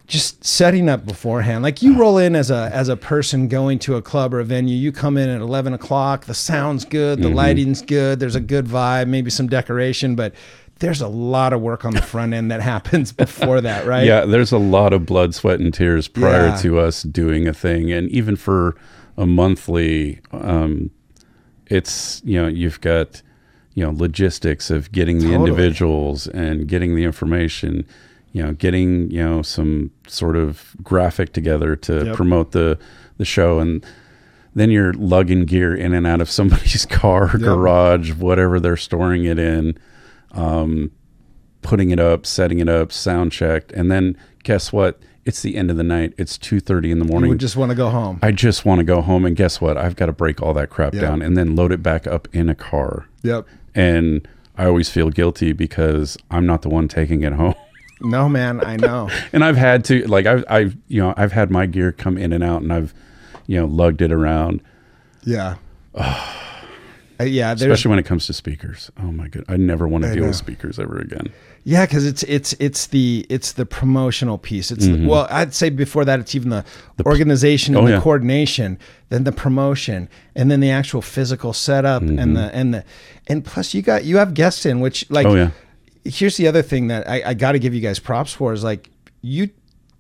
Just 0.08 0.44
setting 0.46 0.88
up 0.88 1.06
beforehand 1.06 1.64
like 1.64 1.82
you 1.82 1.98
roll 1.98 2.18
in 2.20 2.36
as 2.36 2.52
a 2.52 2.70
as 2.74 2.90
a 2.90 2.96
person 2.96 3.48
going 3.48 3.80
to 3.80 3.96
a 3.96 4.02
club 4.02 4.34
or 4.34 4.40
a 4.40 4.44
venue 4.44 4.76
you 4.76 4.92
come 4.92 5.18
in 5.18 5.30
at 5.30 5.42
11 5.42 5.74
o'clock 5.74 6.26
the 6.26 6.34
sound's 6.34 6.86
good 6.86 7.18
Mm-hmm. 7.20 7.30
the 7.30 7.36
lighting's 7.36 7.82
good 7.82 8.20
there's 8.20 8.36
a 8.36 8.40
good 8.40 8.66
vibe 8.68 9.08
maybe 9.08 9.30
some 9.32 9.48
decoration 9.48 10.16
but 10.16 10.34
there's 10.80 11.02
a 11.02 11.08
lot 11.08 11.54
of 11.54 11.62
work 11.62 11.86
on 11.86 11.94
the 11.94 12.02
front 12.02 12.34
end 12.34 12.52
that 12.52 12.62
happens 12.74 13.12
before 13.12 13.62
that 13.62 13.86
right 13.88 14.06
yeah, 14.06 14.26
there's 14.26 14.52
a 14.52 14.58
lot 14.58 14.92
of 14.94 15.06
blood, 15.06 15.34
sweat, 15.34 15.60
and 15.60 15.74
tears 15.74 16.08
prior 16.08 16.48
Yeah. 16.48 16.58
to 16.58 16.80
us 16.80 17.02
doing 17.04 17.48
a 17.48 17.54
thing, 17.54 17.92
and 17.94 18.10
even 18.10 18.36
for 18.36 18.76
a 19.18 19.26
monthly, 19.26 20.20
um, 20.34 20.92
it's 21.68 22.22
you 22.26 22.40
know 22.42 22.48
you've 22.48 22.82
got 22.82 23.22
you 23.74 23.84
know 23.86 23.92
logistics 23.92 24.70
of 24.70 24.92
getting 24.92 25.20
the 25.20 25.28
Totally. 25.32 25.50
individuals 25.50 26.28
and 26.28 26.68
getting 26.68 26.96
the 26.96 27.06
information, 27.06 27.86
you 28.36 28.44
know, 28.44 28.52
getting 28.54 29.10
you 29.10 29.24
know 29.24 29.42
some 29.42 29.92
sort 30.08 30.36
of 30.36 30.76
graphic 30.84 31.32
together 31.34 31.76
to 31.78 32.06
Yep. 32.06 32.16
promote 32.16 32.52
the 32.52 32.78
the 33.18 33.26
show 33.26 33.60
and. 33.60 33.86
Then 34.58 34.72
you're 34.72 34.94
lugging 34.94 35.44
gear 35.44 35.76
in 35.76 35.94
and 35.94 36.08
out 36.08 36.22
of 36.22 36.30
somebody's 36.32 36.86
car, 37.02 37.28
garage, 37.38 38.14
whatever 38.14 38.58
they're 38.58 38.78
storing 38.78 39.26
it 39.26 39.38
in 39.38 39.78
um, 40.32 40.92
putting 41.62 41.90
it 41.90 42.00
up, 42.00 42.26
setting 42.26 42.60
it 42.60 42.70
up, 42.70 42.94
sound 42.94 43.34
checked, 43.34 43.74
and 43.74 43.92
then 43.92 44.16
guess 44.44 44.72
what? 44.72 44.98
It's 45.26 45.42
the 45.42 45.58
end 45.58 45.72
of 45.72 45.76
the 45.76 45.84
night. 45.84 46.14
It's 46.18 46.38
two 46.38 46.62
thirty 46.62 46.90
in 46.90 47.00
the 47.00 47.06
morning. 47.06 47.32
would 47.32 47.40
just 47.42 47.58
want 47.58 47.72
to 47.72 47.76
go 47.76 47.90
home 47.90 48.18
I 48.22 48.32
just 48.32 48.64
want 48.64 48.80
to 48.80 48.86
go 48.86 49.02
home, 49.02 49.26
and 49.26 49.36
guess 49.36 49.60
what? 49.60 49.76
I've 49.78 49.98
got 49.98 50.06
to 50.06 50.14
break 50.14 50.42
all 50.42 50.54
that 50.54 50.70
crap 50.70 50.94
Yeah. 50.94 51.02
down 51.02 51.22
and 51.22 51.36
then 51.36 51.56
load 51.58 51.74
it 51.74 51.84
back 51.84 52.08
up 52.08 52.30
in 52.32 52.48
a 52.48 52.56
car. 52.56 53.08
yep 53.24 53.46
And 53.74 54.26
I 54.58 54.68
always 54.68 54.88
feel 54.90 55.10
guilty 55.10 55.52
because 55.52 56.16
I'm 56.32 56.46
not 56.46 56.62
the 56.62 56.70
one 56.70 56.88
taking 56.88 57.24
it 57.24 57.34
home. 57.34 57.56
No 58.02 58.28
man 58.30 58.64
i 58.66 58.76
know 58.76 59.10
and 59.34 59.44
I've 59.44 59.58
had 59.58 59.86
to 59.86 60.06
like 60.08 60.26
I've 60.26 60.44
I've 60.50 60.76
you 60.88 61.02
know 61.02 61.14
I've 61.18 61.32
had 61.32 61.50
my 61.52 61.66
gear 61.66 61.92
come 61.92 62.18
in 62.18 62.34
and 62.34 62.44
out, 62.44 62.62
and 62.62 62.72
I've 62.74 62.94
you 63.48 63.60
know 63.60 63.66
lugged 63.68 64.02
it 64.02 64.12
around. 64.12 64.62
yeah 65.24 65.56
Uh, 67.18 67.24
yeah 67.24 67.54
Especially 67.54 67.88
when 67.88 67.98
it 67.98 68.04
comes 68.06 68.26
to 68.28 68.34
speakers. 68.34 68.92
Oh 69.00 69.10
my 69.10 69.30
god, 69.30 69.46
I 69.48 69.56
never 69.56 69.88
want 69.88 70.04
to 70.04 70.12
deal 70.12 70.24
know. 70.24 70.28
with 70.28 70.36
speakers 70.36 70.78
ever 70.78 71.00
again. 71.00 71.32
Yeah, 71.64 71.86
because 71.86 72.06
it's 72.06 72.24
it's 72.24 72.52
it's 72.60 72.88
the 72.88 73.26
it's 73.30 73.54
the 73.54 73.66
promotional 73.66 74.38
piece. 74.38 74.70
It's 74.70 74.86
Mm-hmm. 74.86 75.04
the, 75.04 75.10
well, 75.10 75.26
I'd 75.30 75.54
say 75.54 75.70
before 75.70 76.04
that, 76.04 76.20
it's 76.20 76.36
even 76.36 76.50
the, 76.50 76.66
organization 77.06 77.74
and 77.78 77.86
Oh, 77.86 77.88
the 77.88 77.94
yeah. 77.94 78.02
coordination, 78.02 78.78
then 79.08 79.24
the 79.24 79.32
promotion, 79.32 80.10
and 80.36 80.52
then 80.52 80.60
the 80.60 80.72
actual 80.72 81.02
physical 81.02 81.54
setup, 81.54 82.04
Mm-hmm. 82.04 82.20
and 82.20 82.36
the 82.36 82.54
and 82.54 82.74
the 82.74 82.84
and 83.28 83.46
plus 83.46 83.74
you 83.74 83.82
got 83.82 84.04
you 84.04 84.18
have 84.18 84.34
guests 84.34 84.66
in, 84.66 84.82
which 84.82 85.10
like 85.10 85.26
Oh, 85.26 85.36
yeah. 85.36 85.52
Here's 86.06 86.38
the 86.38 86.48
other 86.48 86.62
thing 86.62 86.88
that 86.88 87.10
I, 87.10 87.22
I 87.30 87.34
got 87.34 87.54
to 87.54 87.60
give 87.60 87.74
you 87.74 87.82
guys 87.82 88.00
props 88.00 88.34
for 88.34 88.54
is 88.54 88.64
like 88.64 88.90
you. 89.22 89.50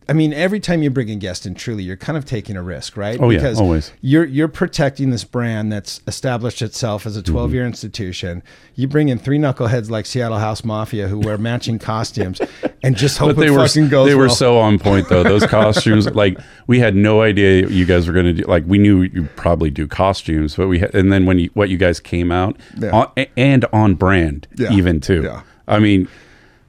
I 0.07 0.13
mean, 0.13 0.33
every 0.33 0.59
time 0.59 0.83
you 0.83 0.91
bring 0.91 1.09
a 1.09 1.15
guest 1.15 1.47
in, 1.47 1.55
truly, 1.55 1.81
you're 1.81 1.97
kind 1.97 2.15
of 2.15 2.25
taking 2.25 2.55
a 2.55 2.61
risk, 2.61 2.95
right? 2.95 3.19
Oh, 3.19 3.31
yeah, 3.31 3.53
always. 3.57 3.91
You're 4.01 4.25
you're 4.25 4.47
protecting 4.47 5.09
this 5.09 5.23
brand 5.23 5.71
that's 5.71 5.99
established 6.05 6.61
itself 6.61 7.07
as 7.07 7.17
a 7.17 7.23
12 7.23 7.47
Mm-hmm. 7.47 7.55
year 7.55 7.65
institution. 7.65 8.43
You 8.75 8.87
bring 8.87 9.09
in 9.09 9.17
three 9.17 9.39
knuckleheads 9.39 9.89
like 9.89 10.05
Seattle 10.05 10.37
House 10.37 10.63
Mafia 10.63 11.07
who 11.07 11.17
wear 11.17 11.39
matching 11.39 11.79
costumes 11.79 12.39
and 12.83 12.95
just 12.95 13.17
hope 13.17 13.29
but 13.35 13.37
they 13.41 13.47
it 13.47 13.49
were 13.49 13.67
fucking 13.67 13.89
goes 13.89 14.07
they 14.07 14.13
were 14.13 14.29
so 14.29 14.59
on 14.59 14.77
point 14.77 15.09
though. 15.09 15.23
Those 15.23 15.47
costumes, 15.47 16.05
like 16.13 16.37
we 16.67 16.77
had 16.77 16.95
no 16.95 17.23
idea 17.23 17.67
you 17.67 17.87
guys 17.87 18.05
were 18.05 18.13
going 18.13 18.27
to 18.27 18.33
do. 18.33 18.43
Like 18.43 18.63
we 18.67 18.77
knew 18.77 19.01
you 19.01 19.27
probably 19.35 19.71
do 19.71 19.87
costumes, 19.87 20.55
but 20.55 20.67
we 20.67 20.77
had, 20.77 20.93
and 20.93 21.11
then 21.11 21.25
when 21.25 21.39
you 21.39 21.49
what 21.55 21.69
you 21.69 21.77
guys 21.79 21.99
came 21.99 22.31
out 22.31 22.57
Yeah. 22.77 22.91
on, 22.91 23.25
and 23.35 23.65
on 23.73 23.95
brand 23.95 24.47
Yeah. 24.55 24.71
even 24.71 24.99
too. 24.99 25.23
Yeah. 25.23 25.41
I 25.67 25.79
mean. 25.79 26.07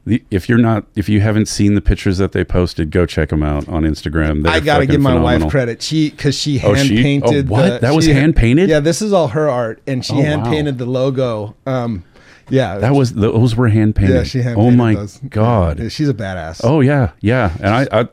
The, 0.09 0.22
if 0.30 0.48
you're 0.48 0.59
not, 0.59 0.87
if 0.94 1.09
you 1.09 1.20
haven't 1.20 1.46
seen 1.46 1.74
the 1.74 1.80
pictures 1.80 2.16
that 2.18 2.30
they 2.30 2.44
posted, 2.44 2.92
go 2.92 3.06
check 3.06 3.30
them 3.30 3.42
out 3.42 3.68
on 3.68 3.82
Instagram. 3.82 4.44
They're 4.44 4.52
I 4.52 4.61
got 4.61 4.78
to 4.78 4.87
give 4.87 5.00
my 5.00 5.11
phenomenal. 5.11 5.46
wife 5.46 5.50
credit. 5.50 5.82
She 5.82 6.11
because 6.11 6.37
she 6.38 6.61
Oh, 6.62 6.74
hand 6.74 6.87
she- 6.87 7.02
painted. 7.02 7.48
oh, 7.48 7.52
what? 7.52 7.68
the- 7.68 7.78
That 7.80 7.92
was 7.92 8.04
she- 8.04 8.12
hand-painted? 8.12 8.68
Yeah, 8.68 8.78
this 8.78 9.02
is 9.02 9.12
all 9.12 9.26
her 9.26 9.50
art, 9.50 9.82
and 9.85 10.04
she 10.04 10.12
Oh, 10.12 10.22
hand 10.22 10.42
wow. 10.44 10.50
painted 10.52 10.78
the 10.78 10.87
logo. 10.87 11.56
Um, 11.66 12.04
yeah, 12.50 12.78
That 12.78 12.94
was 12.94 13.14
those 13.14 13.56
were 13.56 13.66
hand 13.66 13.96
painted. 13.96 14.14
yeah. 14.14 14.22
She 14.22 14.42
hand. 14.42 14.54
Oh 14.56 14.70
my 14.70 14.94
those. 14.94 15.18
god. 15.28 15.80
Yeah, 15.80 15.88
she's 15.88 16.09
a 16.09 16.14
badass. 16.14 16.61
Oh 16.62 16.78
yeah, 16.82 17.11
yeah. 17.20 17.50
And 17.59 17.74
I, 17.74 17.88
I, 18.02 18.09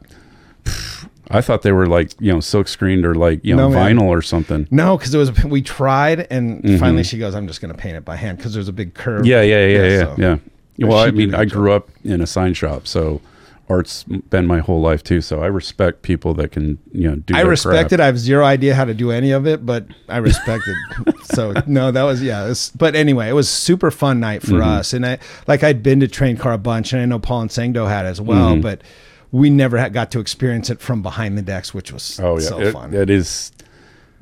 I 1.29 1.41
thought 1.41 1.61
they 1.61 1.71
were 1.73 1.85
like 1.85 2.11
you 2.19 2.33
know 2.33 2.39
silk 2.39 2.67
screened 2.67 3.05
or 3.05 3.13
like 3.13 3.45
you 3.45 3.55
know 3.55 3.69
No, 3.69 3.75
man. 3.75 3.97
vinyl 3.97 4.07
or 4.07 4.23
something. 4.23 4.67
No, 4.71 4.97
because 4.97 5.13
it 5.13 5.19
was 5.19 5.43
we 5.43 5.61
tried, 5.61 6.25
and 6.31 6.79
finally 6.79 7.03
she 7.03 7.19
goes, 7.19 7.35
"I'm 7.35 7.45
just 7.45 7.61
going 7.61 7.71
to 7.71 7.77
paint 7.77 7.97
it 7.97 8.03
by 8.03 8.15
hand 8.15 8.37
because 8.39 8.55
there's 8.55 8.67
a 8.67 8.73
big 8.73 8.95
curve." 8.95 9.19
Mm-hmm. 9.21 9.25
Yeah, 9.27 9.41
yeah, 9.43 9.65
yeah, 9.67 9.87
yeah, 9.87 9.99
so- 9.99 10.15
yeah. 10.17 10.37
Well, 10.79 10.97
I 10.97 11.11
mean, 11.11 11.33
I 11.35 11.45
grew 11.45 11.71
up 11.71 11.89
in 12.03 12.21
a 12.21 12.27
sign 12.27 12.53
shop, 12.53 12.87
so 12.87 13.21
art's 13.69 14.03
been 14.03 14.45
my 14.45 14.59
whole 14.59 14.81
life 14.81 15.03
too. 15.03 15.21
So 15.21 15.41
I 15.41 15.45
respect 15.47 16.01
people 16.01 16.33
that 16.35 16.51
can 16.51 16.77
you 16.91 17.09
know 17.09 17.15
do. 17.15 17.35
I 17.35 17.41
respect 17.41 17.73
craft. 17.89 17.93
it. 17.93 17.99
I 17.99 18.05
have 18.07 18.19
zero 18.19 18.43
idea 18.43 18.75
how 18.75 18.85
to 18.85 18.93
do 18.93 19.11
any 19.11 19.31
of 19.31 19.47
it, 19.47 19.65
but 19.65 19.85
I 20.09 20.17
respect 20.17 20.63
it. 20.67 21.15
so 21.25 21.53
no, 21.67 21.91
that 21.91 22.03
was 22.03 22.21
yeah. 22.21 22.45
it 22.45 22.49
was- 22.49 22.71
but 22.75 22.95
anyway, 22.95 23.29
it 23.29 23.33
was 23.33 23.49
super 23.49 23.91
fun 23.91 24.19
night 24.19 24.41
for 24.41 24.53
Mm-hmm. 24.53 24.61
us, 24.79 24.93
and 24.93 25.05
I 25.05 25.19
like 25.47 25.63
I'd 25.63 25.81
been 25.83 25.99
to 26.01 26.07
Train 26.07 26.37
Car 26.37 26.53
a 26.53 26.57
bunch, 26.57 26.91
and 26.93 27.01
I 27.01 27.05
know 27.05 27.19
Paul 27.19 27.41
and 27.41 27.49
Sangdo 27.51 27.87
had 27.87 28.05
as 28.05 28.19
well, 28.19 28.51
Mm-hmm. 28.53 28.61
but 28.61 28.81
we 29.31 29.49
never 29.49 29.77
had 29.77 29.93
got 29.93 30.11
to 30.11 30.19
experience 30.19 30.69
it 30.69 30.79
from 30.79 31.01
behind 31.01 31.37
the 31.37 31.41
decks, 31.41 31.73
which 31.73 31.91
was 31.91 32.19
Oh 32.21 32.37
yeah, 32.39 32.47
so 32.47 32.59
it, 32.59 32.71
fun. 32.73 32.93
it 32.93 33.09
is. 33.09 33.51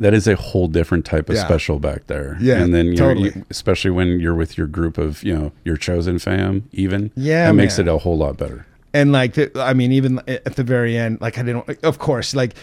That 0.02 0.14
is 0.14 0.28
a 0.28 0.36
whole 0.36 0.68
different 0.68 1.06
type 1.06 1.30
of 1.30 1.36
Yeah. 1.36 1.46
special 1.46 1.80
back 1.80 2.08
there. 2.08 2.38
Yeah, 2.42 2.62
and 2.62 2.74
then 2.74 2.88
you 2.88 2.98
totally. 2.98 3.30
know, 3.30 3.36
you, 3.38 3.46
especially 3.50 3.92
when 3.92 4.20
you're 4.20 4.34
with 4.36 4.58
your 4.58 4.68
group 4.68 4.98
of 4.98 5.24
you 5.24 5.34
know 5.38 5.52
your 5.64 5.78
chosen 5.78 6.20
fam, 6.20 6.68
even 6.74 7.12
Yeah, 7.16 7.48
that 7.48 7.54
makes 7.54 7.78
man. 7.78 7.88
it 7.88 7.92
a 7.92 7.98
whole 8.00 8.18
lot 8.18 8.36
better. 8.38 8.66
and 8.94 9.14
like 9.14 9.36
the, 9.36 9.50
i 9.56 9.74
mean 9.74 9.92
even 9.94 10.20
at 10.28 10.56
the 10.58 10.64
very 10.66 10.98
end 10.98 11.18
like 11.22 11.38
i 11.38 11.44
didn't 11.44 11.64
of 11.82 11.98
course 11.98 12.36
like 12.36 12.54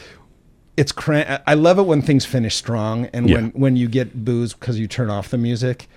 it's 0.77 0.93
cran- 0.93 1.41
i 1.47 1.55
love 1.55 1.79
it 1.79 1.87
when 1.87 2.03
things 2.03 2.27
finish 2.27 2.55
strong 2.55 3.07
and 3.15 3.31
Yeah. 3.31 3.37
when 3.37 3.45
when 3.63 3.77
you 3.77 3.89
get 3.89 4.09
booze 4.27 4.53
because 4.53 4.79
you 4.79 4.87
turn 4.87 5.09
off 5.09 5.31
the 5.31 5.39
music 5.39 5.89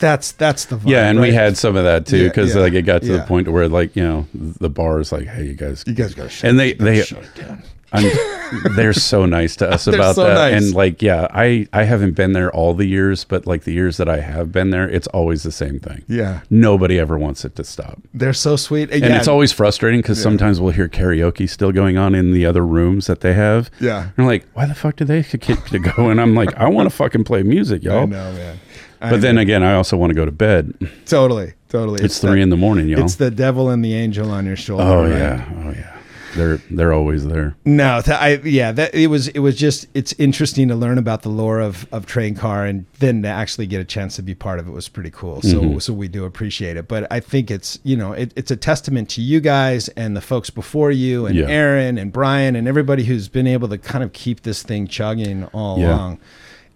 that's 0.00 0.32
that's 0.32 0.64
the 0.66 0.76
vibe, 0.76 0.88
Yeah, 0.90 1.08
and 1.08 1.20
we 1.20 1.32
had 1.32 1.56
some 1.56 1.74
of 1.76 1.84
that 1.84 2.04
too 2.04 2.24
because 2.28 2.54
yeah, 2.54 2.60
like 2.62 2.72
it 2.74 2.82
got 2.82 3.02
to 3.02 3.06
yeah. 3.12 3.16
the 3.18 3.22
point 3.26 3.46
where 3.48 3.68
like 3.68 3.94
you 3.96 4.02
know 4.02 4.26
the 4.34 4.68
bar 4.68 4.98
is 5.00 5.10
like, 5.12 5.26
hey, 5.26 5.44
you 5.46 5.54
guys, 5.54 5.84
you 5.86 5.94
guys 5.94 6.12
gotta 6.14 6.28
shut 6.28 6.50
and 6.50 6.58
they 6.60 6.72
they 6.74 7.00
shut 7.02 7.22
it 7.22 7.34
down. 7.34 7.62
I'm, 7.96 8.76
they're 8.76 8.92
so 8.92 9.26
nice 9.26 9.56
to 9.56 9.68
us 9.68 9.86
about 9.92 10.14
so 10.14 10.24
that. 10.24 10.34
Nice. 10.52 10.62
and 10.66 10.74
like 10.74 11.02
yeah 11.02 11.26
i 11.30 11.66
i 11.72 11.82
haven't 11.82 12.12
been 12.12 12.32
there 12.32 12.50
all 12.52 12.74
the 12.74 12.86
years 12.86 13.24
but 13.24 13.46
like 13.46 13.64
the 13.64 13.72
years 13.72 13.96
that 13.96 14.08
i 14.08 14.20
have 14.20 14.52
been 14.52 14.70
there 14.70 14.88
it's 14.88 15.06
always 15.08 15.42
the 15.42 15.52
same 15.52 15.78
thing. 15.80 16.04
Yeah. 16.08 16.40
Nobody 16.50 16.98
ever 16.98 17.18
wants 17.18 17.44
it 17.44 17.56
to 17.56 17.64
stop. 17.64 17.98
They're 18.14 18.32
so 18.32 18.56
sweet. 18.56 18.90
And 18.90 19.04
it's 19.04 19.28
always 19.28 19.52
frustrating 19.52 20.00
because 20.00 20.20
sometimes 20.22 20.60
we'll 20.60 20.72
hear 20.72 20.88
karaoke 20.88 21.48
still 21.48 21.72
going 21.72 21.96
on 21.98 22.14
in 22.14 22.32
the 22.32 22.46
other 22.46 22.64
rooms 22.64 23.06
that 23.06 23.20
they 23.20 23.34
have. 23.34 23.70
Yeah. 23.80 24.02
and 24.02 24.12
I'm 24.18 24.26
like 24.26 24.46
why 24.54 24.66
the 24.66 24.74
fuck 24.74 24.96
do 24.96 25.04
they 25.04 25.22
keep 25.46 25.62
to 25.66 25.78
go? 25.78 26.08
And 26.10 26.20
i'm 26.20 26.34
like 26.34 26.54
i 26.56 26.68
want 26.68 26.88
to 26.88 26.94
fucking 26.94 27.24
play 27.24 27.42
music 27.42 27.82
y'all. 27.82 28.06
know 28.06 28.32
man. 28.32 28.58
I 29.00 29.10
but 29.10 29.20
then 29.20 29.34
know. 29.36 29.42
again 29.42 29.62
i 29.62 29.74
also 29.74 29.96
want 29.96 30.10
to 30.10 30.14
go 30.14 30.24
to 30.24 30.30
bed. 30.32 30.74
Totally 31.06 31.54
totally. 31.68 32.02
It's 32.04 32.18
three 32.20 32.40
in 32.42 32.50
the 32.50 32.56
morning 32.56 32.88
y'all. 32.88 33.04
It's 33.04 33.16
the 33.16 33.30
devil 33.30 33.70
and 33.70 33.84
the 33.84 33.94
angel 33.94 34.30
on 34.30 34.46
your 34.46 34.56
shoulder 34.56 34.84
oh 34.84 35.02
right? 35.02 35.10
yeah. 35.18 35.52
Oh 35.64 35.70
yeah 35.70 35.95
they're 36.36 36.56
they're 36.70 36.92
always 36.92 37.26
there. 37.26 37.56
No, 37.64 38.00
th- 38.00 38.16
I 38.16 38.34
yeah, 38.44 38.70
that 38.72 38.94
it 38.94 39.08
was 39.08 39.28
it 39.28 39.40
was 39.40 39.56
just 39.56 39.86
it's 39.94 40.12
interesting 40.18 40.68
to 40.68 40.76
learn 40.76 40.98
about 40.98 41.22
the 41.22 41.28
lore 41.28 41.60
of 41.60 41.86
of 41.92 42.06
train 42.06 42.34
car 42.34 42.64
and 42.64 42.86
then 43.00 43.22
to 43.22 43.28
actually 43.28 43.66
get 43.66 43.80
a 43.80 43.84
chance 43.84 44.16
to 44.16 44.22
be 44.22 44.34
part 44.34 44.58
of 44.60 44.68
it 44.68 44.70
was 44.70 44.88
pretty 44.88 45.10
cool. 45.10 45.42
So 45.42 45.60
Mm-hmm. 45.60 45.78
so 45.80 45.92
we 45.92 46.08
do 46.08 46.24
appreciate 46.24 46.76
it. 46.76 46.86
But 46.88 47.10
I 47.10 47.20
think 47.20 47.50
it's 47.50 47.78
you 47.82 47.96
know 47.96 48.12
it, 48.12 48.32
it's 48.36 48.50
a 48.50 48.56
testament 48.56 49.08
to 49.10 49.20
you 49.22 49.40
guys 49.40 49.88
and 49.90 50.16
the 50.16 50.20
folks 50.20 50.50
before 50.50 50.90
you 50.90 51.26
and 51.26 51.34
Yeah. 51.34 51.46
Aaron 51.48 51.98
and 51.98 52.12
Brian 52.12 52.54
and 52.56 52.68
everybody 52.68 53.04
who's 53.04 53.28
been 53.28 53.46
able 53.46 53.68
to 53.68 53.78
kind 53.78 54.04
of 54.04 54.12
keep 54.12 54.42
this 54.42 54.62
thing 54.62 54.86
chugging 54.86 55.44
all 55.46 55.78
Yeah. 55.78 55.88
along 55.96 56.18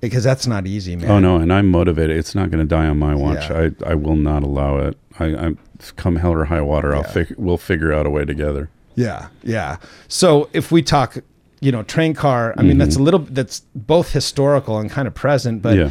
because 0.00 0.24
that's 0.24 0.46
not 0.46 0.66
easy, 0.66 0.96
man. 0.96 1.10
Oh 1.10 1.18
no, 1.18 1.36
and 1.36 1.52
I'm 1.52 1.68
motivated. 1.70 2.16
It's 2.16 2.34
not 2.34 2.50
going 2.50 2.66
to 2.66 2.68
die 2.68 2.86
on 2.86 2.98
my 2.98 3.14
watch. 3.14 3.50
Yeah. 3.50 3.68
I 3.84 3.90
I 3.90 3.94
will 3.94 4.16
not 4.16 4.42
allow 4.42 4.78
it. 4.78 4.96
I 5.18 5.26
I'm 5.36 5.58
come 5.96 6.16
hell 6.16 6.32
or 6.32 6.44
high 6.46 6.60
water. 6.62 6.94
I'll 6.94 7.02
Yeah. 7.02 7.12
fig- 7.12 7.34
we'll 7.36 7.58
figure 7.58 7.92
out 7.92 8.06
a 8.06 8.10
way 8.10 8.24
together. 8.24 8.70
Yeah, 9.04 9.28
yeah. 9.42 9.76
So 10.08 10.48
if 10.52 10.70
we 10.72 10.82
talk, 10.82 11.16
you 11.60 11.72
know, 11.72 11.82
train 11.82 12.14
car, 12.14 12.54
I 12.58 12.62
mean, 12.62 12.78
that's 12.78 12.96
a 12.96 13.02
little 13.02 13.20
that's 13.20 13.60
both 13.74 14.12
historical 14.12 14.78
and 14.78 14.90
kind 14.90 15.06
of 15.08 15.14
present, 15.14 15.62
but 15.62 15.74
Mm-hmm. 15.74 15.80
yeah. 15.88 15.90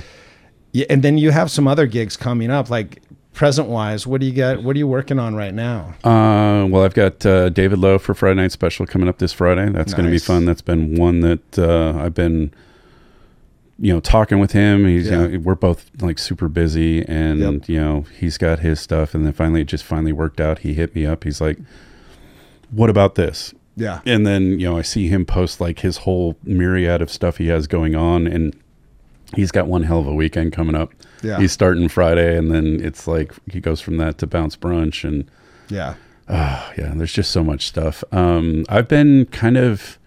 Yeah, 0.71 0.85
and 0.91 1.01
then 1.01 1.17
you 1.17 1.31
have 1.31 1.49
some 1.49 1.67
other 1.67 1.87
gigs 1.87 2.15
coming 2.15 2.51
up, 2.51 2.69
like 2.69 3.01
present 3.33 3.67
wise. 3.69 4.05
What 4.05 4.21
do 4.21 4.27
you 4.27 4.33
got? 4.33 4.61
What 4.61 4.75
are 4.75 4.79
you 4.79 4.87
working 4.87 5.17
on 5.17 5.33
right 5.35 5.53
now? 5.53 5.95
Uh, 6.03 6.67
well, 6.69 6.83
I've 6.83 6.93
got 6.93 7.25
uh, 7.25 7.49
David 7.49 7.79
Lowe 7.79 7.97
for 7.97 8.13
Friday 8.13 8.35
Night 8.35 8.51
Special 8.51 8.85
coming 8.85 9.07
up 9.09 9.17
this 9.17 9.33
Friday. 9.33 9.67
That's 9.71 9.93
going 9.95 10.05
to 10.05 10.11
be 10.11 10.19
fun. 10.19 10.45
That's 10.45 10.61
been 10.61 10.95
one 10.95 11.21
that 11.21 11.57
uh, 11.57 11.97
I've 11.99 12.13
been, 12.13 12.53
you 13.79 13.91
know, 13.91 13.99
talking 13.99 14.37
with 14.37 14.51
him. 14.51 14.85
He's, 14.85 15.07
Yeah. 15.09 15.23
you 15.23 15.27
know, 15.29 15.39
we're 15.39 15.55
both 15.55 15.89
like 16.01 16.19
super 16.19 16.47
busy, 16.47 17.03
and 17.07 17.39
Yep. 17.39 17.69
you 17.69 17.79
know, 17.81 18.05
he's 18.19 18.37
got 18.37 18.59
his 18.59 18.79
stuff, 18.79 19.15
and 19.15 19.25
then 19.25 19.33
finally, 19.33 19.61
it 19.61 19.67
just 19.67 19.83
finally 19.83 20.13
worked 20.13 20.39
out. 20.39 20.59
He 20.59 20.75
hit 20.75 20.93
me 20.93 21.03
up. 21.07 21.23
He's 21.23 21.41
like, 21.41 21.57
"What 22.71 22.89
about 22.89 23.15
this?" 23.15 23.53
Yeah, 23.75 24.01
And 24.05 24.27
then 24.27 24.59
you 24.59 24.69
know, 24.69 24.77
I 24.77 24.81
see 24.81 25.07
him 25.07 25.25
post 25.25 25.61
like 25.61 25.79
his 25.79 25.97
whole 25.97 26.35
myriad 26.43 27.01
of 27.01 27.09
stuff 27.09 27.37
he 27.37 27.47
has 27.47 27.65
going 27.65 27.95
on, 27.95 28.27
and 28.27 28.53
he's 29.35 29.51
got 29.51 29.67
one 29.67 29.83
hell 29.83 29.99
of 29.99 30.07
a 30.07 30.13
weekend 30.13 30.51
coming 30.51 30.75
up. 30.75 30.91
Yeah. 31.23 31.39
He's 31.39 31.53
starting 31.53 31.87
Friday, 31.87 32.37
and 32.37 32.51
then 32.51 32.81
it's 32.83 33.07
like 33.07 33.33
he 33.49 33.61
goes 33.61 33.79
from 33.79 33.95
that 33.97 34.17
to 34.17 34.27
bounce 34.27 34.55
brunch 34.57 35.07
and. 35.07 35.29
yeah, 35.69 35.95
Oh, 36.27 36.71
yeah, 36.77 36.93
there's 36.95 37.13
just 37.13 37.31
so 37.31 37.43
much 37.43 37.65
stuff. 37.65 38.03
Um, 38.11 38.63
I've 38.69 38.87
been 38.87 39.25
kind 39.27 39.57
of 39.57 39.97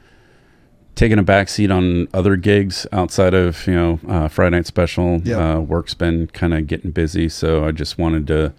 taking 0.94 1.18
a 1.18 1.24
backseat 1.24 1.74
on 1.74 2.06
other 2.14 2.36
gigs 2.36 2.86
outside 2.92 3.34
of 3.34 3.66
you 3.66 3.74
know 3.74 3.98
uh, 4.06 4.28
Friday 4.28 4.56
Night 4.56 4.66
Special. 4.66 5.20
Yep. 5.22 5.38
Uh, 5.38 5.60
work's 5.60 5.94
been 5.94 6.28
kind 6.28 6.54
of 6.54 6.66
getting 6.66 6.90
busy, 6.92 7.28
so 7.28 7.64
I 7.66 7.72
just 7.72 7.98
wanted 7.98 8.26
to. 8.28 8.52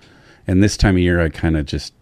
And 0.45 0.61
this 0.61 0.75
time 0.75 0.95
of 0.95 1.01
year, 1.01 1.21
I 1.21 1.29
kind 1.29 1.55
of 1.55 1.65
just, 1.65 1.93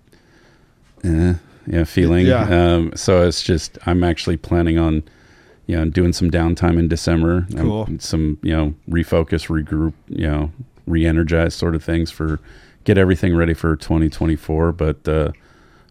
eh, 1.04 1.36
yeah, 1.68 1.84
feeling. 1.84 2.26
Yeah. 2.26 2.44
Um, 2.74 2.92
so 2.96 3.26
it's 3.28 3.42
just 3.44 3.78
I'm 3.86 4.04
actually 4.04 4.38
planning 4.38 4.78
on, 4.78 5.04
you 5.68 5.76
know, 5.78 5.86
doing 5.86 6.14
some 6.14 6.30
downtime 6.32 6.78
in 6.80 6.88
December. 6.88 7.48
Um, 7.58 7.68
Cool. 7.68 7.88
some 8.00 8.38
you 8.42 8.52
know 8.56 8.74
refocus, 8.90 9.48
regroup, 9.48 9.94
you 10.08 10.28
know, 10.28 10.52
re-energize 10.88 11.54
sort 11.56 11.76
of 11.76 11.84
things 11.84 12.12
for 12.12 12.40
get 12.84 12.98
everything 12.98 13.36
ready 13.36 13.54
for 13.54 13.76
2024. 13.76 14.72
But 14.74 15.08
uh, 15.08 15.32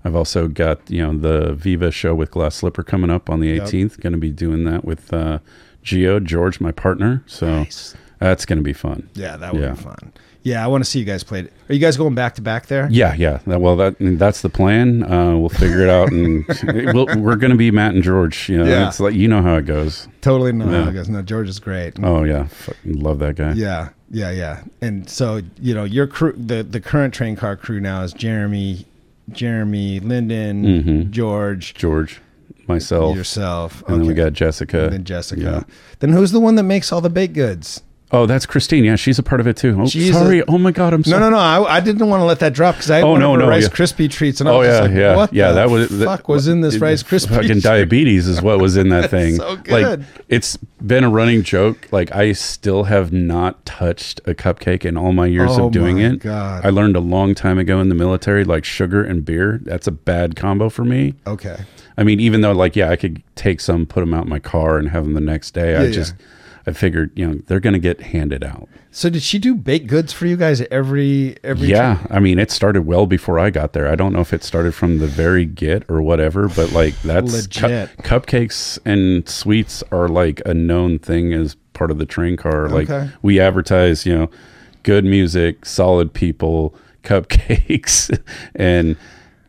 I've 0.04 0.16
also 0.16 0.48
got 0.48 0.90
you 0.90 1.02
know 1.06 1.16
the 1.16 1.54
Viva 1.54 1.90
show 1.90 2.14
with 2.14 2.30
Glass 2.30 2.56
Slipper 2.56 2.83
coming 2.83 3.11
up 3.11 3.30
on 3.30 3.40
the 3.40 3.48
Yep. 3.48 3.62
18th. 3.68 4.00
Going 4.00 4.12
to 4.12 4.18
be 4.18 4.30
doing 4.30 4.64
that 4.64 4.85
with 4.85 5.12
uh, 5.12 5.38
Geo 5.83 6.20
George, 6.20 6.61
my 6.61 6.72
partner. 6.72 7.22
So 7.26 7.46
Nice. 7.61 7.94
that's 8.18 8.44
going 8.44 8.59
to 8.59 8.62
be 8.62 8.72
fun. 8.72 9.09
yeah. 9.14 9.37
That 9.37 9.52
would 9.54 9.62
Yeah. 9.62 9.70
be 9.74 9.83
fun. 9.83 10.12
Yeah, 10.42 10.64
I 10.64 10.68
want 10.68 10.83
to 10.83 10.88
see 10.90 10.98
you 10.98 11.05
guys 11.05 11.22
play. 11.22 11.40
it. 11.40 11.53
Are 11.68 11.74
you 11.74 11.81
guys 11.81 11.98
going 11.98 12.14
back 12.14 12.35
to 12.37 12.40
back 12.42 12.66
there? 12.66 12.88
Yeah, 12.90 13.14
yeah. 13.14 13.40
Well, 13.44 13.76
that 13.76 13.96
that's 14.00 14.40
the 14.40 14.48
plan. 14.48 15.03
Uh, 15.03 15.37
we'll 15.37 15.50
figure 15.50 15.83
it 15.83 15.90
out, 15.90 16.11
and 16.12 16.46
we'll, 16.94 17.07
we're 17.20 17.37
going 17.37 17.50
to 17.50 17.59
be 17.59 17.70
Matt 17.70 17.92
and 17.94 18.03
George. 18.03 18.48
You 18.48 18.59
know, 18.59 18.64
Yeah. 18.64 18.88
it's 18.88 19.00
like 19.00 19.14
you 19.14 19.29
know 19.29 19.42
how 19.42 19.57
it 19.57 19.66
goes. 19.66 20.09
Totally 20.22 20.53
no, 20.53 20.70
Yeah. 20.70 20.88
I 20.88 20.92
guess 20.92 21.09
no. 21.09 21.20
George 21.20 21.48
is 21.48 21.59
great. 21.59 21.94
Oh 22.03 22.24
yeah, 22.24 22.44
Fucking 22.46 23.00
love 23.00 23.18
that 23.18 23.37
guy. 23.37 23.53
Yeah, 23.53 23.90
yeah, 24.11 24.31
yeah. 24.31 24.62
And 24.81 25.09
so 25.11 25.42
you 25.61 25.74
know, 25.74 25.85
your 25.85 26.07
crew, 26.07 26.33
the 26.33 26.62
the 26.62 26.81
current 26.81 27.12
train 27.12 27.37
car 27.37 27.55
crew 27.55 27.79
now 27.81 28.03
is 28.03 28.14
Jeremy, 28.14 28.87
Jeremy, 29.31 30.00
Lyndon, 30.00 30.64
Mhm. 30.64 31.11
George, 31.11 31.74
George, 31.74 32.20
myself, 32.66 33.14
yourself, 33.14 33.83
and 33.88 34.00
then 34.00 34.07
we 34.09 34.14
got 34.14 34.33
Jessica. 34.33 34.85
And 34.85 34.92
then 34.94 35.05
Jessica. 35.05 35.40
Yeah. 35.42 35.62
Then 35.98 36.12
who's 36.12 36.33
the 36.33 36.40
one 36.40 36.55
that 36.55 36.62
makes 36.64 36.92
all 36.92 37.00
the 37.03 37.11
baked 37.11 37.35
goods? 37.35 37.83
Oh, 38.12 38.26
that's 38.26 38.44
Christine. 38.44 38.82
Yeah, 38.84 38.96
she's 38.96 39.20
a 39.20 39.22
part 39.22 39.40
of 39.40 39.46
it 39.46 39.56
too. 39.56 39.76
Oh, 39.80 39.86
sorry. 39.86 40.42
oh 40.48 40.58
my 40.58 40.72
God, 40.72 40.92
I'm 40.92 41.00
No, 41.06 41.10
sorry. 41.12 41.20
no, 41.20 41.30
no. 41.30 41.36
I, 41.38 41.76
I 41.76 41.80
didn't 41.80 42.08
want 42.08 42.20
to 42.20 42.24
let 42.24 42.40
that 42.40 42.52
drop 42.52 42.74
because 42.74 42.90
I 42.90 42.96
had 42.96 43.04
Oh, 43.04 43.12
one 43.12 43.20
no, 43.20 43.36
no, 43.36 43.48
Rice 43.48 43.62
yeah. 43.62 43.68
Krispie 43.68 44.10
treats, 44.10 44.40
and 44.40 44.48
I 44.48 44.52
Oh 44.52 44.58
was 44.58 44.66
yeah, 44.68 44.80
like, 44.80 44.90
yeah, 44.90 45.16
"What 45.16 45.32
yeah. 45.32 45.48
the 45.50 45.54
That 45.54 45.70
was 45.70 45.88
that- 45.98 46.04
fuck 46.06 46.28
was 46.28 46.48
in 46.48 46.60
this 46.60 46.74
it- 46.74 46.80
Rice 46.80 47.04
Krispie?" 47.04 47.28
Fucking 47.36 47.60
diabetes 47.60 48.26
is 48.26 48.42
what 48.42 48.58
was 48.60 48.76
in 48.76 48.88
that 48.88 49.10
thing. 49.16 49.36
so 49.36 49.54
good. 49.56 50.00
Like 50.00 50.00
it's 50.28 50.56
been 50.84 51.04
a 51.04 51.08
running 51.08 51.44
joke. 51.44 51.86
Like 51.92 52.12
I 52.12 52.32
still 52.32 52.84
have 52.84 53.12
not 53.12 53.64
touched 53.64 54.20
a 54.26 54.34
cupcake 54.34 54.84
in 54.84 54.96
all 54.96 55.12
my 55.12 55.26
years 55.26 55.50
Oh 55.52 55.66
of 55.66 55.72
doing 55.72 55.98
my 55.98 56.02
it. 56.08 56.18
God. 56.18 56.64
I 56.66 56.70
learned 56.70 56.96
a 56.96 57.00
long 57.00 57.36
time 57.36 57.58
ago 57.58 57.80
in 57.80 57.90
the 57.90 57.94
military, 57.94 58.42
like 58.42 58.64
sugar 58.64 59.04
and 59.04 59.24
beer. 59.24 59.60
That's 59.62 59.86
a 59.86 59.92
bad 59.92 60.34
combo 60.34 60.68
for 60.68 60.84
me. 60.84 61.14
Okay. 61.28 61.58
I 61.96 62.02
mean, 62.02 62.18
even 62.18 62.40
though 62.40 62.52
like 62.52 62.74
yeah, 62.74 62.90
I 62.90 62.96
could 62.96 63.22
take 63.36 63.60
some, 63.60 63.86
put 63.86 64.00
them 64.00 64.14
out 64.14 64.24
in 64.24 64.30
my 64.30 64.40
car, 64.40 64.78
and 64.78 64.88
have 64.88 65.04
them 65.04 65.14
the 65.14 65.20
next 65.20 65.52
day. 65.52 65.74
Yeah, 65.74 65.80
I 65.82 65.84
yeah. 65.84 65.92
I 66.66 66.72
figured 66.72 67.10
you 67.16 67.26
know 67.26 67.40
they're 67.46 67.60
gonna 67.60 67.78
get 67.78 68.00
handed 68.00 68.44
out. 68.44 68.68
So 68.92 69.08
did 69.08 69.22
she 69.22 69.38
do 69.38 69.54
baked 69.54 69.86
goods 69.86 70.12
for 70.12 70.26
you 70.26 70.36
guys 70.36 70.60
every 70.70 71.36
every? 71.44 71.68
Yeah, 71.68 72.04
I 72.10 72.18
mean, 72.18 72.38
it 72.38 72.50
started 72.50 72.82
well 72.86 73.06
before 73.06 73.38
I 73.38 73.50
got 73.50 73.72
there. 73.72 73.88
I 73.90 73.94
don't 73.94 74.12
know 74.12 74.20
if 74.20 74.32
it 74.32 74.42
started 74.44 74.74
from 74.74 74.98
the 74.98 75.06
very 75.06 75.44
get 75.46 75.84
or 75.88 76.02
whatever, 76.02 76.48
but 76.48 76.72
like 76.72 77.00
that's 77.02 77.46
cu- 77.46 77.66
Legit. 77.66 77.96
cupcakes 77.98 78.78
and 78.84 79.28
sweets 79.28 79.82
are 79.92 80.08
like 80.08 80.42
a 80.44 80.52
known 80.54 80.98
thing 80.98 81.32
as 81.32 81.54
part 81.72 81.90
of 81.90 81.98
the 81.98 82.06
train 82.06 82.36
car. 82.36 82.68
Like 82.68 82.90
Okay. 82.90 83.10
we 83.22 83.38
advertise, 83.40 84.04
you 84.04 84.14
know, 84.14 84.30
good 84.82 85.04
music, 85.04 85.64
solid 85.64 86.12
people, 86.12 86.74
cupcakes, 87.04 88.16
and 88.54 88.96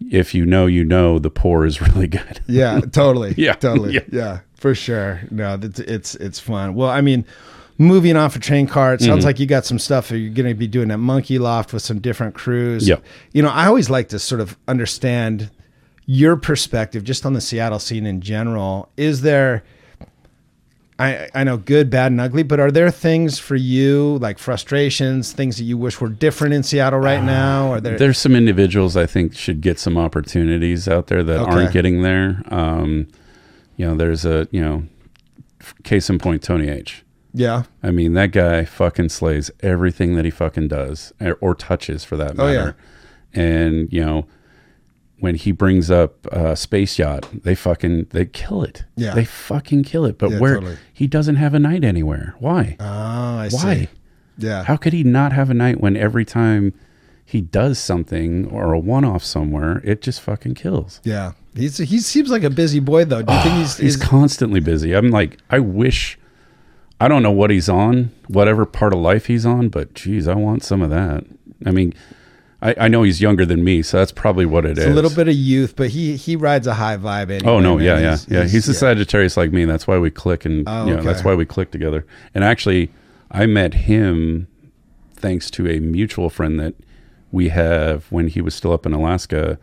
if 0.10 0.34
you 0.34 0.46
know, 0.46 0.66
you 0.66 0.84
know, 0.84 1.20
the 1.20 1.30
pour 1.30 1.66
is 1.66 1.82
really 1.82 2.08
good. 2.08 2.42
Yeah, 2.48 2.80
totally. 2.92 3.34
Yeah, 3.38 3.54
totally. 3.54 3.94
yeah. 3.96 4.02
Yeah. 4.12 4.40
For 4.62 4.74
sure. 4.76 5.22
No, 5.32 5.58
it's 5.62 5.80
it's 5.80 6.16
it's 6.16 6.40
fun. 6.40 6.76
Well, 6.76 6.90
I 6.90 7.02
mean, 7.02 7.26
moving 7.78 8.16
off 8.16 8.36
a 8.36 8.40
train 8.40 8.68
car, 8.68 8.94
it 8.94 9.00
Mm-hmm. 9.02 9.08
sounds 9.10 9.26
like 9.26 9.40
you 9.40 9.46
got 9.48 9.66
some 9.66 9.80
stuff 9.80 10.10
that 10.10 10.20
you're 10.20 10.34
going 10.34 10.48
to 10.48 10.54
be 10.54 10.68
doing 10.68 10.92
at 10.92 11.00
Monkey 11.00 11.40
Loft 11.40 11.74
with 11.74 11.82
some 11.82 12.00
different 12.00 12.36
crews. 12.36 12.88
Yep. 12.88 13.04
You 13.34 13.42
know, 13.42 13.50
I 13.50 13.66
always 13.66 13.90
like 13.90 14.10
to 14.10 14.20
sort 14.20 14.40
of 14.40 14.56
understand 14.68 15.50
your 16.06 16.36
perspective 16.36 17.04
just 17.04 17.26
on 17.26 17.34
the 17.34 17.42
Seattle 17.42 17.80
scene 17.80 18.06
in 18.06 18.22
general. 18.22 18.90
Is 18.98 19.22
there 19.22 19.64
I, 21.00 21.30
I 21.34 21.44
know 21.44 21.58
good, 21.58 21.90
bad, 21.90 22.12
and 22.12 22.22
ugly, 22.22 22.44
but 22.44 22.60
are 22.60 22.70
there 22.70 22.92
things 22.92 23.40
for 23.40 23.56
you 23.56 24.20
like 24.22 24.38
frustrations, 24.38 25.32
things 25.34 25.58
that 25.58 25.64
you 25.64 25.76
wish 25.76 26.00
were 26.00 26.10
different 26.10 26.54
in 26.54 26.62
Seattle 26.62 27.00
right 27.00 27.24
now? 27.24 27.72
Are 27.72 27.82
there? 27.82 27.98
There's 27.98 28.20
some 28.20 28.36
individuals 28.36 28.96
I 28.96 29.08
think 29.08 29.36
should 29.36 29.62
get 29.62 29.80
some 29.80 29.98
opportunities 29.98 30.88
out 30.88 31.08
there 31.08 31.24
that 31.24 31.40
Okay. 31.40 31.52
aren't 31.52 31.72
getting 31.74 32.04
there. 32.04 32.44
Um, 32.52 33.08
you 33.78 33.86
know, 33.86 33.96
there's 33.96 34.26
a 34.26 34.48
you 34.52 34.62
know, 34.62 34.84
case 35.84 36.10
in 36.10 36.18
point, 36.20 36.44
Tony 36.44 36.68
H. 36.70 37.04
yeah. 37.34 37.64
I 37.84 37.92
mean, 37.92 38.14
that 38.14 38.32
guy 38.32 38.66
fucking 38.66 39.10
slays 39.10 39.52
everything 39.62 40.16
that 40.16 40.26
he 40.26 40.32
fucking 40.32 40.68
does 40.68 41.14
or, 41.22 41.34
or 41.42 41.56
touches 41.56 42.04
for 42.04 42.18
that 42.18 42.36
matter. 42.36 42.76
Oh, 42.78 42.84
yeah. 43.34 43.42
And 43.42 43.92
you 43.94 44.04
know, 44.06 44.28
when 45.20 45.36
he 45.36 45.52
brings 45.52 45.90
up 45.92 46.26
uh, 46.34 46.56
space 46.56 46.98
yacht, 47.00 47.30
they 47.44 47.56
fucking 47.56 48.08
they 48.10 48.26
kill 48.26 48.64
it. 48.64 48.84
Yeah. 48.96 49.14
they 49.14 49.24
fucking 49.26 49.84
kill 49.84 50.06
it. 50.06 50.18
But 50.18 50.32
Yeah, 50.32 50.40
where 50.40 50.56
totally. 50.56 50.78
he 50.94 51.08
doesn't 51.08 51.36
have 51.36 51.54
a 51.54 51.60
night 51.60 51.84
anywhere? 51.84 52.36
Why? 52.40 52.76
Oh, 52.80 52.86
I 52.86 53.50
Why? 53.52 53.76
see. 53.76 53.88
Yeah. 54.38 54.64
How 54.64 54.76
could 54.78 54.94
he 54.94 55.04
not 55.04 55.32
have 55.34 55.50
a 55.50 55.54
night 55.54 55.80
when 55.80 55.96
every 55.96 56.26
time 56.26 56.74
he 57.24 57.40
does 57.40 57.78
something 57.78 58.48
or 58.50 58.74
a 58.74 58.80
one-off 58.80 59.24
somewhere, 59.24 59.80
it 59.84 60.02
just 60.02 60.20
fucking 60.22 60.56
kills? 60.56 61.00
Yeah, 61.04 61.34
he's 61.56 61.78
he 61.78 62.00
seems 62.00 62.30
like 62.30 62.44
a 62.44 62.50
busy 62.50 62.80
boy 62.80 63.06
though. 63.06 63.22
Do 63.22 63.34
you 63.34 63.40
think 63.42 63.56
ah, 63.56 63.60
he's, 63.60 63.78
He's 63.78 63.96
he's 63.96 64.04
constantly 64.04 64.60
busy. 64.60 64.94
I'm 64.94 65.10
like, 65.10 65.38
I 65.50 65.60
wish. 65.60 66.18
I 67.00 67.08
don't 67.08 67.24
know 67.24 67.32
what 67.32 67.50
he's 67.50 67.68
on, 67.68 68.12
whatever 68.28 68.64
part 68.64 68.94
of 68.94 69.00
life 69.00 69.26
he's 69.26 69.44
on, 69.44 69.70
but 69.70 69.96
geez, 69.96 70.28
I 70.28 70.36
want 70.36 70.64
some 70.64 70.84
of 70.84 70.92
that. 70.92 71.26
I 71.66 71.72
mean, 71.72 71.96
I, 72.62 72.76
I 72.82 72.88
know 72.90 73.02
he's 73.02 73.20
younger 73.20 73.44
than 73.44 73.64
me, 73.64 73.82
so 73.82 73.98
that's 73.98 74.12
probably 74.12 74.46
what 74.46 74.66
it 74.66 74.78
is. 74.78 74.86
a 74.86 74.90
little 74.90 75.10
bit 75.10 75.28
of 75.28 75.34
youth, 75.34 75.76
but 75.76 75.90
he 75.90 76.16
he 76.16 76.36
rides 76.36 76.68
a 76.68 76.76
high 76.76 76.98
vibe. 76.98 77.32
Anyway, 77.32 77.52
Oh 77.52 77.60
no, 77.60 77.80
yeah, 77.80 77.98
yeah, 78.00 78.18
yeah. 78.28 78.44
He's 78.44 78.70
a 78.70 78.74
yeah. 78.74 78.78
Sagittarius 78.78 79.36
like 79.36 79.52
me. 79.52 79.64
and 79.64 79.72
That's 79.72 79.88
why 79.88 79.98
we 79.98 80.12
click, 80.12 80.46
and 80.46 80.64
Oh, 80.68 80.86
you 80.86 80.96
know, 80.96 81.02
that's 81.02 81.24
why 81.24 81.34
we 81.34 81.46
click 81.46 81.72
together. 81.72 82.06
And 82.36 82.44
actually, 82.44 82.92
I 83.32 83.48
met 83.48 83.74
him 83.74 84.48
thanks 85.16 85.50
to 85.52 85.68
a 85.68 85.80
mutual 85.80 86.30
friend 86.30 86.60
that 86.60 86.76
we 87.32 87.50
have 87.50 88.06
when 88.12 88.28
he 88.28 88.42
was 88.42 88.54
still 88.54 88.74
up 88.74 88.86
in 88.86 88.94
Alaska. 88.94 89.58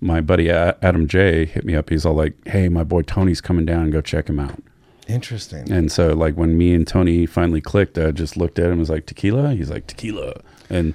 My 0.00 0.20
buddy 0.20 0.50
Adam 0.50 1.08
J 1.08 1.44
hit 1.44 1.64
me 1.64 1.74
up. 1.74 1.90
He's 1.90 2.06
all 2.06 2.14
like, 2.14 2.34
"Hey, 2.46 2.68
my 2.68 2.84
boy 2.84 3.02
Tony's 3.02 3.40
coming 3.40 3.66
down. 3.66 3.90
Go 3.90 4.00
check 4.00 4.28
him 4.28 4.38
out." 4.38 4.62
Interesting. 5.08 5.70
And 5.72 5.90
so, 5.90 6.12
like 6.12 6.34
when 6.36 6.56
me 6.58 6.74
and 6.74 6.86
Tony 6.86 7.24
finally 7.26 7.60
clicked, 7.60 7.96
I 7.98 8.10
just 8.10 8.36
looked 8.36 8.58
at 8.58 8.66
him. 8.66 8.72
and 8.72 8.80
Was 8.80 8.90
like 8.90 9.06
tequila. 9.06 9.54
He's 9.54 9.70
like 9.70 9.86
tequila, 9.86 10.40
and 10.70 10.94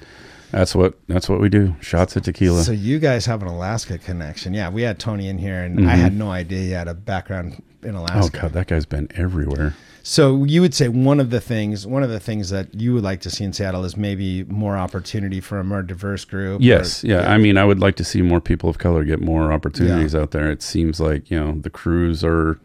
That's 0.50 0.74
what 0.74 0.94
that's 1.08 1.28
what 1.28 1.40
we 1.40 1.48
do. 1.48 1.74
Shots 1.80 2.14
of 2.16 2.22
tequila. 2.22 2.62
So 2.62 2.72
you 2.72 2.98
guys 2.98 3.26
have 3.26 3.42
an 3.42 3.48
Alaska 3.48 3.98
connection. 3.98 4.54
Yeah, 4.54 4.68
we 4.70 4.82
had 4.82 4.98
Tony 4.98 5.28
in 5.28 5.38
here, 5.38 5.62
and 5.62 5.78
Mm-hmm. 5.80 5.88
I 5.88 5.96
had 5.96 6.14
no 6.14 6.30
idea 6.30 6.58
he 6.60 6.70
had 6.70 6.86
a 6.88 6.94
background 6.94 7.62
in 7.82 7.94
Alaska. 7.94 8.38
oh 8.38 8.42
god, 8.42 8.52
that 8.52 8.66
guy's 8.68 8.86
been 8.86 9.08
everywhere. 9.14 9.74
So 10.06 10.44
you 10.44 10.60
would 10.60 10.74
say 10.74 10.88
one 10.88 11.18
of 11.18 11.30
the 11.30 11.40
things, 11.40 11.86
one 11.86 12.02
of 12.02 12.10
the 12.10 12.20
things 12.20 12.50
that 12.50 12.74
you 12.74 12.92
would 12.92 13.02
like 13.02 13.20
to 13.22 13.30
see 13.30 13.42
in 13.42 13.52
Seattle 13.54 13.84
is 13.86 13.96
maybe 13.96 14.44
more 14.44 14.76
opportunity 14.76 15.40
for 15.40 15.58
a 15.58 15.64
more 15.64 15.82
diverse 15.82 16.26
group. 16.26 16.60
or- 16.60 16.62
Yes, 16.62 17.02
yeah. 17.02 17.30
I 17.32 17.38
mean, 17.38 17.56
I 17.56 17.64
would 17.64 17.80
like 17.80 17.96
to 17.96 18.04
see 18.04 18.20
more 18.20 18.40
people 18.40 18.68
of 18.68 18.76
color 18.78 19.02
get 19.04 19.20
more 19.22 19.50
opportunities 19.50 20.14
out 20.14 20.30
there. 20.32 20.50
It 20.50 20.62
seems 20.62 21.00
like 21.00 21.30
you 21.30 21.40
know 21.40 21.52
the 21.58 21.70
crews 21.70 22.22
are 22.22 22.60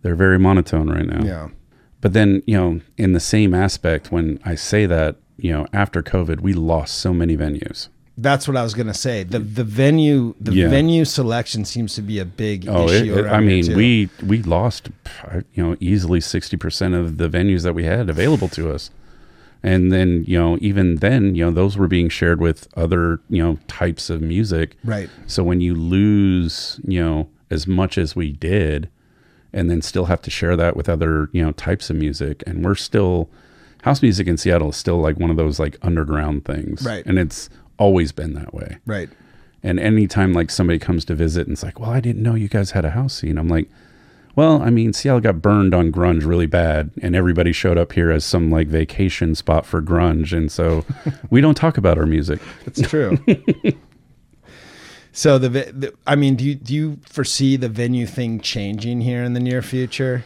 they're 0.00 0.16
very 0.16 0.38
monotone 0.38 0.88
right 0.88 1.06
now. 1.06 1.22
yeah, 1.24 1.48
But 2.00 2.14
then 2.14 2.42
you 2.46 2.56
know, 2.56 2.80
in 2.96 3.12
the 3.12 3.20
same 3.20 3.54
aspect, 3.54 4.10
when 4.10 4.40
I 4.44 4.54
say 4.56 4.86
that, 4.86 5.16
you 5.38 5.52
know, 5.52 5.66
after 5.72 6.02
COVID, 6.02 6.40
we 6.40 6.52
lost 6.52 6.98
so 6.98 7.12
many 7.12 7.36
venues. 7.36 7.88
that's 8.18 8.46
what 8.46 8.58
I 8.58 8.62
was 8.62 8.74
gonna 8.74 8.92
say. 8.94 9.24
the 9.24 9.38
The 9.38 9.64
venue, 9.64 10.34
the 10.38 10.52
Yeah. 10.52 10.68
venue 10.68 11.04
selection 11.06 11.64
seems 11.64 11.94
to 11.94 12.02
be 12.02 12.18
a 12.18 12.26
big 12.26 12.66
Oh, 12.68 12.86
issue. 12.88 13.14
it- 13.14 13.20
around 13.24 13.34
I 13.34 13.40
mean, 13.40 13.74
we 13.74 14.10
we 14.22 14.42
lost, 14.42 14.90
you 15.54 15.62
know, 15.62 15.76
easily 15.80 16.20
sixty 16.20 16.56
percent 16.58 16.94
of 16.94 17.16
the 17.16 17.28
venues 17.30 17.62
that 17.62 17.74
we 17.74 17.84
had 17.84 18.10
available 18.10 18.48
to 18.48 18.70
us, 18.70 18.90
and 19.62 19.90
then 19.90 20.24
you 20.26 20.38
know, 20.38 20.58
even 20.60 20.96
then, 20.96 21.34
you 21.34 21.44
know, 21.46 21.50
those 21.50 21.78
were 21.78 21.88
being 21.88 22.10
shared 22.10 22.38
with 22.40 22.68
other 22.76 23.20
you 23.30 23.42
know 23.42 23.58
types 23.66 24.10
of 24.10 24.20
music. 24.20 24.76
right. 24.84 25.08
So 25.26 25.42
when 25.42 25.60
you 25.62 25.74
lose, 25.74 26.80
you 26.86 27.00
know, 27.00 27.28
as 27.50 27.66
much 27.66 27.96
as 27.96 28.14
we 28.14 28.32
did, 28.32 28.88
and 29.54 29.70
then 29.70 29.80
still 29.80 30.04
have 30.04 30.20
to 30.22 30.30
share 30.30 30.54
that 30.56 30.76
with 30.76 30.88
other 30.88 31.30
you 31.32 31.42
know 31.42 31.52
types 31.52 31.88
of 31.88 31.96
music, 31.96 32.42
and 32.46 32.62
we're 32.64 32.74
still 32.74 33.30
house 33.82 34.02
music 34.02 34.26
in 34.26 34.36
Seattle 34.36 34.70
is 34.70 34.76
still 34.76 34.98
like 35.00 35.18
one 35.18 35.30
of 35.30 35.36
those 35.36 35.60
like 35.60 35.76
underground 35.82 36.44
things, 36.44 36.84
Right. 36.84 37.04
And 37.06 37.18
it's 37.18 37.50
always 37.78 38.12
been 38.12 38.34
that 38.34 38.54
way. 38.54 38.78
Right. 38.86 39.08
And 39.62 39.78
anytime 39.78 40.32
like 40.32 40.50
somebody 40.50 40.78
comes 40.78 41.04
to 41.04 41.14
visit 41.14 41.46
and 41.46 41.54
it's 41.54 41.62
like, 41.62 41.78
well, 41.78 41.90
I 41.90 42.00
didn't 42.00 42.22
know 42.22 42.34
you 42.34 42.48
guys 42.48 42.72
had 42.72 42.84
a 42.84 42.90
house 42.90 43.14
scene. 43.14 43.38
I'm 43.38 43.48
like, 43.48 43.68
well, 44.34 44.62
I 44.62 44.70
mean, 44.70 44.92
Seattle 44.92 45.20
got 45.20 45.42
burned 45.42 45.74
on 45.74 45.92
grunge 45.92 46.24
really 46.24 46.46
bad, 46.46 46.90
and 47.02 47.14
everybody 47.14 47.52
showed 47.52 47.76
up 47.76 47.92
here 47.92 48.10
as 48.10 48.24
some 48.24 48.50
like 48.50 48.66
vacation 48.66 49.34
spot 49.34 49.66
for 49.66 49.82
grunge, 49.82 50.34
and 50.34 50.50
so 50.50 50.86
we 51.30 51.42
don't 51.42 51.54
talk 51.54 51.76
about 51.76 51.98
our 51.98 52.06
music. 52.06 52.40
It's 52.64 52.80
true. 52.80 53.18
so 55.12 55.38
the, 55.38 55.48
the, 55.48 55.94
I 56.06 56.16
mean, 56.16 56.36
do 56.36 56.44
you 56.44 56.54
do 56.54 56.74
you 56.74 56.98
foresee 57.02 57.56
the 57.56 57.68
venue 57.68 58.06
thing 58.06 58.40
changing 58.40 59.02
here 59.02 59.22
in 59.22 59.34
the 59.34 59.40
near 59.40 59.60
future? 59.60 60.24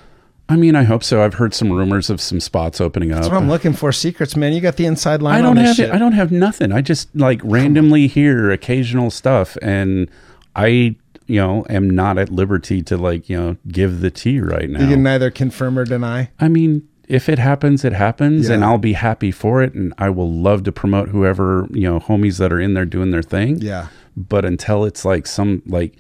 I 0.49 0.57
mean, 0.57 0.77
I 0.77 0.85
hope 0.85 1.03
so. 1.03 1.25
I've 1.25 1.35
heard 1.35 1.55
some 1.55 1.73
rumors 1.73 2.09
of 2.09 2.21
some 2.21 2.39
spots 2.39 2.81
opening 2.81 3.11
up. 3.11 3.23
That's 3.23 3.29
what 3.29 3.39
I'm 3.39 3.49
looking 3.49 3.73
for. 3.73 3.91
Secrets, 3.91 4.37
man. 4.37 4.53
You 4.53 4.61
got 4.61 4.77
the 4.77 4.87
inside 4.87 5.21
line. 5.21 5.39
I 5.39 5.43
don't 5.43 5.57
have 5.57 5.75
shit. 5.75 5.89
it. 5.89 5.93
I 5.95 5.99
don't 5.99 6.13
have 6.13 6.31
nothing. 6.31 6.73
I 6.73 6.83
just 6.83 7.15
like 7.17 7.41
randomly 7.43 8.07
hear 8.07 8.53
occasional 8.53 9.11
stuff, 9.11 9.57
and 9.61 10.09
I, 10.55 10.97
you 11.27 11.41
know, 11.41 11.67
am 11.69 11.91
not 11.91 12.17
at 12.17 12.31
liberty 12.31 12.81
to 12.85 12.97
like 12.97 13.29
you 13.29 13.37
know 13.37 13.57
give 13.67 14.01
the 14.01 14.11
tea 14.11 14.41
right 14.41 14.71
now. 14.71 14.83
You 14.83 14.89
can 14.89 15.03
neither 15.03 15.33
confirm 15.33 15.79
or 15.79 15.85
deny. 15.85 16.31
I 16.39 16.47
mean, 16.47 16.87
if 17.09 17.29
it 17.29 17.41
happens, 17.41 17.85
it 17.85 17.93
happens, 17.93 18.49
and 18.49 18.65
I'll 18.65 18.79
be 18.79 18.93
happy 18.93 19.33
for 19.33 19.63
it, 19.65 19.75
and 19.75 19.93
I 19.99 20.11
will 20.11 20.33
love 20.33 20.63
to 20.65 20.73
promote 20.73 21.09
whoever 21.09 21.67
you 21.73 21.91
know 21.91 21.99
homies 21.99 22.39
that 22.39 22.53
are 22.53 22.61
in 22.61 22.75
there 22.75 22.85
doing 22.85 23.11
their 23.11 23.23
thing. 23.23 23.59
Yeah. 23.59 23.89
But 24.17 24.45
until 24.45 24.85
it's 24.85 25.05
like 25.05 25.27
some 25.27 25.63
like, 25.67 25.95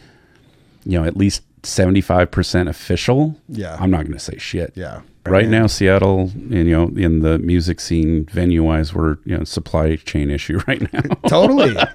you 0.84 0.98
know, 0.98 1.04
at 1.04 1.16
least 1.16 1.42
seventy 1.66 2.00
five 2.00 2.30
percent 2.30 2.68
official, 2.68 3.36
Yeah. 3.48 3.76
I'm 3.78 3.90
not 3.90 4.02
going 4.02 4.12
to 4.12 4.18
say 4.18 4.38
shit. 4.38 4.72
Yeah. 4.74 5.00
Right 5.26 5.48
now, 5.48 5.66
Seattle, 5.66 6.30
and, 6.34 6.52
you 6.52 6.70
know, 6.70 6.84
in 6.96 7.18
the 7.20 7.38
music 7.40 7.80
scene, 7.80 8.26
venue 8.26 8.62
wise, 8.62 8.94
we're 8.94 9.18
you 9.24 9.36
know 9.36 9.42
supply 9.44 9.96
chain 9.96 10.30
issue 10.30 10.60
right 10.68 10.92
now. 10.92 11.02
Totally. 11.28 11.76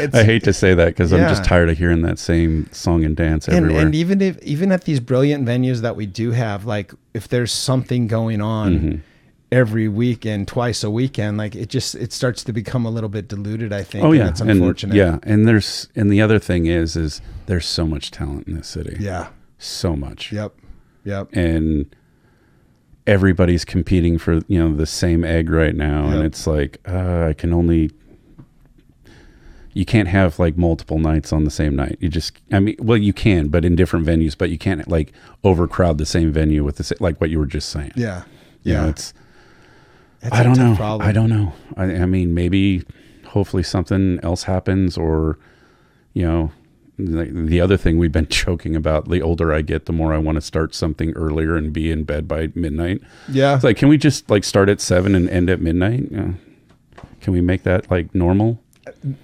It's, 0.00 0.12
I 0.14 0.24
hate 0.24 0.42
to 0.44 0.52
say 0.52 0.74
that 0.74 0.86
because 0.86 1.12
I'm 1.12 1.20
just 1.28 1.44
tired 1.44 1.68
of 1.68 1.78
hearing 1.78 2.02
that 2.02 2.18
same 2.18 2.68
song 2.72 3.04
and 3.04 3.14
dance 3.14 3.46
and, 3.46 3.58
everywhere. 3.58 3.86
and 3.86 3.94
even 3.94 4.20
if 4.20 4.36
even 4.42 4.72
at 4.72 4.84
these 4.84 4.98
brilliant 4.98 5.46
venues 5.46 5.82
that 5.82 5.94
we 5.94 6.04
do 6.04 6.32
have, 6.32 6.64
like 6.64 6.92
if 7.14 7.28
there's 7.28 7.52
something 7.52 8.08
going 8.08 8.40
on 8.40 8.74
Mm-hmm. 8.78 8.96
Every 9.50 9.88
weekend, 9.88 10.46
twice 10.48 10.84
a 10.84 10.90
weekend, 10.90 11.38
like 11.38 11.54
it 11.56 11.68
just 11.68 11.94
it 11.94 12.12
starts 12.12 12.44
to 12.44 12.52
become 12.52 12.84
a 12.86 12.90
little 12.90 13.08
bit 13.08 13.28
diluted. 13.28 13.72
I 13.72 13.82
think. 13.82 14.04
oh 14.04 14.08
and 14.10 14.18
yeah, 14.18 14.24
that's 14.24 14.40
and 14.40 14.50
unfortunate. 14.50 14.94
yeah, 14.96 15.18
and 15.22 15.46
there's 15.48 15.88
and 15.96 16.10
the 16.10 16.20
other 16.20 16.38
thing 16.38 16.66
is 16.66 16.96
is 16.96 17.20
there's 17.46 17.66
so 17.66 17.86
much 17.86 18.10
talent 18.10 18.46
in 18.46 18.54
this 18.54 18.68
city. 18.68 18.96
Yeah. 19.00 19.28
so 19.58 19.96
much. 19.96 20.32
Yep. 20.32 20.54
Yep. 21.04 21.28
and 21.34 21.94
everybody's 23.06 23.64
competing 23.64 24.18
for 24.18 24.40
you 24.48 24.58
know 24.58 24.74
the 24.76 24.84
same 24.84 25.24
egg 25.24 25.48
right 25.48 25.74
now 25.74 26.08
and 26.08 26.22
it's 26.22 26.46
like 26.46 26.78
uh, 26.86 27.24
i 27.28 27.32
can 27.32 27.54
only 27.54 27.90
you 29.72 29.86
can't 29.86 30.08
have 30.08 30.38
like 30.38 30.58
multiple 30.58 30.98
nights 30.98 31.32
on 31.32 31.44
the 31.44 31.50
same 31.50 31.74
night 31.74 31.96
you 32.00 32.08
just 32.10 32.32
i 32.52 32.60
mean 32.60 32.76
well 32.78 32.98
you 32.98 33.14
can 33.14 33.48
but 33.48 33.64
in 33.64 33.74
different 33.74 34.04
venues 34.04 34.36
but 34.36 34.50
you 34.50 34.58
can't 34.58 34.86
like 34.88 35.12
overcrowd 35.42 35.96
the 35.96 36.04
same 36.04 36.30
venue 36.30 36.62
with 36.62 36.76
the 36.76 36.84
sa- 36.84 36.94
like 37.00 37.18
what 37.18 37.30
you 37.30 37.38
were 37.38 37.46
just 37.46 37.70
saying 37.70 37.92
Yeah. 37.96 38.24
You 38.62 38.74
know, 38.74 38.84
Yeah. 38.84 38.88
It's 38.90 39.14
i 40.32 40.42
don't 40.42 40.58
know 40.58 40.74
problem. 40.76 41.08
i 41.08 41.12
don't 41.12 41.30
know 41.30 41.52
I, 41.76 41.84
I 41.84 42.06
mean 42.06 42.34
maybe 42.34 42.82
hopefully 43.26 43.62
something 43.62 44.18
else 44.22 44.44
happens 44.44 44.96
or 44.96 45.38
you 46.14 46.26
know 46.26 46.50
like 46.98 47.32
the 47.32 47.60
other 47.60 47.76
thing 47.76 47.98
we've 47.98 48.10
been 48.12 48.26
joking 48.30 48.74
about 48.74 49.08
the 49.08 49.22
older 49.22 49.52
i 49.52 49.62
get 49.62 49.86
the 49.86 49.92
more 49.92 50.12
i 50.12 50.18
want 50.18 50.36
to 50.36 50.40
start 50.40 50.74
something 50.74 51.12
earlier 51.12 51.56
and 51.56 51.72
be 51.72 51.90
in 51.92 52.04
bed 52.04 52.26
by 52.26 52.48
midnight 52.54 53.00
Yeah. 53.28 53.54
it's 53.54 53.64
like 53.64 53.76
can 53.76 53.88
we 53.88 53.98
just 53.98 54.28
like 54.30 54.44
start 54.44 54.68
at 54.68 54.80
seven 54.80 55.14
and 55.14 55.28
end 55.30 55.48
at 55.50 55.60
midnight 55.60 56.08
yeah. 56.10 56.32
can 57.20 57.32
we 57.32 57.40
make 57.40 57.62
that 57.62 57.90
like 57.90 58.14
normal 58.14 58.60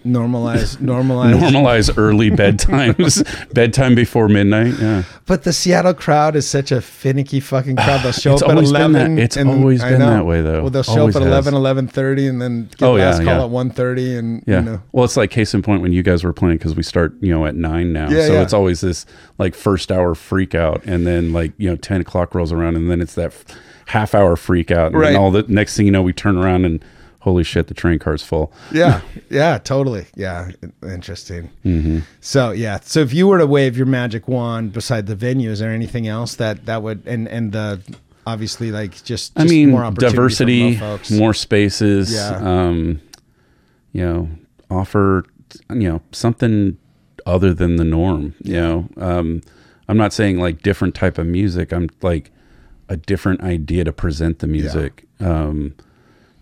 normalize 0.07 0.77
normalize 0.79 1.35
normalize 1.35 1.93
early 1.99 2.31
bedtimes 2.31 3.25
bedtime 3.55 3.95
before 3.95 4.29
midnight 4.29 4.75
yeah 4.81 5.03
But 5.27 5.45
the 5.45 5.53
Seattle 5.53 5.95
crowd 5.95 6.37
is 6.37 6.47
such 6.47 6.71
a 6.71 6.83
finicky 6.83 7.41
fucking 7.41 7.77
crowd. 7.77 8.03
They'll 8.03 8.13
show 8.27 8.35
It's 8.35 8.43
up 8.43 8.51
at 8.51 8.55
always 8.57 8.73
been 8.73 8.81
11. 8.95 9.17
that- 9.17 9.23
it's 9.23 9.37
and- 9.39 9.49
always 9.49 9.83
been 9.83 10.01
that 10.01 10.27
way, 10.27 10.43
though. 10.43 10.61
Well, 10.63 10.71
they'll 10.71 10.83
show 10.83 11.01
Always 11.01 11.17
up 11.17 11.23
at 11.23 11.29
has. 11.29 11.47
11, 11.47 11.89
11.30 11.89 12.29
and 12.29 12.43
then 12.43 12.65
get 12.77 12.83
Oh, 12.83 12.97
yeah, 12.97 13.15
call 13.17 13.25
yeah. 13.25 13.45
at 13.45 13.51
1.30 13.51 14.19
and, 14.19 14.45
Yeah. 14.47 14.59
you 14.59 14.65
know. 14.67 14.83
Well, 14.93 15.07
it's 15.07 15.17
like 15.17 15.31
case 15.31 15.55
in 15.55 15.63
point 15.63 15.81
when 15.81 15.93
you 15.95 16.03
guys 16.03 16.25
were 16.25 16.35
playing 16.35 16.59
because 16.59 16.75
we 16.77 16.83
start, 16.83 17.15
you 17.23 17.31
know, 17.33 17.47
at 17.47 17.55
nine 17.57 17.93
now. 17.95 18.11
Yeah, 18.11 18.27
so 18.27 18.43
it's 18.43 18.53
always 18.53 18.83
this 18.83 19.07
like 19.39 19.55
first 19.55 19.91
hour 19.91 20.15
freak 20.15 20.55
out. 20.55 20.85
And 20.85 21.07
then 21.07 21.33
like, 21.33 21.53
you 21.57 21.71
know, 21.71 21.77
10 21.77 22.03
o'clock 22.03 22.35
rolls 22.35 22.53
around 22.53 22.77
and 22.77 22.91
then 22.91 23.01
it's 23.01 23.15
that 23.15 23.27
f- 23.33 23.45
half 23.87 24.15
hour 24.15 24.37
freak 24.37 24.71
out. 24.71 24.89
And 24.93 24.97
Right. 25.01 25.13
then 25.13 25.21
all 25.21 25.31
the 25.31 25.45
next 25.49 25.75
thing 25.75 25.87
you 25.87 25.93
know, 25.93 26.03
we 26.03 26.13
turn 26.13 26.37
around 26.37 26.67
and 26.67 26.85
holy 27.25 27.43
shit, 27.43 27.69
the 27.69 27.75
train 27.75 27.99
car's 27.99 28.23
full. 28.23 28.53
Yeah. 28.71 29.01
yeah, 29.31 29.57
totally. 29.57 30.07
Yeah. 30.15 30.51
Interesting. 30.83 31.51
Mm-hmm. 31.65 32.01
So, 32.21 32.51
yeah. 32.51 32.81
So 32.83 33.01
if 33.01 33.15
you 33.15 33.27
were 33.27 33.39
to 33.39 33.47
wave 33.47 33.79
your 33.79 33.87
magic 33.87 34.29
wand 34.29 34.75
beside 34.75 35.07
the 35.07 35.17
venue, 35.17 35.51
is 35.51 35.59
there 35.59 35.71
anything 35.71 36.07
else 36.07 36.37
that, 36.37 36.67
that 36.67 36.83
would, 36.83 37.03
and, 37.07 37.27
and 37.27 37.53
the, 37.53 37.81
obviously 38.27 38.71
like 38.71 39.03
just, 39.05 39.33
I 39.37 39.45
mean, 39.45 39.71
more 39.71 39.85
opportunity 39.85 40.77
diversity, 40.77 41.19
more 41.19 41.33
spaces, 41.33 42.13
Yeah. 42.13 42.37
um, 42.43 43.01
you 43.93 44.03
know, 44.03 44.29
offer, 44.71 45.25
you 45.71 45.89
know, 45.89 46.03
something 46.13 46.77
other 47.25 47.55
than 47.55 47.77
the 47.77 47.85
norm, 47.85 48.35
you 48.43 48.61
know, 48.61 48.89
um, 48.99 49.41
I'm 49.89 49.97
not 49.97 50.13
saying 50.13 50.39
like 50.39 50.61
different 50.61 50.95
type 50.95 51.17
of 51.17 51.27
music. 51.27 51.73
I'm 51.73 51.89
like 52.03 52.31
a 52.91 52.99
different 52.99 53.41
idea 53.41 53.85
to 53.85 53.93
present 53.93 54.41
the 54.41 54.47
music. 54.47 55.07
Um, 55.21 55.75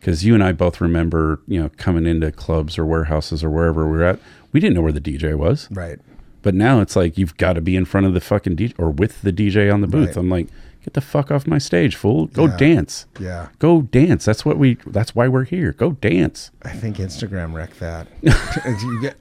cause 0.02 0.24
you 0.24 0.34
and 0.34 0.42
I 0.42 0.52
both 0.52 0.80
remember, 0.80 1.40
you 1.46 1.60
know, 1.60 1.70
coming 1.76 2.06
into 2.06 2.30
clubs 2.32 2.76
or 2.78 2.84
warehouses 2.84 3.42
or 3.42 3.50
wherever 3.50 3.90
we 3.90 3.98
are 3.98 4.04
at, 4.04 4.20
we 4.52 4.60
didn't 4.60 4.74
know 4.74 4.82
where 4.82 4.92
the 4.92 5.00
DJ 5.00 5.34
was. 5.36 5.68
Right. 5.70 5.98
But 6.42 6.54
now 6.54 6.80
it's 6.80 6.96
like 6.96 7.16
you've 7.16 7.36
got 7.36 7.54
to 7.54 7.60
be 7.60 7.76
in 7.76 7.84
front 7.84 8.06
of 8.06 8.14
the 8.14 8.20
fucking 8.20 8.56
DJ 8.56 8.74
or 8.78 8.90
with 8.90 9.22
the 9.22 9.32
DJ 9.32 9.72
on 9.72 9.80
the 9.80 9.86
booth. 9.86 10.08
Right. 10.08 10.16
I'm 10.16 10.28
like, 10.28 10.48
get 10.84 10.94
the 10.94 11.00
fuck 11.00 11.30
off 11.30 11.46
my 11.46 11.58
stage, 11.58 11.96
fool. 11.96 12.26
Go 12.26 12.46
Yeah. 12.46 12.56
dance. 12.56 13.06
Yeah. 13.20 13.48
Go 13.58 13.82
dance. 13.82 14.24
That's 14.24 14.44
what 14.44 14.58
we. 14.58 14.78
That's 14.86 15.14
why 15.14 15.28
we're 15.28 15.44
here. 15.44 15.72
Go 15.72 15.92
dance. 15.92 16.50
I 16.62 16.70
think 16.70 16.96
Instagram 16.98 17.52
wrecked 17.54 17.80
that. 17.80 18.06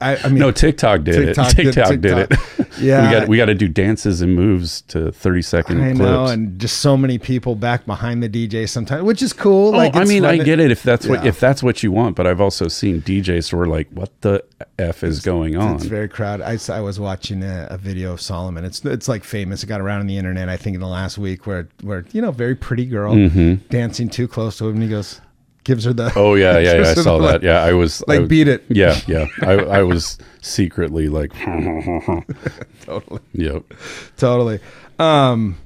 I, 0.00 0.16
I 0.24 0.28
mean, 0.28 0.38
No, 0.38 0.50
TikTok 0.50 1.04
did 1.04 1.26
TikTok 1.34 1.50
it. 1.52 1.56
did 1.56 1.74
TikTok 1.74 2.00
did, 2.00 2.18
it. 2.30 2.32
Yeah. 2.80 3.06
we 3.06 3.12
got 3.14 3.28
we 3.28 3.36
got 3.36 3.46
to 3.46 3.54
do 3.54 3.68
dances 3.68 4.22
and 4.22 4.34
moves 4.34 4.80
to 4.82 5.12
30 5.12 5.42
second 5.42 5.80
I 5.82 5.86
clips. 5.92 5.98
know, 5.98 6.26
and 6.26 6.58
just 6.58 6.78
so 6.78 6.96
many 6.96 7.18
people 7.18 7.54
back 7.54 7.84
behind 7.86 8.22
the 8.22 8.28
DJ 8.28 8.68
sometimes, 8.68 9.02
which 9.04 9.22
is 9.22 9.32
cool. 9.32 9.68
Oh, 9.74 9.76
like, 9.78 9.94
I 9.94 10.04
mean, 10.04 10.24
I 10.24 10.38
get 10.38 10.58
it 10.58 10.70
if 10.70 10.82
that's 10.82 11.06
what 11.06 11.22
Yeah. 11.22 11.28
if 11.28 11.38
that's 11.40 11.62
what 11.62 11.82
you 11.82 11.92
want, 11.92 12.16
but 12.16 12.26
I've 12.26 12.40
also 12.40 12.68
seen 12.68 13.02
DJs 13.02 13.50
who 13.50 13.60
are 13.60 13.66
like, 13.66 13.88
"What 13.92 14.10
the 14.22 14.42
f 14.78 15.04
is 15.04 15.20
going 15.20 15.56
on?" 15.56 15.76
It's 15.76 15.84
very 15.84 16.08
crowded. 16.08 16.44
I, 16.44 16.58
I 16.74 16.80
was 16.80 16.98
watching 16.98 17.42
a, 17.42 17.66
a 17.70 17.76
video 17.78 18.12
of 18.14 18.20
Solomun. 18.20 18.64
It's 18.64 18.84
it's 18.84 19.08
like 19.08 19.22
famous. 19.24 19.62
It 19.62 19.66
got 19.66 19.80
around 19.80 20.00
on 20.00 20.06
the 20.06 20.16
internet. 20.16 20.48
I 20.48 20.56
think 20.56 20.74
in 20.74 20.80
the 20.80 20.86
last 20.88 21.18
week, 21.18 21.46
where 21.52 21.68
where 21.82 22.04
you 22.12 22.22
know, 22.22 22.30
very 22.32 22.54
pretty 22.54 22.86
girl 22.86 23.14
dancing 23.70 24.08
too 24.08 24.26
close 24.28 24.58
to 24.58 24.68
him, 24.68 24.74
and 24.74 24.82
he 24.82 24.88
goes, 24.88 25.20
gives 25.64 25.84
her 25.84 25.92
the 25.92 26.08
Mm-hmm. 26.08 26.18
Oh 26.18 26.34
yeah, 26.34 26.58
yeah, 26.58 26.74
yeah. 26.82 26.90
I 26.90 26.94
saw 27.08 27.18
that. 27.18 27.32
like- 27.34 27.42
Yeah, 27.42 27.62
I 27.62 27.72
was 27.72 28.02
like 28.08 28.20
I, 28.20 28.24
beat 28.24 28.48
it. 28.48 28.64
Yeah, 28.68 28.98
yeah. 29.06 29.26
I, 29.42 29.52
I 29.52 29.82
was 29.82 30.18
secretly 30.40 31.08
like, 31.08 31.32
Totally, 32.82 33.20
yep. 33.32 33.62
totally. 34.16 34.58
Um, 34.98 35.56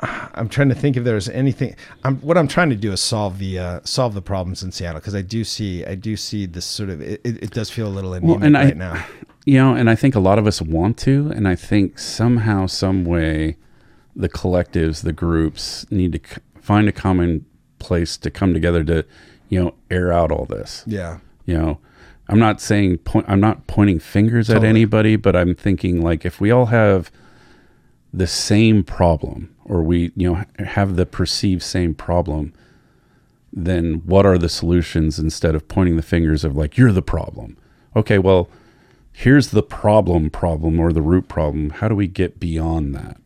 I 0.00 0.28
I'm 0.34 0.48
trying 0.48 0.68
to 0.68 0.74
think 0.74 0.96
if 0.96 1.04
there's 1.04 1.28
anything. 1.28 1.74
I'm 2.04 2.16
what 2.18 2.36
I'm 2.38 2.48
trying 2.48 2.70
to 2.70 2.76
do 2.76 2.92
is 2.92 3.00
solve 3.00 3.38
the 3.38 3.58
uh, 3.58 3.80
solve 3.84 4.14
the 4.14 4.22
problems 4.22 4.62
in 4.62 4.70
Seattle 4.72 5.00
because 5.00 5.14
I 5.14 5.22
do 5.22 5.44
see 5.44 5.84
I 5.84 5.94
do 5.94 6.16
see 6.16 6.46
this 6.46 6.64
sort 6.64 6.90
of 6.90 7.00
it, 7.00 7.20
it 7.24 7.50
does 7.50 7.70
feel 7.70 7.88
a 7.88 7.94
little 7.98 8.14
anemic 8.14 8.54
I- 8.54 8.64
right 8.64 8.76
now. 8.76 9.04
you 9.44 9.58
know, 9.58 9.74
and 9.74 9.88
I 9.90 9.94
think 9.96 10.14
a 10.14 10.20
lot 10.20 10.38
of 10.38 10.46
us 10.46 10.60
want 10.62 10.98
to, 10.98 11.32
and 11.34 11.48
I 11.48 11.54
think 11.54 11.98
somehow, 11.98 12.66
some 12.66 13.04
way, 13.04 13.56
the 14.18 14.28
collectives, 14.28 15.02
the 15.02 15.12
groups 15.12 15.86
need 15.90 16.12
to 16.12 16.18
c- 16.28 16.40
find 16.60 16.88
a 16.88 16.92
common 16.92 17.46
place 17.78 18.16
to 18.18 18.30
come 18.30 18.52
together 18.52 18.82
to, 18.84 19.04
you 19.48 19.62
know, 19.62 19.74
air 19.90 20.12
out 20.12 20.30
all 20.32 20.44
this. 20.44 20.82
Yeah, 20.86 21.18
You 21.46 21.56
know, 21.56 21.78
I'm 22.28 22.38
not 22.40 22.60
saying 22.60 22.98
point, 22.98 23.26
I'm 23.28 23.40
not 23.40 23.66
pointing 23.68 24.00
fingers 24.00 24.50
at 24.50 24.64
anybody, 24.64 25.16
but 25.16 25.34
I'm 25.36 25.54
thinking 25.54 26.02
like 26.02 26.26
if 26.26 26.40
we 26.40 26.50
all 26.50 26.66
have 26.66 27.10
the 28.12 28.26
same 28.26 28.82
problem, 28.82 29.54
or 29.64 29.82
we, 29.82 30.10
you 30.16 30.32
know, 30.32 30.44
have 30.64 30.96
the 30.96 31.06
perceived 31.06 31.62
same 31.62 31.94
problem, 31.94 32.52
then 33.52 34.02
what 34.04 34.26
are 34.26 34.36
the 34.38 34.48
solutions 34.48 35.18
instead 35.18 35.54
of 35.54 35.68
pointing 35.68 35.96
the 35.96 36.02
fingers 36.02 36.42
of 36.44 36.56
like 36.56 36.76
you're 36.76 36.92
the 36.92 37.02
problem? 37.02 37.56
Okay, 37.94 38.18
well, 38.18 38.48
here's 39.12 39.50
the 39.50 39.62
problem 39.62 40.28
problem 40.28 40.80
or 40.80 40.92
the 40.92 41.02
root 41.02 41.28
problem. 41.28 41.70
How 41.70 41.88
do 41.88 41.94
we 41.94 42.08
get 42.08 42.40
beyond 42.40 42.94
that? 42.94 43.18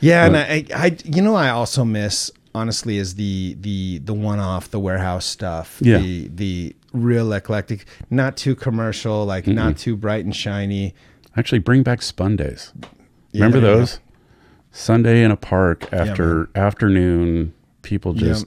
Yeah, 0.00 0.26
and 0.26 0.36
I, 0.36 0.64
I 0.74 0.96
you 1.04 1.22
know 1.22 1.34
I 1.34 1.50
also 1.50 1.84
miss 1.84 2.30
honestly 2.54 2.98
is 2.98 3.14
the 3.14 3.56
the 3.60 3.98
the 3.98 4.14
one 4.14 4.38
off 4.38 4.70
the 4.70 4.80
warehouse 4.80 5.26
stuff. 5.26 5.78
Yeah. 5.80 5.98
the 5.98 6.28
the 6.28 6.76
real 6.92 7.32
eclectic, 7.32 7.84
not 8.10 8.36
too 8.36 8.54
commercial, 8.54 9.24
like 9.24 9.46
not 9.46 9.76
too 9.76 9.96
bright 9.96 10.24
and 10.24 10.34
shiny. 10.34 10.94
Actually, 11.36 11.60
bring 11.60 11.82
back 11.82 12.02
Spun 12.02 12.36
Days. 12.36 12.72
Remember 13.32 13.58
you 13.58 13.62
those? 13.62 14.00
Sunday 14.70 15.22
in 15.22 15.30
a 15.30 15.36
park 15.36 15.92
after 15.92 16.48
afternoon, 16.54 17.54
people 17.82 18.12
just 18.12 18.46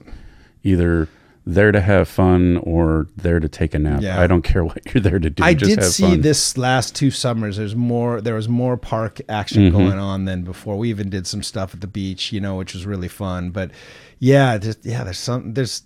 either 0.62 1.08
there 1.44 1.72
to 1.72 1.80
have 1.80 2.08
fun 2.08 2.56
or 2.58 3.08
there 3.16 3.40
to 3.40 3.48
take 3.48 3.74
a 3.74 3.78
nap. 3.78 4.00
Yeah. 4.02 4.20
I 4.20 4.26
don't 4.26 4.42
care 4.42 4.64
what 4.64 4.78
you're 4.94 5.00
there 5.00 5.18
to 5.18 5.30
do. 5.30 5.42
I 5.42 5.54
did 5.54 5.82
see 5.84 6.02
fun. 6.10 6.20
this 6.20 6.56
last 6.56 6.94
two 6.94 7.10
summers. 7.10 7.56
There's 7.56 7.74
more. 7.76 8.20
There 8.20 8.34
was 8.34 8.48
more 8.48 8.76
park 8.76 9.20
action 9.28 9.62
Mm-hmm. 9.64 9.76
going 9.76 9.98
on 9.98 10.24
than 10.24 10.42
before. 10.44 10.76
We 10.78 10.90
even 10.90 11.10
did 11.10 11.26
some 11.26 11.42
stuff 11.42 11.74
at 11.74 11.80
the 11.80 11.86
beach, 11.86 12.32
you 12.32 12.40
know, 12.40 12.56
which 12.56 12.74
was 12.74 12.86
really 12.86 13.08
fun. 13.08 13.50
But 13.50 13.70
yeah, 14.18 14.56
just, 14.58 14.84
yeah. 14.84 15.02
There's 15.04 15.18
some. 15.18 15.54
There's. 15.54 15.82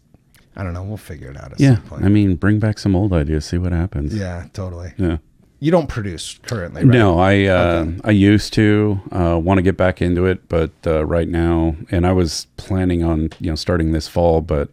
I 0.59 0.62
don't 0.62 0.72
know. 0.72 0.82
We'll 0.82 0.96
figure 0.96 1.30
it 1.30 1.36
out 1.36 1.52
at 1.52 1.61
Yeah, 1.61 1.74
some 1.74 1.82
point. 1.84 2.04
I 2.04 2.09
mean, 2.09 2.36
bring 2.36 2.59
back 2.59 2.78
some 2.78 2.96
old 2.96 3.12
ideas, 3.12 3.44
see 3.44 3.59
what 3.59 3.72
happens. 3.72 4.14
yeah, 4.14 4.46
totally. 4.54 4.92
Yeah. 4.96 5.18
You 5.59 5.70
don't 5.70 5.86
produce 5.86 6.38
currently, 6.42 6.82
right? 6.84 6.92
No, 6.94 7.18
I 7.18 7.44
uh, 7.44 7.86
I 8.04 8.11
used 8.11 8.52
to 8.54 9.00
uh, 9.11 9.38
want 9.42 9.57
to 9.59 9.62
get 9.62 9.76
back 9.78 10.02
into 10.02 10.26
it, 10.26 10.48
but 10.50 10.70
uh, 10.86 11.04
right 11.07 11.28
now, 11.28 11.76
and 11.90 12.07
I 12.07 12.12
was 12.12 12.46
planning 12.59 13.02
on 13.02 13.30
you 13.40 13.50
know 13.50 13.54
starting 13.54 13.92
this 13.92 14.07
fall, 14.07 14.42
but 14.42 14.68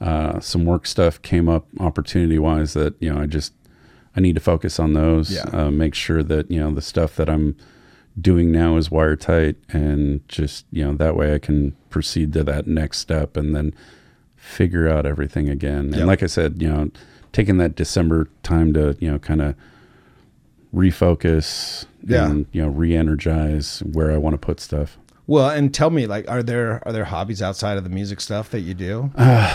uh, 0.00 0.40
some 0.40 0.64
work 0.64 0.86
stuff 0.86 1.20
came 1.22 1.48
up 1.48 1.66
opportunity 1.80 2.38
wise 2.38 2.74
that 2.74 2.94
you 3.00 3.12
know 3.12 3.20
I 3.20 3.26
just 3.26 3.52
I 4.16 4.20
need 4.20 4.34
to 4.34 4.40
focus 4.40 4.78
on 4.78 4.92
those. 4.92 5.32
Yeah. 5.32 5.44
Uh, 5.52 5.70
make 5.70 5.94
sure 5.94 6.22
that 6.22 6.50
you 6.50 6.60
know 6.60 6.72
the 6.72 6.82
stuff 6.82 7.16
that 7.16 7.28
I'm 7.28 7.56
doing 8.20 8.52
now 8.52 8.76
is 8.76 8.90
wiretight, 8.90 9.56
and 9.70 10.26
just 10.28 10.66
you 10.70 10.84
know 10.84 10.94
that 10.94 11.16
way 11.16 11.34
I 11.34 11.38
can 11.38 11.76
proceed 11.90 12.32
to 12.34 12.44
that 12.44 12.66
next 12.66 12.98
step, 12.98 13.36
and 13.36 13.54
then 13.54 13.74
figure 14.36 14.88
out 14.88 15.06
everything 15.06 15.48
again. 15.48 15.86
Yep. 15.90 15.94
And 15.98 16.06
like 16.06 16.22
I 16.22 16.26
said, 16.26 16.60
you 16.60 16.68
know, 16.68 16.90
taking 17.32 17.56
that 17.58 17.74
December 17.74 18.28
time 18.42 18.72
to 18.74 18.96
you 19.00 19.10
know 19.10 19.18
kind 19.18 19.40
of 19.42 19.54
refocus 20.74 21.86
Yeah. 22.06 22.28
and 22.30 22.46
you 22.52 22.62
know 22.62 22.68
re-energize 22.68 23.80
where 23.80 24.10
I 24.12 24.16
want 24.18 24.34
to 24.34 24.38
put 24.38 24.60
stuff. 24.60 24.98
Well, 25.26 25.48
and 25.48 25.72
tell 25.72 25.88
me, 25.88 26.06
like, 26.06 26.30
are 26.30 26.42
there 26.42 26.82
are 26.86 26.92
there 26.92 27.04
hobbies 27.04 27.40
outside 27.40 27.78
of 27.78 27.84
the 27.84 27.90
music 27.90 28.20
stuff 28.20 28.50
that 28.50 28.60
you 28.60 28.74
do? 28.74 29.10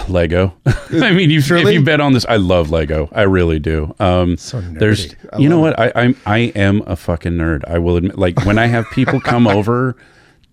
Lego. 0.07 0.53
I 0.91 1.11
mean, 1.11 1.29
you 1.29 1.39
if 1.39 1.45
Truly? 1.45 1.75
you 1.75 1.83
bet 1.83 2.01
on 2.01 2.13
this, 2.13 2.25
I 2.27 2.37
love 2.37 2.71
Lego. 2.71 3.07
I 3.11 3.21
really 3.23 3.59
do. 3.59 3.93
Um, 3.99 4.35
So 4.37 4.59
nerdy. 4.61 4.79
there's, 4.79 5.15
I 5.31 5.37
you 5.37 5.47
know 5.47 5.59
what? 5.59 5.79
I, 5.79 5.91
I'm 5.95 6.15
I 6.25 6.37
am 6.55 6.81
a 6.87 6.95
fucking 6.95 7.33
nerd. 7.33 7.63
I 7.67 7.77
will 7.77 7.97
admit. 7.97 8.17
Like 8.17 8.45
when 8.45 8.57
I 8.57 8.65
have 8.65 8.89
people 8.89 9.19
come 9.21 9.45
over 9.57 9.95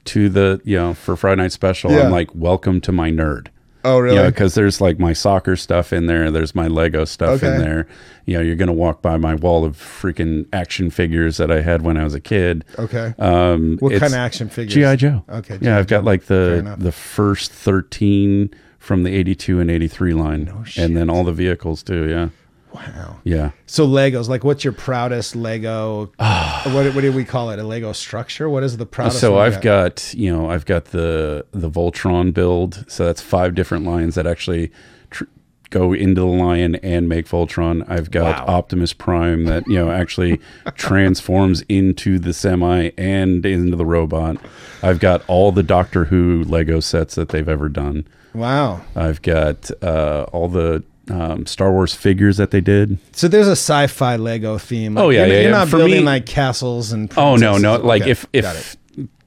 to 0.06 0.28
the 0.28 0.60
you 0.64 0.76
know 0.76 0.92
for 0.92 1.16
Friday 1.16 1.40
night 1.42 1.52
special, 1.52 1.90
Yeah. 1.92 2.02
I'm 2.02 2.12
like, 2.12 2.34
welcome 2.34 2.80
to 2.82 2.92
my 2.92 3.10
nerd. 3.10 3.48
Oh, 3.86 3.98
really? 3.98 4.16
Know, 4.16 4.26
because 4.30 4.54
there's 4.54 4.80
like 4.80 4.98
my 4.98 5.12
soccer 5.12 5.56
stuff 5.56 5.92
in 5.92 6.06
there. 6.06 6.30
There's 6.30 6.54
my 6.54 6.66
Lego 6.66 7.04
stuff 7.04 7.42
Okay. 7.42 7.54
in 7.54 7.60
there. 7.60 7.86
You 8.24 8.34
know, 8.36 8.40
you're 8.42 8.56
gonna 8.56 8.72
walk 8.72 9.00
by 9.02 9.16
my 9.16 9.34
wall 9.34 9.64
of 9.64 9.76
freaking 9.76 10.46
action 10.52 10.90
figures 10.90 11.36
that 11.36 11.50
I 11.50 11.60
had 11.62 11.82
when 11.82 11.96
I 11.96 12.04
was 12.04 12.14
a 12.14 12.20
kid. 12.20 12.64
okay. 12.78 13.14
Um, 13.18 13.76
what 13.78 13.92
kind 13.92 14.04
of 14.04 14.14
action 14.14 14.48
figures? 14.48 14.74
GI 14.74 14.96
Joe. 14.96 15.24
Okay. 15.28 15.54
Yeah, 15.54 15.58
G.I. 15.60 15.78
I've 15.78 15.86
got 15.86 16.04
like 16.04 16.24
the 16.26 16.74
the 16.78 16.92
first 16.92 17.52
thirteen 17.52 18.50
from 18.78 19.02
the 19.04 19.14
eighty 19.14 19.34
two 19.34 19.60
and 19.60 19.70
eighty 19.70 19.88
three 19.88 20.12
line, 20.14 20.52
and 20.76 20.96
then 20.96 21.08
all 21.10 21.24
the 21.24 21.32
vehicles 21.32 21.82
too. 21.82 22.08
Yeah, 22.08 22.28
Wow. 22.76 23.16
yeah. 23.24 23.50
So 23.66 23.86
Legos, 23.86 24.28
like, 24.28 24.44
what's 24.44 24.64
your 24.64 24.72
proudest 24.72 25.34
Lego? 25.36 26.12
what 26.18 26.94
what 26.94 27.00
do 27.00 27.12
we 27.12 27.24
call 27.24 27.50
it? 27.50 27.58
A 27.58 27.64
Lego 27.64 27.92
structure? 27.92 28.48
What 28.48 28.62
is 28.62 28.76
the 28.76 28.86
proudest? 28.86 29.20
so 29.20 29.38
I've 29.38 29.60
got 29.60 30.12
you 30.14 30.32
know 30.32 30.50
I've 30.50 30.64
got 30.66 30.86
the 30.86 31.46
the 31.52 31.70
Voltron 31.70 32.32
build. 32.32 32.84
So 32.88 33.04
that's 33.06 33.20
five 33.20 33.54
different 33.54 33.84
lines 33.84 34.14
that 34.14 34.26
actually 34.26 34.70
tr- 35.10 35.24
go 35.70 35.92
into 35.92 36.20
the 36.20 36.26
lion 36.26 36.76
and 36.76 37.08
make 37.08 37.26
Voltron. 37.26 37.84
I've 37.88 38.10
got 38.12 38.46
Wow. 38.46 38.54
Optimus 38.54 38.92
Prime 38.92 39.44
that 39.46 39.66
you 39.66 39.74
know 39.74 39.90
actually 39.90 40.40
transforms 40.76 41.62
into 41.68 42.18
the 42.18 42.32
semi 42.32 42.90
and 42.96 43.44
into 43.44 43.76
the 43.76 43.86
robot. 43.86 44.36
I've 44.82 45.00
got 45.00 45.22
all 45.26 45.50
the 45.52 45.62
Doctor 45.64 46.04
Who 46.04 46.44
Lego 46.44 46.80
sets 46.80 47.14
that 47.16 47.30
they've 47.30 47.48
ever 47.48 47.68
done. 47.68 48.06
Wow. 48.34 48.82
I've 48.94 49.22
got 49.22 49.70
uh, 49.82 50.26
all 50.30 50.48
the 50.48 50.84
um, 51.10 51.46
Star 51.46 51.70
Wars 51.72 51.94
figures 51.94 52.36
that 52.36 52.50
they 52.50 52.60
did. 52.60 52.98
So 53.12 53.28
there's 53.28 53.48
a 53.48 53.52
sci-fi 53.52 54.16
Lego 54.16 54.58
theme. 54.58 54.94
Like, 54.94 55.04
Oh, 55.04 55.08
yeah, 55.10 55.20
you're, 55.20 55.26
yeah, 55.28 55.32
you're 55.34 55.42
yeah. 55.50 55.58
not 55.58 55.68
For 55.68 55.76
building 55.78 56.00
me- 56.00 56.04
like 56.06 56.26
castles 56.26 56.92
and. 56.92 57.12
Oh 57.16 57.36
no, 57.36 57.56
no! 57.58 57.76
Like 57.76 58.02
Okay, 58.02 58.10
if 58.12 58.26
if 58.32 58.76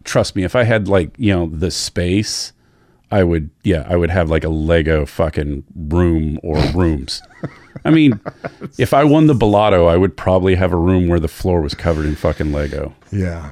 trust 0.04 0.36
me, 0.36 0.44
if 0.44 0.56
I 0.56 0.64
had 0.64 0.88
like 0.88 1.12
you 1.18 1.34
know 1.34 1.48
the 1.48 1.72
space, 1.72 2.52
I 3.12 3.24
would 3.24 3.50
yeah, 3.64 3.86
I 3.90 3.96
would 3.96 4.10
have 4.10 4.30
like 4.30 4.44
a 4.44 4.50
Lego 4.50 5.06
fucking 5.06 5.64
room 5.76 6.40
or 6.44 6.58
rooms. 6.74 7.22
I 7.86 7.92
mean, 7.92 8.20
if 8.78 8.94
I 8.94 9.06
won 9.06 9.28
the 9.28 9.34
Bellotto, 9.34 9.88
I 9.90 9.96
would 9.96 10.18
probably 10.18 10.56
have 10.56 10.74
a 10.74 10.78
room 10.78 11.08
where 11.08 11.20
the 11.20 11.30
floor 11.30 11.62
was 11.62 11.74
covered 11.76 12.06
in 12.06 12.16
fucking 12.16 12.52
Lego, 12.52 12.94
yeah. 13.12 13.52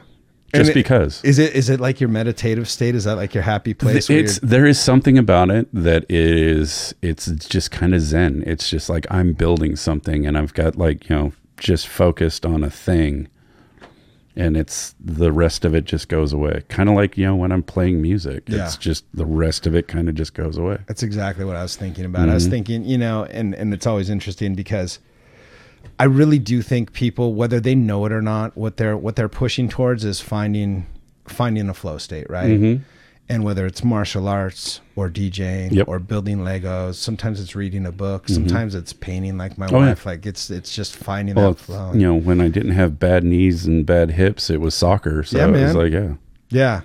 Just 0.57 0.71
it- 0.71 0.73
because. 0.73 1.23
Is 1.23 1.39
it 1.39 1.53
is 1.55 1.69
it 1.69 1.79
like 1.79 1.99
your 2.01 2.09
meditative 2.09 2.69
state? 2.69 2.95
Is 2.95 3.03
that 3.05 3.15
like 3.15 3.33
your 3.33 3.43
happy 3.43 3.73
place? 3.73 4.09
it's 4.09 4.39
there 4.39 4.65
is 4.65 4.79
something 4.79 5.17
about 5.17 5.49
it 5.49 5.67
that 5.73 6.05
is 6.09 6.93
it's 7.01 7.25
just 7.47 7.71
kind 7.71 7.93
of 7.95 8.01
zen 8.01 8.43
it's 8.47 8.69
just 8.69 8.89
like 8.89 9.05
i'm 9.11 9.33
building 9.33 9.75
something 9.75 10.25
and 10.25 10.37
i've 10.37 10.53
got 10.53 10.75
like 10.77 11.09
you 11.09 11.15
know 11.15 11.33
just 11.57 11.87
focused 11.87 12.45
on 12.45 12.63
a 12.63 12.69
thing 12.69 13.27
and 14.35 14.55
it's 14.55 14.93
the 15.03 15.31
rest 15.31 15.65
of 15.65 15.73
it 15.73 15.85
just 15.85 16.07
goes 16.09 16.31
away 16.33 16.61
kind 16.69 16.89
of 16.89 16.95
like 16.95 17.17
you 17.17 17.25
know 17.25 17.35
when 17.35 17.51
i'm 17.51 17.63
playing 17.63 18.01
music 18.01 18.43
Yeah. 18.47 18.65
it's 18.65 18.77
just 18.77 19.05
the 19.13 19.25
rest 19.25 19.65
of 19.65 19.75
it 19.75 19.87
kind 19.87 20.07
of 20.09 20.15
just 20.15 20.33
goes 20.33 20.57
away 20.57 20.77
That's 20.87 21.03
exactly 21.03 21.43
what 21.45 21.55
I 21.55 21.63
was 21.63 21.75
thinking 21.75 22.05
about. 22.05 22.21
I 22.21 22.25
Mm-hmm. 22.25 22.33
was 22.35 22.47
thinking, 22.47 22.83
you 22.83 22.97
know, 22.97 23.25
and 23.25 23.53
and 23.55 23.73
it's 23.73 23.87
always 23.87 24.09
interesting 24.09 24.53
because 24.55 24.99
I 25.99 26.03
really 26.05 26.39
do 26.39 26.61
think 26.61 26.93
people, 26.93 27.33
whether 27.33 27.59
they 27.59 27.75
know 27.75 28.05
it 28.05 28.11
or 28.11 28.21
not, 28.21 28.55
what 28.57 28.77
they're 28.77 28.97
what 28.97 29.15
they're 29.15 29.29
pushing 29.29 29.69
towards 29.69 30.03
is 30.05 30.19
finding 30.21 30.85
finding 31.27 31.69
a 31.69 31.73
flow 31.73 31.97
state, 31.97 32.29
right? 32.29 32.79
And 33.29 33.43
whether 33.43 33.65
it's 33.65 33.83
martial 33.83 34.29
arts 34.29 34.79
or 34.95 35.09
DJing 35.09 35.65
Mm-hmm. 35.67 35.73
Yep. 35.75 35.83
Mm-hmm. 35.85 35.89
or 35.91 35.99
building 35.99 36.37
Legos, 36.39 36.95
sometimes 36.95 37.41
it's 37.41 37.55
reading 37.57 37.85
a 37.85 37.91
book, 37.91 38.29
sometimes 38.29 38.73
it's 38.73 38.93
painting 38.93 39.37
like 39.37 39.57
my 39.57 39.67
Oh, 39.67 39.79
yeah. 39.81 39.87
wife. 39.87 40.05
Like 40.05 40.25
it's 40.25 40.49
it's 40.49 40.73
just 40.73 40.95
finding 40.95 41.35
well 41.35 41.53
that 41.53 41.59
flow. 41.59 41.91
you 41.93 41.99
know 42.01 42.15
when 42.15 42.39
i 42.39 42.47
didn't 42.47 42.71
have 42.71 42.99
bad 42.99 43.25
knees 43.25 43.65
and 43.65 43.85
bad 43.85 44.11
hips 44.11 44.49
it 44.49 44.61
was 44.61 44.73
soccer 44.75 45.23
so 45.23 45.37
Yeah, 45.37 45.47
it 45.47 45.51
was 45.51 45.61
man. 45.61 45.75
like 45.75 45.91
yeah 45.91 46.13
Yeah. 46.49 46.81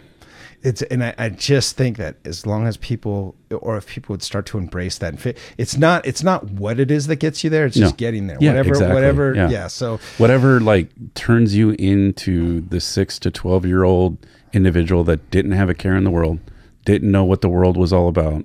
It's 0.62 0.82
and 0.82 1.02
I, 1.02 1.14
I 1.18 1.28
just 1.28 1.76
think 1.76 1.96
that 1.96 2.16
as 2.24 2.46
long 2.46 2.66
as 2.66 2.76
people 2.76 3.34
or 3.50 3.76
if 3.76 3.86
people 3.86 4.12
would 4.12 4.22
start 4.22 4.46
to 4.46 4.58
embrace 4.58 4.98
that 4.98 5.08
and 5.08 5.20
fit 5.20 5.36
it's 5.58 5.76
not 5.76 6.06
it's 6.06 6.22
not 6.22 6.44
what 6.44 6.78
it 6.78 6.90
is 6.90 7.06
that 7.08 7.16
gets 7.16 7.42
you 7.42 7.50
there, 7.50 7.66
it's 7.66 7.76
just 7.76 7.96
getting 7.96 8.26
there. 8.28 8.38
Yeah, 8.40 8.50
whatever 8.50 8.68
exactly. 8.68 8.94
whatever 8.94 9.34
Yeah. 9.34 9.50
yeah. 9.50 9.66
So 9.66 9.98
whatever 10.18 10.60
like 10.60 10.88
turns 11.14 11.56
you 11.56 11.70
into 11.78 12.60
the 12.60 12.80
six 12.80 13.18
to 13.20 13.30
12 13.30 13.66
year 13.66 13.82
old 13.82 14.18
individual 14.52 15.04
that 15.04 15.30
didn't 15.30 15.52
have 15.52 15.68
a 15.68 15.74
care 15.74 15.96
in 15.96 16.04
the 16.04 16.10
world, 16.10 16.38
didn't 16.84 17.10
know 17.10 17.24
what 17.24 17.40
the 17.40 17.48
world 17.48 17.76
was 17.76 17.92
all 17.92 18.08
about. 18.08 18.44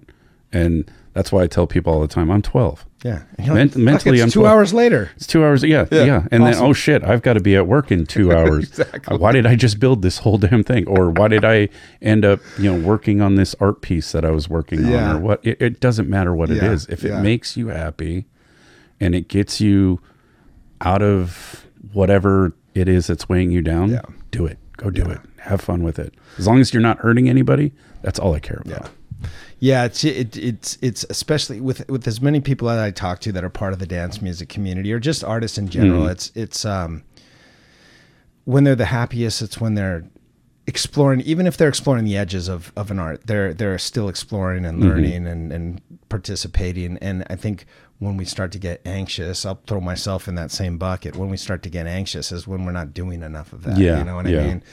And 0.51 0.89
that's 1.17 1.31
why 1.31 1.41
I 1.43 1.47
tell 1.47 1.65
people 1.67 1.91
all 1.91 1.99
the 2.01 2.07
time, 2.07 2.29
I'm 2.29 2.41
12. 2.43 2.85
yeah. 3.03 3.23
Men- 3.39 3.71
mentally, 3.75 4.17
it's 4.17 4.23
I'm 4.23 4.29
two 4.29 4.41
12." 4.41 4.53
hours 4.53 4.73
later. 4.73 5.09
It's 5.15 5.25
two 5.27 5.43
hours. 5.43 5.63
Yeah. 5.63 5.87
Yeah. 5.91 6.03
Yeah, 6.05 6.23
And 6.31 6.45
then, 6.45 6.55
oh 6.55 6.73
shit, 6.73 7.03
I've 7.03 7.21
got 7.23 7.33
to 7.33 7.39
be 7.39 7.55
at 7.55 7.65
work 7.67 7.91
in 7.91 8.05
two 8.05 8.31
hours. 8.37 8.65
Exactly. 8.69 9.17
Why 9.17 9.31
did 9.31 9.45
I 9.45 9.55
just 9.55 9.79
build 9.79 10.01
this 10.03 10.19
whole 10.19 10.37
damn 10.37 10.63
thing? 10.63 10.87
Or 10.87 11.09
why 11.09 11.27
did 11.27 11.43
I 11.43 11.69
end 12.01 12.23
up, 12.23 12.39
you 12.59 12.71
know, 12.71 12.79
working 12.87 13.19
on 13.21 13.35
this 13.35 13.55
art 13.59 13.81
piece 13.81 14.11
that 14.11 14.23
I 14.23 14.31
was 14.31 14.47
working 14.47 14.85
Yeah. 14.87 15.09
on? 15.09 15.15
Or 15.15 15.19
what? 15.19 15.39
It, 15.45 15.61
it 15.61 15.79
doesn't 15.79 16.07
matter 16.09 16.33
what 16.35 16.49
it 16.51 16.57
Yeah, 16.57 16.71
is. 16.71 16.85
If 16.87 17.03
it 17.03 17.19
makes 17.21 17.57
you 17.57 17.67
happy 17.69 18.25
and 18.99 19.15
it 19.15 19.27
gets 19.27 19.59
you 19.59 19.99
out 20.81 21.01
of 21.01 21.65
whatever 21.93 22.53
it 22.75 22.87
is 22.87 23.07
that's 23.07 23.27
weighing 23.27 23.49
you 23.51 23.61
down, 23.63 23.99
do 24.31 24.45
it. 24.45 24.59
Go 24.77 24.91
do 24.91 25.03
it. 25.09 25.19
have 25.39 25.61
fun 25.61 25.81
with 25.81 25.97
it. 25.97 26.13
As 26.37 26.45
long 26.45 26.59
as 26.59 26.71
you're 26.73 26.81
not 26.83 26.99
hurting 26.99 27.27
anybody, 27.27 27.71
that's 28.03 28.19
all 28.19 28.35
I 28.35 28.39
care 28.39 28.61
about. 28.63 28.89
Yeah. 29.59 29.85
It's 29.85 30.03
it, 30.03 30.37
it's 30.37 30.77
it's 30.81 31.05
especially 31.09 31.59
with 31.61 31.87
with 31.89 32.07
as 32.07 32.21
many 32.21 32.39
people 32.39 32.67
that 32.67 32.79
I 32.79 32.91
talk 32.91 33.19
to 33.21 33.31
that 33.31 33.43
are 33.43 33.49
part 33.49 33.73
of 33.73 33.79
the 33.79 33.87
dance 33.87 34.21
music 34.21 34.49
community 34.49 34.91
or 34.93 34.99
just 34.99 35.23
artists 35.23 35.57
in 35.57 35.69
general. 35.69 36.03
Mm. 36.03 36.11
It's 36.11 36.31
it's 36.35 36.65
um 36.65 37.03
when 38.45 38.63
they're 38.63 38.75
the 38.75 38.85
happiest. 38.85 39.41
It's 39.41 39.59
when 39.59 39.73
they're 39.75 40.05
exploring, 40.67 41.21
even 41.21 41.47
if 41.47 41.55
they're 41.57 41.69
exploring 41.69 42.05
the 42.05 42.17
edges 42.17 42.47
of 42.47 42.71
of 42.75 42.91
an 42.91 42.99
art, 42.99 43.25
they're 43.25 43.53
they're 43.53 43.77
still 43.79 44.09
exploring 44.09 44.65
and 44.65 44.79
Mm-hmm. 44.79 44.89
learning 44.89 45.27
and 45.27 45.51
and 45.51 45.81
participating. 46.09 46.97
And 46.99 47.25
I 47.29 47.35
think 47.35 47.65
when 47.99 48.15
we 48.15 48.25
start 48.25 48.51
to 48.51 48.59
get 48.59 48.79
anxious, 48.85 49.45
I'll 49.45 49.59
throw 49.65 49.81
myself 49.81 50.27
in 50.27 50.35
that 50.35 50.51
same 50.51 50.77
bucket. 50.77 51.15
When 51.15 51.29
we 51.29 51.37
start 51.37 51.63
to 51.63 51.69
get 51.69 51.87
anxious 51.87 52.31
is 52.31 52.47
when 52.47 52.63
we're 52.63 52.71
not 52.71 52.93
doing 52.93 53.23
enough 53.23 53.53
of 53.53 53.63
that. 53.63 53.77
Yeah, 53.77 53.97
you 53.99 54.03
know 54.03 54.15
what 54.17 54.27
yeah. 54.27 54.41
I 54.41 54.47
mean. 54.47 54.63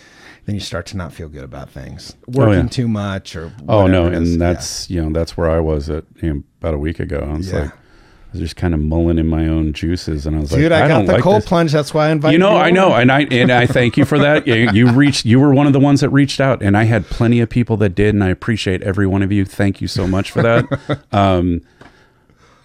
Then 0.46 0.54
you 0.54 0.60
start 0.60 0.84
to 0.86 0.96
not 0.96 1.12
feel 1.12 1.28
good 1.28 1.44
about 1.44 1.70
things, 1.70 2.14
Oh, 2.28 2.32
working 2.46 2.64
yeah. 2.64 2.68
too 2.68 2.86
much 2.88 3.34
or 3.34 3.50
Oh 3.68 3.86
no, 3.86 4.02
whatever 4.02 4.06
it 4.16 4.22
is. 4.22 4.30
and 4.32 4.40
Yeah. 4.40 4.52
that's 4.52 4.90
you 4.90 5.02
know 5.02 5.10
that's 5.10 5.36
where 5.36 5.50
I 5.50 5.60
was 5.60 5.88
at 5.90 6.04
you 6.20 6.34
know, 6.34 6.42
about 6.60 6.74
a 6.74 6.78
week 6.78 7.00
ago. 7.00 7.26
I 7.30 7.36
was 7.36 7.50
Yeah. 7.50 7.60
like, 7.60 7.70
I 7.70 8.36
was 8.36 8.40
just 8.40 8.56
kind 8.56 8.74
of 8.74 8.80
mulling 8.80 9.16
in 9.18 9.28
my 9.28 9.46
own 9.46 9.72
juices, 9.72 10.26
and 10.26 10.34
I 10.36 10.40
was 10.40 10.50
Dude, 10.50 10.58
like, 10.58 10.64
"Dude, 10.64 10.72
I, 10.72 10.80
got 10.80 10.88
don't 10.88 11.06
the 11.06 11.12
like 11.12 11.22
cold 11.22 11.36
this. 11.42 11.48
plunge. 11.48 11.70
That's 11.72 11.94
why 11.94 12.08
I 12.08 12.10
invited 12.10 12.32
You 12.32 12.38
know, 12.40 12.56
I 12.56 12.70
know, 12.72 12.92
and 12.92 13.12
I 13.12 13.20
and 13.30 13.50
I 13.52 13.64
thank 13.66 13.96
you 13.96 14.04
for 14.04 14.18
that. 14.18 14.46
You, 14.46 14.70
you 14.72 14.90
reached, 14.90 15.24
you 15.24 15.38
were 15.38 15.54
one 15.54 15.66
of 15.68 15.72
the 15.72 15.78
ones 15.80 16.00
that 16.00 16.08
reached 16.10 16.40
out, 16.40 16.60
and 16.60 16.76
I 16.76 16.82
had 16.84 17.06
plenty 17.06 17.40
of 17.40 17.48
people 17.48 17.76
that 17.78 17.94
did, 17.94 18.12
and 18.12 18.24
I 18.24 18.28
appreciate 18.30 18.82
every 18.82 19.06
one 19.06 19.22
of 19.22 19.30
you. 19.30 19.44
Thank 19.44 19.80
you 19.80 19.86
so 19.86 20.06
much 20.08 20.30
for 20.32 20.42
that. 20.42 20.98
um, 21.12 21.60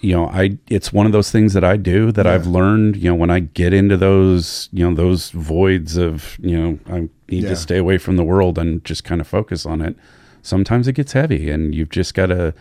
you 0.02 0.16
know, 0.16 0.28
I 0.28 0.58
it's 0.70 0.94
one 0.94 1.06
of 1.06 1.12
those 1.12 1.30
things 1.32 1.54
that 1.54 1.64
I 1.64 1.76
do 1.78 2.12
that 2.14 2.26
I've 2.26 2.48
learned. 2.48 2.96
You 2.96 3.10
know, 3.10 3.16
when 3.16 3.30
I 3.30 3.40
get 3.40 3.74
into 3.74 3.98
those, 3.98 4.70
you 4.72 4.88
know, 4.88 4.96
those 4.96 5.32
voids 5.32 5.98
of, 5.98 6.38
you 6.42 6.58
know, 6.58 6.80
I 6.90 7.00
need 7.30 7.44
Yeah. 7.44 7.50
to 7.50 7.56
stay 7.56 7.78
away 7.78 7.98
from 7.98 8.16
the 8.16 8.24
world 8.24 8.58
and 8.58 8.84
just 8.86 9.04
kind 9.04 9.20
of 9.22 9.28
focus 9.28 9.66
on 9.66 9.82
it. 9.82 9.96
Sometimes 10.42 10.88
it 10.88 10.94
gets 10.94 11.12
heavy, 11.14 11.50
and 11.50 11.76
you've 11.76 11.90
just 11.90 12.14
got 12.14 12.28
to. 12.28 12.54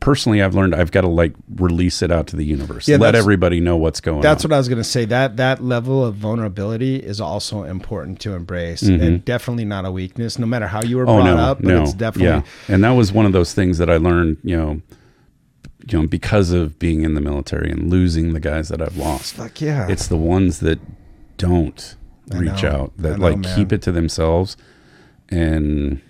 Personally, 0.00 0.42
I've 0.42 0.54
learned 0.54 0.74
I've 0.74 0.90
got 0.90 1.02
to 1.02 1.08
like 1.08 1.34
release 1.56 2.02
it 2.02 2.10
out 2.10 2.26
to 2.28 2.36
the 2.36 2.44
universe. 2.44 2.88
Yeah, 2.88 2.96
Let 2.96 3.14
everybody 3.14 3.60
know 3.60 3.76
what's 3.76 4.00
going 4.00 4.16
on. 4.18 4.22
That's 4.22 4.44
on. 4.44 4.50
what 4.50 4.56
I 4.56 4.58
was 4.58 4.68
going 4.68 4.78
to 4.78 4.84
say. 4.84 5.04
That 5.04 5.36
that 5.36 5.62
level 5.62 6.04
of 6.04 6.14
vulnerability 6.16 6.96
is 6.96 7.20
also 7.20 7.62
important 7.62 8.18
to 8.20 8.32
embrace, 8.34 8.82
and 8.82 9.24
definitely 9.24 9.64
not 9.64 9.84
a 9.84 9.90
weakness, 9.92 10.38
no 10.38 10.46
matter 10.46 10.66
how 10.66 10.82
you 10.82 10.96
were 10.96 11.04
Mm-hmm. 11.06 11.10
Oh 11.20 11.22
brought 11.22 11.36
no, 11.36 11.42
up. 11.42 11.58
But 11.58 11.66
no, 11.68 11.82
it's 11.82 11.92
definitely 11.94 12.28
yeah. 12.28 12.42
And 12.74 12.82
that 12.84 12.90
was 12.90 13.12
one 13.12 13.24
of 13.26 13.32
those 13.32 13.54
things 13.54 13.78
that 13.78 13.88
I 13.90 13.96
learned, 13.98 14.38
you 14.42 14.56
know, 14.56 14.80
you 15.88 16.00
know, 16.00 16.06
because 16.06 16.50
of 16.50 16.78
being 16.78 17.02
in 17.02 17.14
the 17.14 17.20
military 17.20 17.70
and 17.70 17.90
losing 17.90 18.32
the 18.32 18.40
guys 18.40 18.68
that 18.68 18.80
I've 18.82 18.96
lost. 18.96 19.34
fuck 19.34 19.60
yeah. 19.60 19.88
It's 19.88 20.06
the 20.08 20.16
ones 20.16 20.60
that 20.60 20.78
don't 21.36 21.96
I 22.32 22.38
reach 22.38 22.62
know. 22.62 22.70
out, 22.70 22.92
that 22.98 23.18
know, 23.18 23.24
like 23.28 23.38
man. 23.38 23.56
keep 23.56 23.72
it 23.72 23.80
to 23.82 23.92
themselves, 23.92 24.56
and 25.30 26.00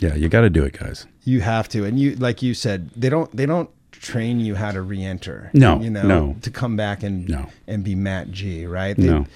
yeah, 0.00 0.14
you 0.14 0.28
got 0.28 0.40
to 0.42 0.50
do 0.50 0.64
it, 0.64 0.78
guys. 0.78 1.06
you 1.24 1.40
have 1.40 1.68
to, 1.70 1.84
and 1.84 1.98
you 2.00 2.16
like 2.16 2.42
you 2.42 2.54
said, 2.54 2.90
they 2.96 3.08
don't 3.08 3.34
they 3.36 3.46
don't 3.46 3.70
train 3.92 4.40
you 4.40 4.54
how 4.54 4.72
to 4.72 4.80
re-enter. 4.82 5.50
No, 5.54 5.80
you 5.80 5.90
know, 5.90 6.02
no. 6.02 6.36
to 6.42 6.50
come 6.50 6.76
back 6.76 7.02
and 7.02 7.28
No. 7.28 7.48
and 7.66 7.84
be 7.84 7.94
Matt 7.94 8.30
G, 8.32 8.66
right? 8.66 8.96
They- 8.96 9.06
No. 9.06 9.26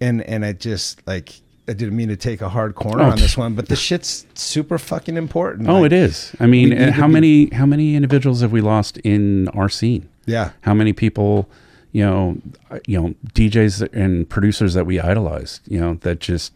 and 0.00 0.22
and 0.22 0.44
I 0.44 0.52
just 0.52 1.06
like. 1.06 1.40
I 1.68 1.74
didn't 1.74 1.96
mean 1.96 2.08
to 2.08 2.16
take 2.16 2.40
a 2.40 2.48
hard 2.48 2.74
corner 2.74 3.02
Oh, 3.04 3.10
on 3.10 3.18
this 3.18 3.36
one, 3.36 3.54
but 3.54 3.68
the 3.68 3.76
shit's 3.76 4.26
super 4.34 4.78
fucking 4.78 5.16
important. 5.16 5.68
Oh, 5.68 5.74
Like, 5.80 5.86
it 5.86 5.92
is. 5.92 6.34
I 6.40 6.46
mean, 6.46 6.70
need 6.70 6.78
how 6.90 7.02
to 7.02 7.08
be- 7.08 7.12
many 7.12 7.50
how 7.50 7.66
many 7.66 7.94
individuals 7.94 8.40
have 8.40 8.52
we 8.52 8.60
lost 8.60 8.96
in 8.98 9.48
our 9.48 9.68
scene? 9.68 10.08
Yeah, 10.26 10.50
How 10.62 10.74
many 10.74 10.92
people, 10.92 11.48
you 11.92 12.04
know, 12.04 12.36
uh, 12.70 12.78
you 12.86 13.00
know, 13.00 13.14
DJs 13.34 13.92
and 13.94 14.28
producers 14.28 14.74
that 14.74 14.84
we 14.86 14.98
idolized, 15.00 15.60
you 15.66 15.80
know, 15.80 15.94
that 16.02 16.20
just 16.20 16.52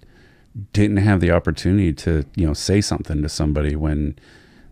didn't 0.74 0.98
have 0.98 1.20
the 1.20 1.30
opportunity 1.30 1.92
to, 1.94 2.24
you 2.34 2.46
know, 2.46 2.52
say 2.54 2.80
something 2.82 3.22
to 3.22 3.28
somebody 3.28 3.74
when 3.76 4.14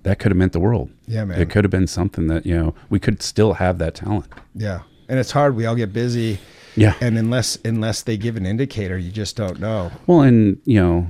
that 0.03 0.19
could 0.19 0.31
have 0.33 0.37
meant 0.37 0.53
the 0.53 0.61
world. 0.61 0.91
Yeah, 1.07 1.25
man. 1.25 1.41
It 1.41 1.49
could 1.51 1.65
have 1.65 1.71
been 1.71 1.87
something 1.87 2.27
that, 2.27 2.45
you 2.45 2.57
know, 2.57 2.75
we 2.91 2.99
could 2.99 3.23
still 3.23 3.55
have 3.55 3.79
that 3.79 3.95
talent. 3.95 4.27
yeah, 4.55 4.81
and 5.09 5.19
it's 5.19 5.31
hard. 5.33 5.57
We 5.57 5.65
all 5.67 5.75
get 5.77 5.93
busy. 5.93 6.39
Yeah. 6.77 6.95
and 7.01 7.19
unless 7.19 7.59
unless 7.65 8.03
they 8.03 8.17
give 8.17 8.37
an 8.37 8.47
indicator 8.47 8.97
you 8.97 9.11
just 9.11 9.37
don't 9.37 9.59
know 9.61 9.91
Well, 10.07 10.21
and, 10.23 10.59
you 10.65 10.81
know, 10.81 11.09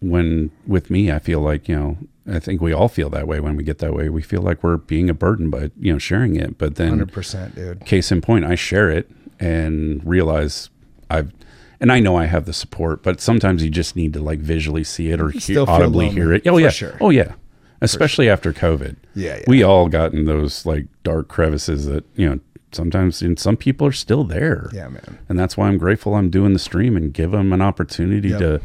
when 0.00 0.50
with 0.66 0.90
me, 0.90 1.10
I 1.10 1.18
feel 1.18 1.40
like, 1.40 1.68
you 1.68 1.74
know, 1.76 1.98
I 2.30 2.38
think 2.38 2.60
we 2.60 2.72
all 2.72 2.88
feel 2.88 3.10
that 3.10 3.26
way 3.26 3.40
when 3.40 3.56
we 3.56 3.64
get 3.64 3.78
that 3.78 3.94
way. 3.94 4.08
We 4.10 4.22
feel 4.22 4.42
like 4.42 4.62
we're 4.62 4.76
being 4.76 5.08
a 5.10 5.14
burden 5.14 5.50
by, 5.50 5.70
you 5.78 5.92
know, 5.92 5.98
sharing 5.98 6.36
it. 6.36 6.58
But 6.58 6.76
then 6.76 6.98
100% 7.00 7.54
dude 7.54 7.84
case 7.86 8.12
in 8.12 8.20
point, 8.20 8.44
I 8.44 8.54
share 8.54 8.90
it 8.90 9.10
and 9.40 10.04
realize 10.04 10.68
I've, 11.10 11.32
and 11.80 11.90
I 11.90 12.00
know 12.00 12.16
I 12.16 12.26
have 12.26 12.44
the 12.44 12.52
support, 12.52 13.02
but 13.02 13.20
sometimes 13.20 13.64
you 13.64 13.70
just 13.70 13.96
need 13.96 14.12
to 14.12 14.20
like 14.20 14.40
visually 14.40 14.84
see 14.84 15.10
it 15.10 15.20
or 15.20 15.30
hear, 15.30 15.62
audibly 15.66 16.06
lonely, 16.06 16.20
hear 16.20 16.32
it. 16.34 16.46
Oh 16.46 16.58
yeah, 16.58 16.70
sure. 16.70 16.96
oh 17.00 17.10
yeah. 17.10 17.34
Especially 17.80 18.28
after 18.28 18.52
COVID, 18.52 18.96
Yeah, 19.14 19.36
yeah. 19.36 19.44
we 19.46 19.62
all 19.62 19.88
got 19.88 20.12
in 20.12 20.24
those 20.24 20.66
like 20.66 20.86
dark 21.04 21.28
crevices 21.28 21.86
that 21.86 22.04
you 22.16 22.28
know 22.28 22.40
sometimes, 22.72 23.22
and 23.22 23.38
some 23.38 23.56
people 23.56 23.86
are 23.86 23.92
still 23.92 24.24
there. 24.24 24.68
yeah 24.72 24.88
man 24.88 25.18
and 25.28 25.38
that's 25.38 25.56
why 25.56 25.68
I'm 25.68 25.78
grateful 25.78 26.14
I'm 26.14 26.30
doing 26.30 26.52
the 26.52 26.58
stream 26.58 26.96
and 26.96 27.12
give 27.12 27.30
them 27.32 27.52
an 27.52 27.62
opportunity 27.62 28.28
Yep. 28.30 28.38
to 28.40 28.60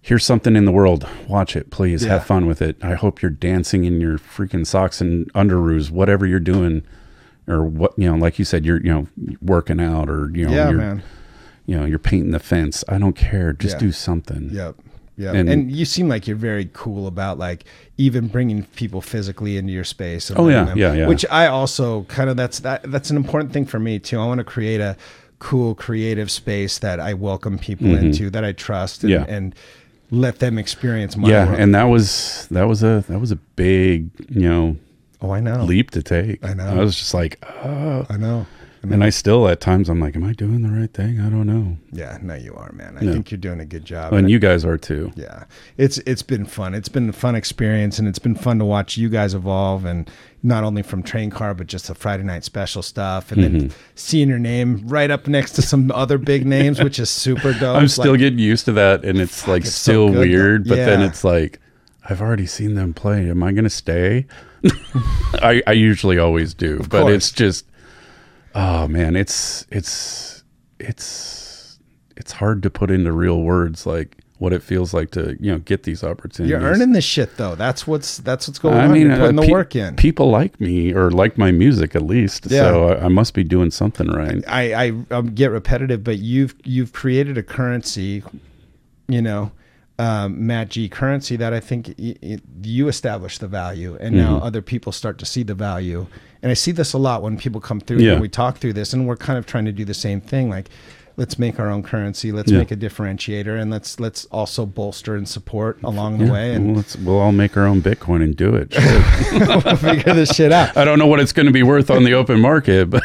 hear 0.00 0.18
something 0.18 0.56
in 0.56 0.64
the 0.64 0.72
world. 0.72 1.06
Watch 1.28 1.54
it, 1.54 1.70
please. 1.70 2.02
Yeah. 2.04 2.14
Have 2.14 2.26
fun 2.26 2.46
with 2.46 2.60
it. 2.60 2.76
I 2.82 2.94
hope 2.94 3.22
you're 3.22 3.30
dancing 3.30 3.84
in 3.84 4.00
your 4.00 4.18
freaking 4.18 4.66
socks 4.66 5.00
and 5.00 5.32
underoos, 5.32 5.90
whatever 5.92 6.26
you're 6.26 6.40
doing, 6.40 6.82
or 7.46 7.64
what 7.64 7.96
you 7.96 8.10
know, 8.10 8.16
like 8.16 8.38
you 8.38 8.44
said, 8.44 8.64
you're 8.66 8.80
you 8.80 8.92
know 8.92 9.06
working 9.40 9.80
out 9.80 10.08
or 10.08 10.30
you 10.34 10.46
know 10.46 10.52
yeah 10.52 10.68
you're 10.70 10.78
man 10.78 11.02
you 11.66 11.78
know 11.78 11.84
you're 11.84 12.00
painting 12.00 12.32
the 12.32 12.40
fence. 12.40 12.82
I 12.88 12.98
don't 12.98 13.14
care. 13.14 13.52
Just 13.52 13.76
Yeah. 13.76 13.80
do 13.80 13.92
something. 13.92 14.50
yep 14.52 14.74
yep 15.16 15.34
And- 15.34 15.48
and, 15.48 15.70
you 15.70 15.84
seem 15.84 16.08
like 16.08 16.26
you're 16.26 16.36
very 16.36 16.68
cool 16.72 17.06
about 17.06 17.38
like 17.38 17.64
even 17.98 18.28
bringing 18.28 18.64
people 18.76 19.00
physically 19.00 19.56
into 19.56 19.72
your 19.72 19.84
space 19.84 20.30
and 20.30 20.38
Oh, 20.38 20.48
yeah, 20.48 20.64
them- 20.64 20.78
yeah, 20.78 20.92
yeah. 20.94 21.06
which 21.06 21.24
i 21.30 21.46
also 21.46 22.02
kind 22.04 22.28
of 22.30 22.36
that's 22.36 22.60
that 22.60 22.90
that's 22.90 23.10
an 23.10 23.16
important 23.16 23.52
thing 23.52 23.66
for 23.66 23.78
me 23.78 23.98
too 23.98 24.18
i 24.18 24.24
want 24.26 24.38
to 24.38 24.44
create 24.44 24.80
a 24.80 24.96
cool 25.38 25.74
creative 25.74 26.30
space 26.30 26.78
that 26.78 26.98
i 27.00 27.12
welcome 27.14 27.58
people 27.58 27.94
into 27.94 28.30
that 28.30 28.44
i 28.44 28.52
trust 28.52 29.02
and, 29.04 29.12
Mm-hmm. 29.12 29.28
Yeah. 29.30 29.36
and 29.36 29.54
let 30.10 30.38
them 30.40 30.58
experience 30.58 31.16
my 31.16 31.28
Yeah, 31.28 31.46
world. 31.46 31.58
and 31.58 31.74
that 31.74 31.84
was 31.84 32.46
that 32.50 32.64
was 32.68 32.82
a 32.82 33.04
that 33.08 33.18
was 33.18 33.30
a 33.32 33.36
big 33.56 34.10
you 34.28 34.48
know 34.48 34.76
oh 35.22 35.30
i 35.32 35.40
know 35.40 35.64
leap 35.64 35.90
to 35.92 36.02
take. 36.02 36.44
I 36.44 36.52
know. 36.54 36.66
I 36.66 36.74
was 36.84 36.94
just 36.96 37.14
like, 37.14 37.38
oh, 37.64 38.06
i 38.10 38.16
know 38.16 38.46
and 38.82 39.04
I 39.04 39.10
still 39.10 39.46
at 39.48 39.60
times 39.60 39.88
I'm 39.88 40.00
like, 40.00 40.16
am 40.16 40.24
I 40.24 40.32
doing 40.32 40.62
the 40.62 40.68
right 40.70 40.92
thing? 40.92 41.20
I 41.20 41.28
don't 41.30 41.46
know. 41.46 41.76
yeah 41.92 42.18
no 42.22 42.34
you 42.34 42.54
are 42.54 42.72
man 42.72 42.96
i 42.96 43.00
think 43.00 43.30
you're 43.30 43.38
doing 43.38 43.60
a 43.60 43.64
good 43.64 43.84
job 43.84 44.12
And 44.12 44.28
you 44.30 44.38
guys 44.38 44.64
are 44.64 44.76
too. 44.78 45.12
Yeah, 45.14 45.44
it's 45.76 45.98
it's 45.98 46.22
been 46.22 46.44
fun. 46.46 46.74
It's 46.74 46.88
been 46.88 47.08
a 47.08 47.12
fun 47.12 47.34
experience, 47.34 47.98
and 47.98 48.08
it's 48.08 48.18
been 48.18 48.34
fun 48.34 48.58
to 48.58 48.64
watch 48.64 48.96
you 48.96 49.08
guys 49.08 49.34
evolve, 49.34 49.84
and 49.84 50.10
not 50.42 50.64
only 50.64 50.82
from 50.82 51.02
Train 51.02 51.30
Car, 51.30 51.54
but 51.54 51.68
just 51.68 51.86
the 51.88 51.94
Friday 51.94 52.24
night 52.24 52.42
special 52.44 52.82
stuff, 52.82 53.30
and 53.30 53.42
Mm-hmm. 53.42 53.58
then 53.58 53.70
seeing 53.94 54.28
your 54.28 54.38
name 54.40 54.82
right 54.86 55.10
up 55.10 55.28
next 55.28 55.52
to 55.52 55.62
some 55.62 55.90
other 55.92 56.18
big 56.18 56.44
names, 56.46 56.82
which 56.82 56.98
is 56.98 57.10
super 57.10 57.52
dope. 57.60 57.76
I'm 57.76 57.88
still 57.88 58.12
Like, 58.12 58.20
getting 58.20 58.38
used 58.40 58.64
to 58.64 58.72
that, 58.72 59.04
and 59.04 59.20
it's 59.20 59.46
like 59.46 59.62
it's 59.62 59.70
so 59.74 60.08
still 60.08 60.12
though. 60.12 60.20
weird. 60.20 60.66
But 60.68 60.76
then 60.76 61.02
it's 61.02 61.22
like, 61.22 61.60
I've 62.08 62.20
already 62.20 62.46
seen 62.46 62.74
them 62.74 62.92
play. 62.94 63.30
Am 63.30 63.42
I 63.44 63.52
going 63.52 63.64
to 63.64 63.70
stay? 63.70 64.26
I, 65.34 65.62
I 65.66 65.72
usually 65.72 66.18
always 66.18 66.54
do, 66.54 66.78
but 66.88 67.02
course. 67.02 67.14
it's 67.14 67.32
just, 67.32 67.64
oh 68.54 68.88
man, 68.88 69.16
it's 69.16 69.66
it's 69.70 70.44
it's 70.78 71.78
it's 72.16 72.32
hard 72.32 72.62
to 72.62 72.70
put 72.70 72.90
into 72.90 73.12
real 73.12 73.40
words 73.42 73.86
like 73.86 74.18
what 74.38 74.52
it 74.52 74.60
feels 74.62 74.92
like 74.92 75.10
to 75.12 75.36
you 75.40 75.52
know 75.52 75.58
get 75.60 75.84
these 75.84 76.02
opportunities. 76.02 76.50
you're 76.50 76.60
earning 76.60 76.92
this 76.92 77.04
shit 77.04 77.36
though. 77.36 77.54
That's 77.54 77.86
what's 77.86 78.18
that's 78.18 78.48
what's 78.48 78.58
going 78.58 78.76
I 78.76 78.84
on. 78.86 78.92
mean, 78.92 79.06
You're 79.08 79.16
putting 79.16 79.38
uh, 79.38 79.42
the 79.42 79.46
pe- 79.46 79.52
work 79.52 79.76
in. 79.76 79.96
People 79.96 80.30
like 80.30 80.60
me 80.60 80.92
or 80.92 81.10
like 81.10 81.38
my 81.38 81.52
music 81.52 81.94
at 81.94 82.02
least, 82.02 82.46
Yeah. 82.50 82.62
so 82.62 82.88
I, 82.88 83.04
I 83.04 83.08
must 83.08 83.34
be 83.34 83.44
doing 83.44 83.70
something 83.70 84.08
right. 84.08 84.42
I, 84.48 84.74
I 84.86 84.92
um, 85.12 85.34
get 85.34 85.50
repetitive, 85.52 86.02
but 86.02 86.18
you've 86.18 86.54
you've 86.64 86.92
created 86.92 87.38
a 87.38 87.42
currency, 87.44 88.24
you 89.06 89.22
know, 89.22 89.52
um, 90.00 90.44
Matt 90.44 90.70
G 90.70 90.88
currency 90.88 91.36
that 91.36 91.52
I 91.54 91.60
think 91.60 91.94
y- 91.96 92.16
y- 92.20 92.38
you 92.64 92.88
establish 92.88 93.38
the 93.38 93.46
value, 93.48 93.96
and 94.00 94.16
now 94.16 94.36
Mm-hmm. 94.36 94.46
other 94.46 94.60
people 94.62 94.90
start 94.90 95.18
to 95.18 95.24
see 95.26 95.44
the 95.44 95.54
value. 95.54 96.06
And 96.42 96.50
I 96.50 96.54
see 96.54 96.72
this 96.72 96.92
a 96.92 96.98
lot 96.98 97.22
when 97.22 97.36
people 97.36 97.60
come 97.60 97.80
through 97.80 97.98
Yeah. 98.00 98.12
and 98.12 98.20
we 98.20 98.28
talk 98.28 98.58
through 98.58 98.72
this, 98.72 98.92
and 98.92 99.06
we're 99.06 99.16
kind 99.16 99.38
of 99.38 99.46
trying 99.46 99.64
to 99.66 99.72
do 99.72 99.84
the 99.84 99.94
same 99.94 100.20
thing, 100.20 100.50
like. 100.50 100.68
Let's 101.18 101.38
make 101.38 101.60
our 101.60 101.68
own 101.68 101.82
currency. 101.82 102.32
Let's 102.32 102.50
Yeah. 102.50 102.56
make 102.56 102.70
a 102.70 102.76
differentiator, 102.76 103.60
and 103.60 103.70
let's 103.70 104.00
let's 104.00 104.24
also 104.32 104.64
bolster 104.64 105.14
and 105.14 105.28
support 105.28 105.78
along 105.84 106.16
the 106.16 106.24
Yeah, 106.24 106.32
way, 106.32 106.48
well, 106.48 106.56
and 106.56 106.76
let's, 106.78 106.96
we'll 106.96 107.18
all 107.18 107.32
make 107.32 107.54
our 107.54 107.66
own 107.66 107.82
Bitcoin 107.82 108.22
and 108.24 108.34
do 108.34 108.54
it. 108.56 108.72
Shit. 108.74 109.78
figure 109.78 110.14
this 110.14 110.30
shit 110.34 110.52
out. 110.52 110.74
I 110.74 110.86
don't 110.86 110.98
know 110.98 111.06
what 111.06 111.20
it's 111.20 111.32
going 111.32 111.44
to 111.44 111.52
be 111.52 111.62
worth 111.62 111.90
on 111.90 112.04
the 112.04 112.14
open 112.14 112.40
market, 112.40 112.88
but 112.88 113.02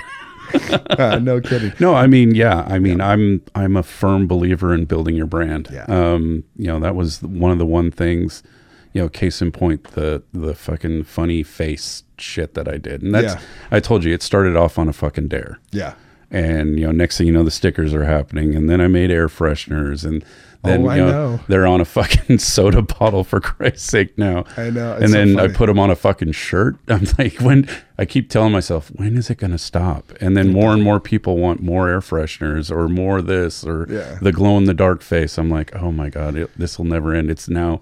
Uh, 0.91 1.19
no 1.21 1.41
kidding. 1.41 1.73
no, 1.81 1.93
I 1.95 2.07
mean, 2.07 2.33
yeah, 2.33 2.65
I 2.69 2.79
mean, 2.79 3.01
I'm 3.01 3.41
I'm 3.53 3.75
a 3.75 3.83
firm 3.83 4.25
believer 4.25 4.73
in 4.73 4.85
building 4.85 5.13
your 5.17 5.25
brand. 5.27 5.67
Yeah. 5.69 5.83
Um, 5.89 6.45
you 6.55 6.67
know, 6.67 6.79
that 6.79 6.95
was 6.95 7.21
one 7.21 7.51
of 7.51 7.57
the 7.57 7.65
one 7.65 7.91
things, 7.91 8.41
you 8.97 9.03
know, 9.03 9.09
case 9.09 9.41
in 9.41 9.51
point, 9.51 9.83
the 9.91 10.23
the 10.33 10.55
fucking 10.55 11.03
funny 11.03 11.43
face 11.43 12.03
shit 12.17 12.55
that 12.55 12.67
I 12.67 12.77
did, 12.77 13.03
and 13.03 13.13
that's 13.13 13.35
Yeah. 13.35 13.41
I 13.71 13.79
told 13.79 14.03
you 14.03 14.13
it 14.13 14.23
started 14.23 14.55
off 14.55 14.79
on 14.79 14.89
a 14.89 14.93
fucking 14.93 15.27
dare. 15.27 15.59
Yeah, 15.71 15.93
And 16.31 16.79
you 16.79 16.85
know, 16.87 16.91
next 16.91 17.17
thing 17.17 17.27
you 17.27 17.33
know, 17.33 17.43
the 17.43 17.51
stickers 17.51 17.93
are 17.93 18.05
happening, 18.05 18.55
and 18.55 18.67
then 18.69 18.81
I 18.81 18.87
made 18.87 19.11
air 19.11 19.27
fresheners, 19.27 20.03
and 20.03 20.25
then 20.63 20.81
Oh, 20.87 20.93
you 20.95 21.01
know, 21.03 21.11
know. 21.11 21.39
they're 21.47 21.67
on 21.67 21.79
a 21.79 21.85
fucking 21.85 22.39
soda 22.53 22.81
bottle 22.81 23.23
for 23.23 23.39
Christ's 23.39 23.87
sake 23.87 24.17
now. 24.17 24.43
I 24.57 24.71
know, 24.71 24.93
And 24.95 25.09
so 25.11 25.13
then 25.17 25.39
I 25.39 25.47
put 25.47 25.67
them 25.67 25.77
on 25.77 25.91
a 25.91 25.95
fucking 25.95 26.31
shirt. 26.31 26.75
I'm 26.87 27.05
like, 27.19 27.35
when 27.39 27.69
I 27.99 28.05
keep 28.05 28.29
telling 28.31 28.51
myself, 28.51 28.89
when 28.95 29.15
is 29.15 29.29
it 29.29 29.37
going 29.37 29.51
to 29.51 29.59
stop? 29.59 30.11
And 30.19 30.35
then 30.35 30.51
more 30.51 30.73
and 30.73 30.81
more 30.83 30.99
people 30.99 31.37
want 31.37 31.61
more 31.61 31.87
air 31.87 31.99
fresheners 32.01 32.71
or 32.71 32.89
more 32.89 33.21
this 33.21 33.63
or 33.63 33.85
Yeah. 33.87 34.17
the 34.19 34.31
glow 34.31 34.57
in 34.57 34.63
the 34.65 34.73
dark 34.73 35.03
face. 35.03 35.37
I'm 35.37 35.51
like, 35.51 35.75
oh 35.75 35.91
my 35.91 36.09
god, 36.09 36.49
this 36.57 36.79
will 36.79 36.85
never 36.85 37.13
end. 37.13 37.29
It's 37.29 37.47
now 37.47 37.79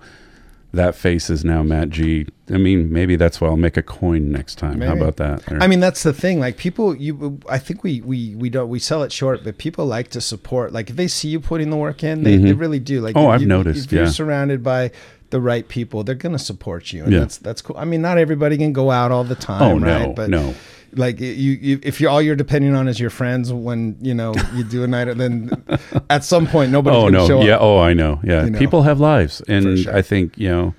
that 0.76 0.96
face 0.96 1.30
is 1.30 1.44
now 1.44 1.64
Matt 1.64 1.90
G. 1.90 2.28
I 2.50 2.58
mean, 2.58 2.92
maybe 2.92 3.16
that's 3.16 3.42
why 3.42 3.48
I'll 3.48 3.58
make 3.58 3.78
a 3.78 3.84
coin 3.84 4.32
next 4.32 4.56
time. 4.56 4.82
How 4.82 4.94
about 4.94 5.18
that? 5.18 5.52
Or- 5.52 5.62
I 5.62 5.68
mean, 5.68 5.80
that's 5.80 6.04
the 6.04 6.14
thing. 6.14 6.40
Like 6.40 6.58
people, 6.58 6.96
you, 6.96 7.40
I 7.50 7.58
think 7.58 7.84
we 7.84 8.02
we 8.02 8.36
we 8.36 8.50
don't 8.50 8.70
we 8.70 8.80
sell 8.80 9.04
it 9.04 9.12
short, 9.12 9.44
but 9.44 9.58
people 9.58 9.86
like 9.86 10.10
to 10.10 10.22
support. 10.22 10.72
Like 10.72 10.90
if 10.90 10.96
they 10.96 11.08
see 11.08 11.30
you 11.30 11.40
putting 11.40 11.70
the 11.70 11.78
work 11.78 12.04
in, 12.04 12.24
they, 12.24 12.38
they 12.38 12.52
mm-hmm. 12.52 12.60
really 12.60 12.80
do. 12.80 13.02
Like 13.02 13.16
Oh, 13.16 13.30
if 13.30 13.36
I've 13.36 13.42
you- 13.42 13.48
noticed, 13.48 13.86
If 13.86 13.92
you're 13.92 14.08
surrounded 14.08 14.64
by 14.64 14.92
the 15.32 15.42
right 15.42 15.68
people, 15.68 16.04
they're 16.04 16.16
gonna 16.16 16.40
support 16.40 16.94
you, 16.94 17.04
and 17.04 17.12
Yeah. 17.12 17.20
that's 17.20 17.38
that's 17.38 17.62
cool. 17.62 17.78
I 17.78 17.86
mean, 17.86 18.02
not 18.02 18.18
everybody 18.18 18.58
can 18.58 18.74
go 18.74 18.92
out 18.92 19.12
all 19.12 19.24
the 19.24 19.36
oh, 19.36 19.40
time, 19.40 19.62
Oh, 19.62 19.78
no, 19.78 19.88
right? 19.88 20.16
But 20.16 20.30
no. 20.30 20.54
Like 20.96 21.20
you, 21.20 21.28
you, 21.28 21.80
if 21.84 22.00
you're 22.00 22.10
all 22.10 22.22
you're 22.22 22.36
depending 22.36 22.74
on 22.76 22.88
is 22.88 23.00
your 23.00 23.10
friends 23.10 23.52
when 23.52 23.98
you 24.02 24.14
know 24.14 24.34
you 24.54 24.64
do 24.64 24.84
a 24.84 24.88
night, 24.88 25.06
then 25.18 25.52
at 26.10 26.24
some 26.24 26.48
point 26.48 26.72
nobody's 26.72 26.98
oh 27.04 27.10
no, 27.10 27.28
show 27.28 27.42
yeah, 27.44 27.56
up. 27.56 27.62
oh 27.62 27.80
I 27.80 27.94
know, 27.94 28.20
yeah. 28.24 28.46
You 28.46 28.52
know. 28.52 28.60
People 28.60 28.84
have 28.84 29.00
lives, 29.00 29.42
and 29.48 29.80
sure. 29.80 29.96
I 29.96 30.02
think 30.02 30.38
you 30.38 30.50
know 30.50 30.74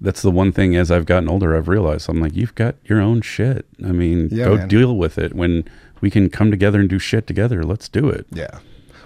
that's 0.00 0.22
the 0.22 0.30
one 0.30 0.52
thing. 0.52 0.76
As 0.76 0.90
I've 0.90 1.06
gotten 1.06 1.28
older, 1.28 1.56
I've 1.56 1.68
realized 1.68 2.08
I'm 2.08 2.20
like, 2.20 2.34
you've 2.36 2.54
got 2.54 2.76
your 2.84 3.00
own 3.00 3.20
shit. 3.22 3.66
I 3.84 3.92
mean, 3.92 4.28
Yeah, 4.30 4.44
go 4.44 4.56
man. 4.56 4.68
deal 4.68 4.96
with 4.96 5.18
it. 5.18 5.34
When 5.34 5.64
we 6.00 6.10
can 6.10 6.28
come 6.30 6.50
together 6.50 6.78
and 6.80 6.88
do 6.88 6.98
shit 6.98 7.26
together, 7.26 7.64
let's 7.64 7.88
do 7.88 8.08
it. 8.08 8.26
Yeah. 8.30 8.58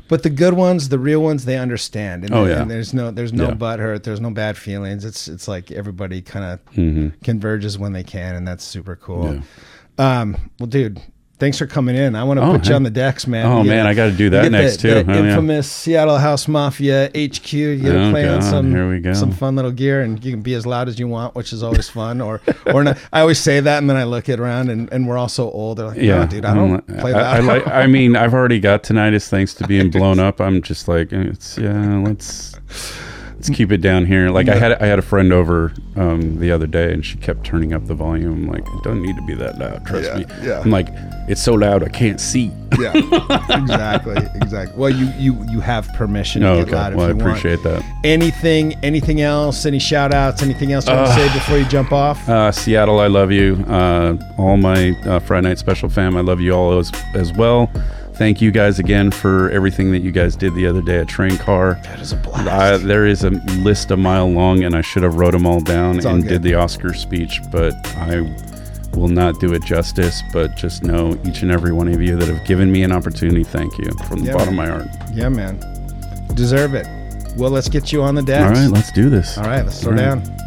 But 0.08 0.24
the 0.24 0.28
good 0.30 0.52
ones, 0.54 0.90
the 0.90 0.98
real 0.98 1.22
ones, 1.22 1.46
they 1.46 1.56
understand. 1.56 2.24
And, 2.24 2.34
Oh, 2.34 2.44
yeah. 2.44 2.60
and 2.62 2.70
there's 2.70 2.92
no 2.92 3.10
there's 3.10 3.32
no 3.32 3.48
Yeah. 3.48 3.54
butt 3.54 3.78
hurt, 3.80 4.02
there's 4.04 4.20
no 4.20 4.30
bad 4.30 4.58
feelings. 4.58 5.04
It's 5.06 5.28
it's 5.28 5.48
like 5.48 5.70
everybody 5.72 6.20
kind 6.20 6.44
of 6.44 6.74
Mm-hmm. 6.74 7.08
converges 7.24 7.78
when 7.78 7.92
they 7.94 8.02
can, 8.02 8.34
and 8.34 8.46
that's 8.46 8.64
super 8.64 8.96
cool. 8.96 9.40
Um, 10.02 10.36
well, 10.58 10.66
dude, 10.66 11.00
thanks 11.38 11.58
for 11.58 11.66
coming 11.66 11.96
in. 11.96 12.14
I 12.16 12.24
want 12.24 12.38
to 12.40 12.44
Oh, 12.46 12.52
put 12.52 12.64
you 12.66 12.70
hey. 12.70 12.76
on 12.76 12.82
the 12.82 12.90
decks, 12.90 13.26
man. 13.26 13.46
Oh, 13.46 13.62
man, 13.62 13.86
I 13.86 13.94
gotta 13.94 14.12
do 14.12 14.30
that 14.30 14.50
next, 14.50 14.76
the, 14.76 14.82
too. 14.82 15.02
the 15.02 15.12
Oh, 15.12 15.14
yeah. 15.22 15.28
infamous 15.30 15.70
Seattle 15.70 16.18
House 16.18 16.46
Mafia 16.48 17.06
HQ. 17.08 17.52
You 17.52 17.78
to 17.82 18.06
Oh, 18.06 18.10
play 18.10 18.28
on 18.28 18.40
some 18.42 18.70
here 18.70 18.88
we 18.88 19.00
go. 19.00 19.12
some 19.12 19.32
fun 19.32 19.54
little 19.56 19.70
gear, 19.70 20.00
and 20.02 20.22
you 20.24 20.30
can 20.32 20.40
be 20.40 20.54
as 20.54 20.66
loud 20.66 20.88
as 20.88 20.98
you 20.98 21.08
want, 21.08 21.34
which 21.34 21.52
is 21.52 21.62
always 21.62 21.88
fun. 21.88 22.20
Or 22.20 22.40
or 22.72 22.84
not. 22.84 22.98
I 23.12 23.20
always 23.20 23.38
say 23.38 23.60
that, 23.60 23.78
and 23.78 23.88
then 23.90 23.96
I 23.96 24.04
look 24.04 24.28
it 24.28 24.40
around, 24.40 24.70
and, 24.70 24.90
and 24.92 25.06
we're 25.06 25.18
all 25.18 25.28
so 25.28 25.50
old. 25.50 25.78
They're 25.78 25.86
like, 25.88 25.98
Yeah, 25.98 26.20
no, 26.20 26.26
dude, 26.26 26.44
I 26.44 26.54
don't 26.54 26.70
I'm- 26.88 27.00
play 27.00 27.12
that. 27.12 27.22
I, 27.22 27.40
like. 27.40 27.66
I 27.82 27.86
mean, 27.86 28.16
I've 28.16 28.34
already 28.34 28.60
got 28.60 28.82
tinnitus 28.82 29.28
thanks 29.28 29.54
to 29.54 29.66
being 29.66 29.90
blown 29.90 30.18
up. 30.18 30.40
I'm 30.40 30.62
just 30.62 30.88
like, 30.88 31.12
it's 31.12 31.58
yeah. 31.58 31.98
Let's 31.98 32.56
let's 33.42 33.56
keep 33.56 33.72
it 33.72 33.78
down 33.78 34.06
here. 34.06 34.30
Like 34.30 34.48
I 34.48 34.54
had 34.54 34.72
I 34.80 34.86
had 34.86 34.98
a 35.00 35.02
friend 35.02 35.32
over 35.32 35.72
um, 35.96 36.38
the 36.38 36.52
other 36.52 36.66
day, 36.68 36.92
and 36.92 37.04
she 37.04 37.16
kept 37.18 37.44
turning 37.44 37.72
up 37.72 37.86
the 37.86 37.94
volume. 37.94 38.32
I'm 38.32 38.46
like, 38.48 38.64
it 38.66 38.82
doesn't 38.84 39.02
need 39.02 39.16
to 39.16 39.22
be 39.22 39.34
that 39.34 39.58
loud. 39.58 39.84
Trust 39.84 40.08
Yeah, 40.10 40.18
me. 40.18 40.26
yeah. 40.46 40.60
I'm 40.60 40.70
like, 40.70 40.88
it's 41.28 41.42
so 41.42 41.54
loud 41.54 41.82
I 41.82 41.88
can't 41.88 42.20
see. 42.20 42.52
yeah, 42.78 42.92
exactly, 43.50 44.16
exactly. 44.36 44.78
Well, 44.78 44.90
you 44.90 45.08
you 45.18 45.44
you 45.50 45.60
have 45.60 45.88
permission 45.94 46.44
Oh, 46.44 46.56
to 46.56 46.62
okay. 46.62 46.70
loud 46.72 46.92
if 46.92 46.98
Well, 46.98 47.06
I 47.06 47.10
you 47.10 47.16
want. 47.16 47.28
appreciate 47.30 47.62
that. 47.64 47.82
Anything, 48.04 48.74
anything 48.84 49.20
else? 49.22 49.66
Any 49.66 49.80
shout 49.80 50.14
outs? 50.14 50.40
Anything 50.42 50.72
else 50.72 50.86
you 50.88 50.94
want 50.94 51.08
to 51.08 51.14
say 51.14 51.32
before 51.34 51.58
you 51.58 51.64
jump 51.64 51.90
off? 51.92 52.28
Uh, 52.28 52.52
Seattle, 52.52 53.00
I 53.00 53.08
love 53.08 53.32
you. 53.32 53.56
Uh, 53.68 54.16
all 54.38 54.56
my 54.56 54.90
uh, 55.04 55.18
Friday 55.18 55.48
Night 55.48 55.58
Special 55.58 55.88
fam, 55.88 56.16
I 56.16 56.20
love 56.20 56.40
you 56.40 56.52
all 56.52 56.78
as, 56.78 56.92
as 57.14 57.32
well. 57.32 57.70
Thank 58.14 58.40
you 58.40 58.50
guys 58.50 58.78
again 58.78 59.10
for 59.10 59.50
everything 59.50 59.90
that 59.92 60.00
you 60.00 60.12
guys 60.12 60.36
did 60.36 60.54
the 60.54 60.66
other 60.66 60.82
day 60.82 60.98
at 60.98 61.08
Train 61.08 61.38
Car. 61.38 61.80
That 61.84 61.98
is 61.98 62.12
a 62.12 62.16
blast. 62.16 62.48
I, 62.48 62.76
there 62.76 63.06
is 63.06 63.24
a 63.24 63.30
list 63.30 63.90
a 63.90 63.96
mile 63.96 64.28
long, 64.30 64.62
and 64.64 64.76
I 64.76 64.80
should 64.82 65.02
have 65.02 65.14
wrote 65.16 65.32
them 65.32 65.46
all 65.46 65.60
down 65.60 65.98
all 66.06 66.14
and 66.14 66.22
good. 66.22 66.28
did 66.28 66.42
the 66.42 66.54
Oscar 66.54 66.92
speech, 66.94 67.40
but 67.50 67.72
I 67.96 68.20
will 68.92 69.08
not 69.08 69.40
do 69.40 69.54
it 69.54 69.64
justice. 69.64 70.22
But 70.32 70.54
just 70.56 70.84
know 70.84 71.18
each 71.24 71.42
and 71.42 71.50
every 71.50 71.72
one 71.72 71.88
of 71.88 72.00
you 72.02 72.16
that 72.16 72.28
have 72.28 72.44
given 72.46 72.70
me 72.70 72.82
an 72.82 72.92
opportunity, 72.92 73.44
thank 73.44 73.76
you 73.78 73.90
from 74.06 74.20
the 74.20 74.26
Yeah, 74.26 74.32
bottom 74.34 74.56
man. 74.56 74.70
of 74.70 74.86
my 74.86 74.86
heart. 74.86 75.10
yeah, 75.14 75.28
man, 75.30 75.58
deserve 76.34 76.74
it. 76.74 76.86
Well, 77.36 77.50
let's 77.50 77.68
get 77.70 77.92
you 77.92 78.02
on 78.02 78.14
the 78.14 78.22
decks. 78.22 78.44
All 78.58 78.62
right, 78.64 78.70
let's 78.70 78.92
do 78.92 79.08
this. 79.08 79.38
All 79.38 79.44
right, 79.44 79.64
let's 79.64 79.78
slow 79.78 79.92
All 79.92 79.96
right. 79.96 80.22
down. 80.22 80.38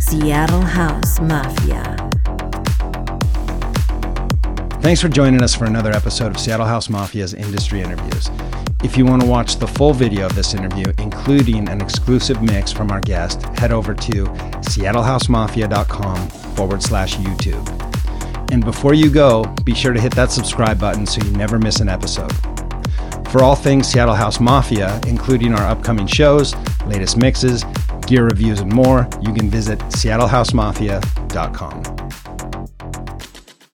Seattle 0.00 0.60
House 0.62 1.18
Mafia. 1.20 2.03
Thanks 4.84 5.00
for 5.00 5.08
joining 5.08 5.42
us 5.42 5.54
for 5.54 5.64
another 5.64 5.92
episode 5.92 6.26
of 6.26 6.38
Seattle 6.38 6.66
House 6.66 6.88
Mafia's 6.88 7.32
Industry 7.32 7.80
Interviews. 7.80 8.28
If 8.82 8.98
you 8.98 9.06
want 9.06 9.22
to 9.22 9.28
watch 9.28 9.56
the 9.56 9.66
full 9.66 9.94
video 9.94 10.26
of 10.26 10.34
this 10.34 10.52
interview, 10.52 10.84
including 10.98 11.70
an 11.70 11.80
exclusive 11.80 12.42
mix 12.42 12.70
from 12.70 12.90
our 12.90 13.00
guest, 13.00 13.44
head 13.56 13.72
over 13.72 13.94
to 13.94 14.26
seattlehousemafia.com 14.60 16.28
forward 16.28 16.82
slash 16.82 17.16
YouTube. 17.16 18.52
And 18.52 18.62
before 18.62 18.92
you 18.92 19.08
go, 19.08 19.44
be 19.64 19.74
sure 19.74 19.94
to 19.94 20.00
hit 20.00 20.14
that 20.16 20.30
subscribe 20.30 20.78
button 20.78 21.06
so 21.06 21.24
you 21.24 21.30
never 21.30 21.58
miss 21.58 21.80
an 21.80 21.88
episode. 21.88 22.34
For 23.30 23.42
all 23.42 23.56
things 23.56 23.88
Seattle 23.88 24.14
House 24.14 24.38
Mafia, 24.38 25.00
including 25.06 25.54
our 25.54 25.66
upcoming 25.66 26.06
shows, 26.06 26.54
latest 26.84 27.16
mixes, 27.16 27.64
gear 28.06 28.26
reviews, 28.26 28.60
and 28.60 28.70
more, 28.70 29.08
you 29.22 29.32
can 29.32 29.48
visit 29.48 29.78
seattlehousemafia.com. 29.78 32.23